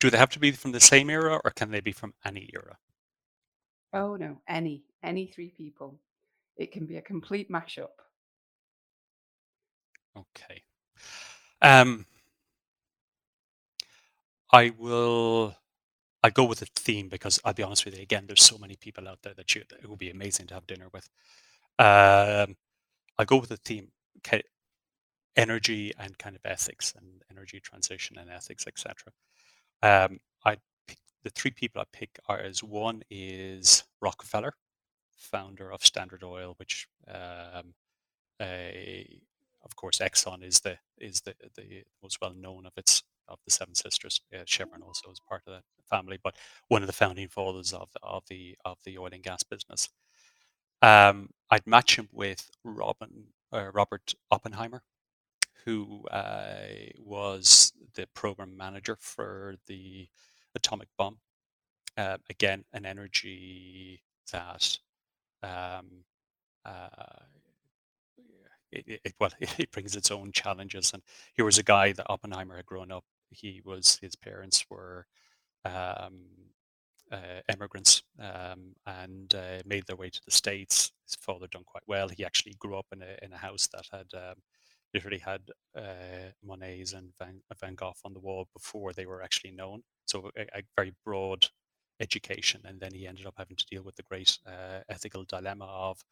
Do 0.00 0.10
they 0.10 0.18
have 0.18 0.30
to 0.30 0.38
be 0.38 0.52
from 0.52 0.72
the 0.72 0.80
same 0.80 1.08
era, 1.08 1.40
or 1.44 1.50
can 1.50 1.70
they 1.70 1.80
be 1.80 1.92
from 1.92 2.14
any 2.24 2.50
era? 2.52 2.78
Oh 3.94 4.16
no, 4.16 4.40
any 4.48 4.82
any 5.04 5.26
three 5.28 5.50
people. 5.50 6.00
It 6.56 6.72
can 6.72 6.84
be 6.84 6.96
a 6.96 7.02
complete 7.02 7.50
mashup. 7.50 7.90
Okay. 10.16 10.62
Um, 11.62 12.06
I 14.52 14.72
will. 14.76 15.56
I 16.22 16.30
go 16.30 16.44
with 16.44 16.60
the 16.60 16.66
theme 16.74 17.08
because 17.08 17.38
I'll 17.44 17.52
be 17.54 17.62
honest 17.62 17.84
with 17.84 17.96
you. 17.96 18.02
Again, 18.02 18.24
there's 18.26 18.42
so 18.42 18.58
many 18.58 18.76
people 18.76 19.08
out 19.08 19.20
there 19.22 19.34
that 19.34 19.54
you 19.54 19.62
it 19.82 19.88
would 19.88 19.98
be 19.98 20.10
amazing 20.10 20.46
to 20.48 20.54
have 20.54 20.66
dinner 20.66 20.88
with. 20.92 21.08
Um, 21.78 22.56
I 23.18 23.24
go 23.26 23.36
with 23.36 23.50
the 23.50 23.58
theme: 23.58 23.92
okay, 24.18 24.42
energy 25.36 25.92
and 25.98 26.18
kind 26.18 26.36
of 26.36 26.42
ethics 26.44 26.94
and 26.96 27.22
energy 27.30 27.60
transition 27.60 28.18
and 28.18 28.30
ethics, 28.30 28.66
etc. 28.66 29.12
Um, 29.82 30.18
I 30.44 30.56
the 31.24 31.30
three 31.30 31.50
people 31.50 31.80
I 31.80 31.86
pick 31.92 32.20
are 32.28 32.38
as 32.38 32.62
one 32.62 33.02
is 33.10 33.84
Rockefeller, 34.00 34.54
founder 35.16 35.72
of 35.72 35.84
Standard 35.84 36.22
Oil, 36.22 36.54
which 36.58 36.86
um, 37.08 37.74
a 38.40 39.20
of 39.64 39.76
course, 39.76 39.98
Exxon 39.98 40.44
is 40.44 40.60
the 40.60 40.78
is 40.98 41.22
the 41.22 41.34
the 41.56 41.84
most 42.02 42.20
well 42.20 42.34
known 42.34 42.66
of 42.66 42.72
its 42.76 43.02
of 43.28 43.38
the 43.44 43.50
Seven 43.50 43.74
Sisters. 43.74 44.20
Uh, 44.32 44.42
Chevron 44.44 44.82
also 44.82 45.10
is 45.10 45.20
part 45.26 45.42
of 45.46 45.54
that 45.54 45.64
family, 45.88 46.18
but 46.22 46.36
one 46.68 46.82
of 46.82 46.86
the 46.86 46.92
founding 46.92 47.28
fathers 47.28 47.72
of 47.72 47.88
the, 47.92 48.00
of 48.02 48.24
the 48.28 48.56
of 48.64 48.78
the 48.84 48.98
oil 48.98 49.10
and 49.12 49.22
gas 49.22 49.42
business. 49.42 49.88
Um, 50.82 51.30
I'd 51.50 51.66
match 51.66 51.98
him 51.98 52.08
with 52.12 52.50
Robin 52.62 53.28
uh, 53.52 53.70
Robert 53.72 54.14
Oppenheimer, 54.30 54.82
who 55.64 56.04
uh, 56.08 56.66
was 56.98 57.72
the 57.94 58.06
program 58.14 58.56
manager 58.56 58.96
for 59.00 59.56
the 59.66 60.08
atomic 60.54 60.88
bomb. 60.98 61.18
Uh, 61.96 62.18
again, 62.28 62.64
an 62.72 62.84
energy 62.84 64.02
that 64.32 64.78
um, 65.42 66.04
uh, 66.64 66.88
it, 68.72 69.00
it, 69.04 69.14
well, 69.20 69.30
it 69.40 69.70
brings 69.70 69.96
its 69.96 70.10
own 70.10 70.32
challenges. 70.32 70.92
And 70.92 71.02
here 71.34 71.44
was 71.44 71.58
a 71.58 71.62
guy 71.62 71.92
that 71.92 72.06
Oppenheimer 72.08 72.56
had 72.56 72.66
grown 72.66 72.90
up. 72.90 73.04
He 73.30 73.60
was 73.64 73.98
his 74.00 74.16
parents 74.16 74.64
were 74.70 75.06
um, 75.64 76.20
uh, 77.10 77.40
immigrants 77.52 78.02
um, 78.20 78.74
and 78.86 79.34
uh, 79.34 79.62
made 79.64 79.86
their 79.86 79.96
way 79.96 80.10
to 80.10 80.20
the 80.24 80.30
states. 80.30 80.92
His 81.06 81.16
father 81.16 81.46
done 81.50 81.64
quite 81.64 81.82
well. 81.86 82.08
He 82.08 82.24
actually 82.24 82.54
grew 82.58 82.76
up 82.76 82.86
in 82.92 83.02
a 83.02 83.16
in 83.24 83.32
a 83.32 83.38
house 83.38 83.68
that 83.72 83.86
had 83.92 84.06
um, 84.14 84.36
literally 84.92 85.18
had 85.18 85.42
uh, 85.76 86.30
Monet's 86.42 86.92
and 86.92 87.12
Van, 87.18 87.40
Van, 87.60 87.74
Gogh 87.74 87.94
on 88.04 88.14
the 88.14 88.20
wall 88.20 88.46
before 88.54 88.92
they 88.92 89.06
were 89.06 89.22
actually 89.22 89.50
known. 89.50 89.82
So 90.06 90.30
a, 90.36 90.42
a, 90.58 90.62
very 90.76 90.92
broad 91.04 91.46
education, 92.00 92.62
and 92.64 92.80
then 92.80 92.92
he 92.92 93.06
ended 93.06 93.26
up 93.26 93.34
having 93.36 93.56
to 93.56 93.66
deal 93.70 93.82
with 93.82 93.96
the 93.96 94.02
great 94.02 94.38
uh, 94.46 94.80
ethical 94.88 95.24
dilemma 95.24 95.64
of 95.64 96.04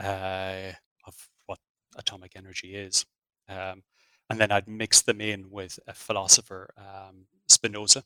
uh, 0.00 0.72
of 1.06 1.28
what 1.46 1.58
atomic 1.96 2.32
energy 2.36 2.74
is. 2.74 3.06
Um, 3.48 3.82
and 4.30 4.40
then 4.40 4.50
I'd 4.50 4.68
mix 4.68 5.02
them 5.02 5.20
in 5.20 5.50
with 5.50 5.78
a 5.86 5.92
philosopher, 5.92 6.72
um, 6.78 7.26
Spinoza, 7.48 8.04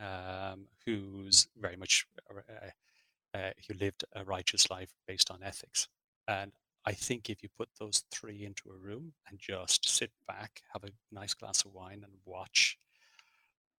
um, 0.00 0.66
who's 0.84 1.48
very 1.56 1.76
much 1.76 2.06
uh, 2.28 2.70
uh, 3.32 3.50
who 3.68 3.74
lived 3.74 4.04
a 4.14 4.24
righteous 4.24 4.70
life 4.70 4.92
based 5.06 5.30
on 5.30 5.42
ethics. 5.42 5.88
And 6.26 6.52
I 6.84 6.92
think 6.92 7.28
if 7.28 7.42
you 7.42 7.48
put 7.56 7.68
those 7.78 8.04
three 8.10 8.44
into 8.44 8.70
a 8.70 8.76
room 8.76 9.12
and 9.28 9.38
just 9.38 9.88
sit 9.88 10.10
back, 10.26 10.62
have 10.72 10.84
a 10.84 10.90
nice 11.12 11.34
glass 11.34 11.64
of 11.64 11.72
wine, 11.72 12.02
and 12.02 12.14
watch, 12.24 12.78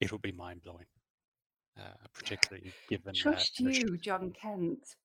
it'll 0.01 0.17
be 0.17 0.31
mind 0.31 0.61
blowing. 0.63 0.85
Uh, 1.79 1.83
particularly 2.13 2.73
given 2.89 3.13
trust 3.13 3.61
uh, 3.61 3.69
you, 3.69 3.97
John 3.97 4.31
Kent, 4.31 4.95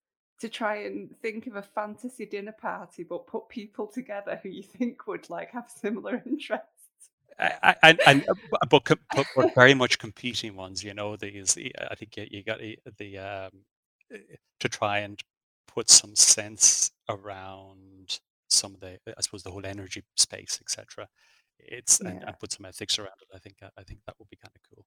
to 0.40 0.48
try 0.48 0.78
and 0.78 1.14
think 1.22 1.46
of 1.46 1.54
a 1.54 1.62
fantasy 1.62 2.26
dinner 2.26 2.52
party, 2.52 3.04
but 3.04 3.28
put 3.28 3.48
people 3.48 3.86
together 3.86 4.40
who 4.42 4.48
you 4.48 4.64
think 4.64 5.06
would 5.06 5.30
like 5.30 5.52
have 5.52 5.70
similar 5.70 6.20
interests. 6.26 6.66
and, 7.38 8.00
and 8.06 8.28
uh, 8.28 8.34
but, 8.68 8.84
but, 9.14 9.26
but, 9.36 9.54
very 9.54 9.74
much 9.74 10.00
competing 10.00 10.56
ones. 10.56 10.82
You 10.82 10.92
know, 10.92 11.16
these. 11.16 11.56
I 11.90 11.94
think 11.94 12.16
you, 12.16 12.26
you 12.30 12.42
got 12.42 12.58
the 12.98 13.18
um, 13.18 13.50
eh, 14.12 14.18
to 14.58 14.68
try 14.68 14.98
and 14.98 15.22
put 15.68 15.88
some 15.88 16.16
sense 16.16 16.90
around 17.08 18.18
some 18.48 18.74
of 18.74 18.80
the, 18.80 18.98
I 19.06 19.20
suppose, 19.20 19.42
the 19.42 19.50
whole 19.50 19.66
energy 19.66 20.02
space, 20.16 20.58
etc. 20.60 21.08
It's 21.58 22.00
yeah. 22.02 22.10
and, 22.10 22.24
and, 22.24 22.38
put 22.38 22.52
some 22.52 22.66
ethics 22.66 22.98
around 22.98 23.18
it. 23.20 23.28
I 23.34 23.38
think 23.38 23.56
I 23.62 23.82
think 23.82 24.00
that 24.06 24.14
would 24.18 24.30
be 24.30 24.36
kind 24.36 24.52
of 24.54 24.62
cool. 24.70 24.84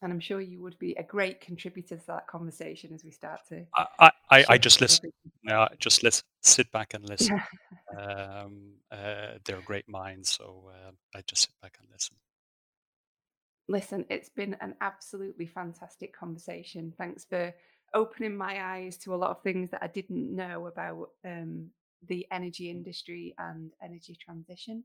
And 0.00 0.12
I'm 0.12 0.20
sure 0.20 0.40
you 0.40 0.62
would 0.62 0.78
be 0.78 0.94
a 0.94 1.02
great 1.02 1.40
contributor 1.40 1.96
to 1.96 2.06
that 2.06 2.28
conversation 2.28 2.94
as 2.94 3.02
we 3.04 3.10
start 3.10 3.40
to. 3.48 3.64
I 3.76 4.10
I, 4.30 4.44
I 4.50 4.58
just 4.58 4.80
listen. 4.80 5.10
No, 5.42 5.66
just 5.78 6.02
listen. 6.02 6.24
Sit 6.42 6.70
back 6.70 6.94
and 6.94 7.08
listen. 7.08 7.40
um, 7.98 8.74
uh, 8.92 9.38
they're 9.44 9.60
great 9.64 9.88
minds, 9.88 10.30
so 10.30 10.70
uh, 10.70 10.90
I 11.14 11.22
just 11.26 11.42
sit 11.42 11.54
back 11.62 11.78
and 11.80 11.88
listen. 11.90 12.16
Listen, 13.68 14.06
it's 14.08 14.30
been 14.30 14.56
an 14.60 14.74
absolutely 14.80 15.46
fantastic 15.46 16.16
conversation. 16.16 16.94
Thanks 16.96 17.24
for 17.24 17.52
opening 17.94 18.36
my 18.36 18.62
eyes 18.76 18.96
to 18.98 19.14
a 19.14 19.16
lot 19.16 19.30
of 19.30 19.42
things 19.42 19.70
that 19.70 19.82
I 19.82 19.88
didn't 19.88 20.34
know 20.34 20.66
about 20.66 21.10
um, 21.24 21.70
the 22.06 22.26
energy 22.30 22.70
industry 22.70 23.34
and 23.38 23.72
energy 23.82 24.16
transition. 24.20 24.84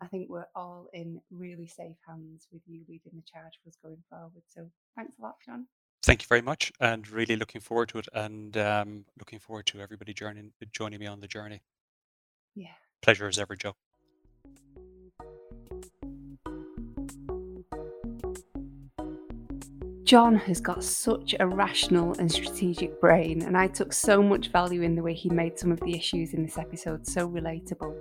I 0.00 0.06
think 0.06 0.28
we're 0.28 0.46
all 0.54 0.88
in 0.92 1.20
really 1.30 1.66
safe 1.66 1.96
hands 2.06 2.46
with 2.52 2.62
you 2.66 2.82
leading 2.88 3.12
the 3.14 3.22
charge 3.22 3.58
for 3.62 3.68
us 3.68 3.76
going 3.82 4.02
forward. 4.08 4.42
So 4.46 4.70
thanks 4.96 5.18
a 5.18 5.22
lot, 5.22 5.36
John. 5.44 5.66
Thank 6.04 6.22
you 6.22 6.28
very 6.28 6.42
much, 6.42 6.72
and 6.80 7.08
really 7.10 7.34
looking 7.34 7.60
forward 7.60 7.88
to 7.90 7.98
it, 7.98 8.08
and 8.14 8.56
um, 8.56 9.04
looking 9.18 9.40
forward 9.40 9.66
to 9.66 9.80
everybody 9.80 10.14
joining 10.14 10.52
joining 10.72 11.00
me 11.00 11.06
on 11.06 11.20
the 11.20 11.26
journey. 11.26 11.60
Yeah. 12.54 12.68
Pleasure 13.02 13.26
as 13.26 13.38
ever, 13.38 13.56
Joe. 13.56 13.74
John 20.04 20.36
has 20.36 20.58
got 20.60 20.82
such 20.82 21.34
a 21.38 21.46
rational 21.46 22.14
and 22.18 22.32
strategic 22.32 22.98
brain, 22.98 23.42
and 23.42 23.58
I 23.58 23.66
took 23.66 23.92
so 23.92 24.22
much 24.22 24.48
value 24.48 24.80
in 24.82 24.94
the 24.94 25.02
way 25.02 25.12
he 25.12 25.28
made 25.28 25.58
some 25.58 25.70
of 25.70 25.80
the 25.80 25.94
issues 25.94 26.32
in 26.32 26.44
this 26.44 26.56
episode 26.56 27.06
so 27.06 27.28
relatable. 27.28 27.94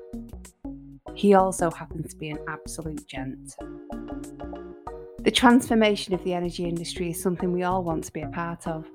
He 1.17 1.33
also 1.33 1.71
happens 1.71 2.13
to 2.13 2.15
be 2.15 2.29
an 2.29 2.37
absolute 2.47 3.07
gent. 3.07 3.55
The 5.23 5.31
transformation 5.31 6.13
of 6.13 6.23
the 6.23 6.33
energy 6.33 6.65
industry 6.65 7.09
is 7.09 7.21
something 7.21 7.51
we 7.51 7.63
all 7.63 7.83
want 7.83 8.03
to 8.03 8.13
be 8.13 8.21
a 8.21 8.29
part 8.29 8.67
of. 8.67 8.85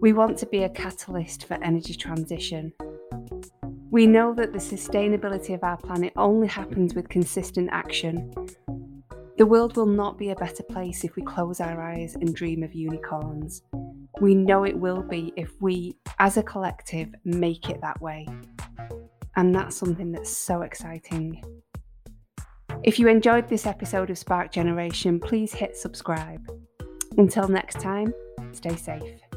We 0.00 0.14
want 0.14 0.38
to 0.38 0.46
be 0.46 0.62
a 0.62 0.70
catalyst 0.70 1.44
for 1.44 1.62
energy 1.62 1.94
transition. 1.94 2.72
We 3.90 4.06
know 4.06 4.32
that 4.32 4.54
the 4.54 4.58
sustainability 4.58 5.54
of 5.54 5.62
our 5.62 5.76
planet 5.76 6.14
only 6.16 6.48
happens 6.48 6.94
with 6.94 7.10
consistent 7.10 7.68
action, 7.70 8.32
the 9.42 9.46
world 9.46 9.76
will 9.76 9.86
not 9.86 10.18
be 10.18 10.30
a 10.30 10.36
better 10.36 10.62
place 10.62 11.04
if 11.04 11.16
we 11.16 11.22
close 11.22 11.58
our 11.58 11.82
eyes 11.82 12.14
and 12.14 12.34
dream 12.34 12.62
of 12.62 12.74
unicorns. 12.74 13.62
We 14.20 14.34
know 14.34 14.64
it 14.64 14.78
will 14.78 15.02
be 15.02 15.32
if 15.36 15.50
we, 15.60 15.96
as 16.18 16.36
a 16.36 16.42
collective, 16.42 17.08
make 17.24 17.68
it 17.68 17.80
that 17.80 18.00
way. 18.00 18.28
And 19.36 19.54
that's 19.54 19.76
something 19.76 20.12
that's 20.12 20.36
so 20.36 20.62
exciting. 20.62 21.42
If 22.82 22.98
you 22.98 23.08
enjoyed 23.08 23.48
this 23.48 23.66
episode 23.66 24.10
of 24.10 24.18
Spark 24.18 24.52
Generation, 24.52 25.20
please 25.20 25.52
hit 25.52 25.76
subscribe. 25.76 26.46
Until 27.16 27.48
next 27.48 27.80
time, 27.80 28.12
stay 28.52 28.76
safe. 28.76 29.31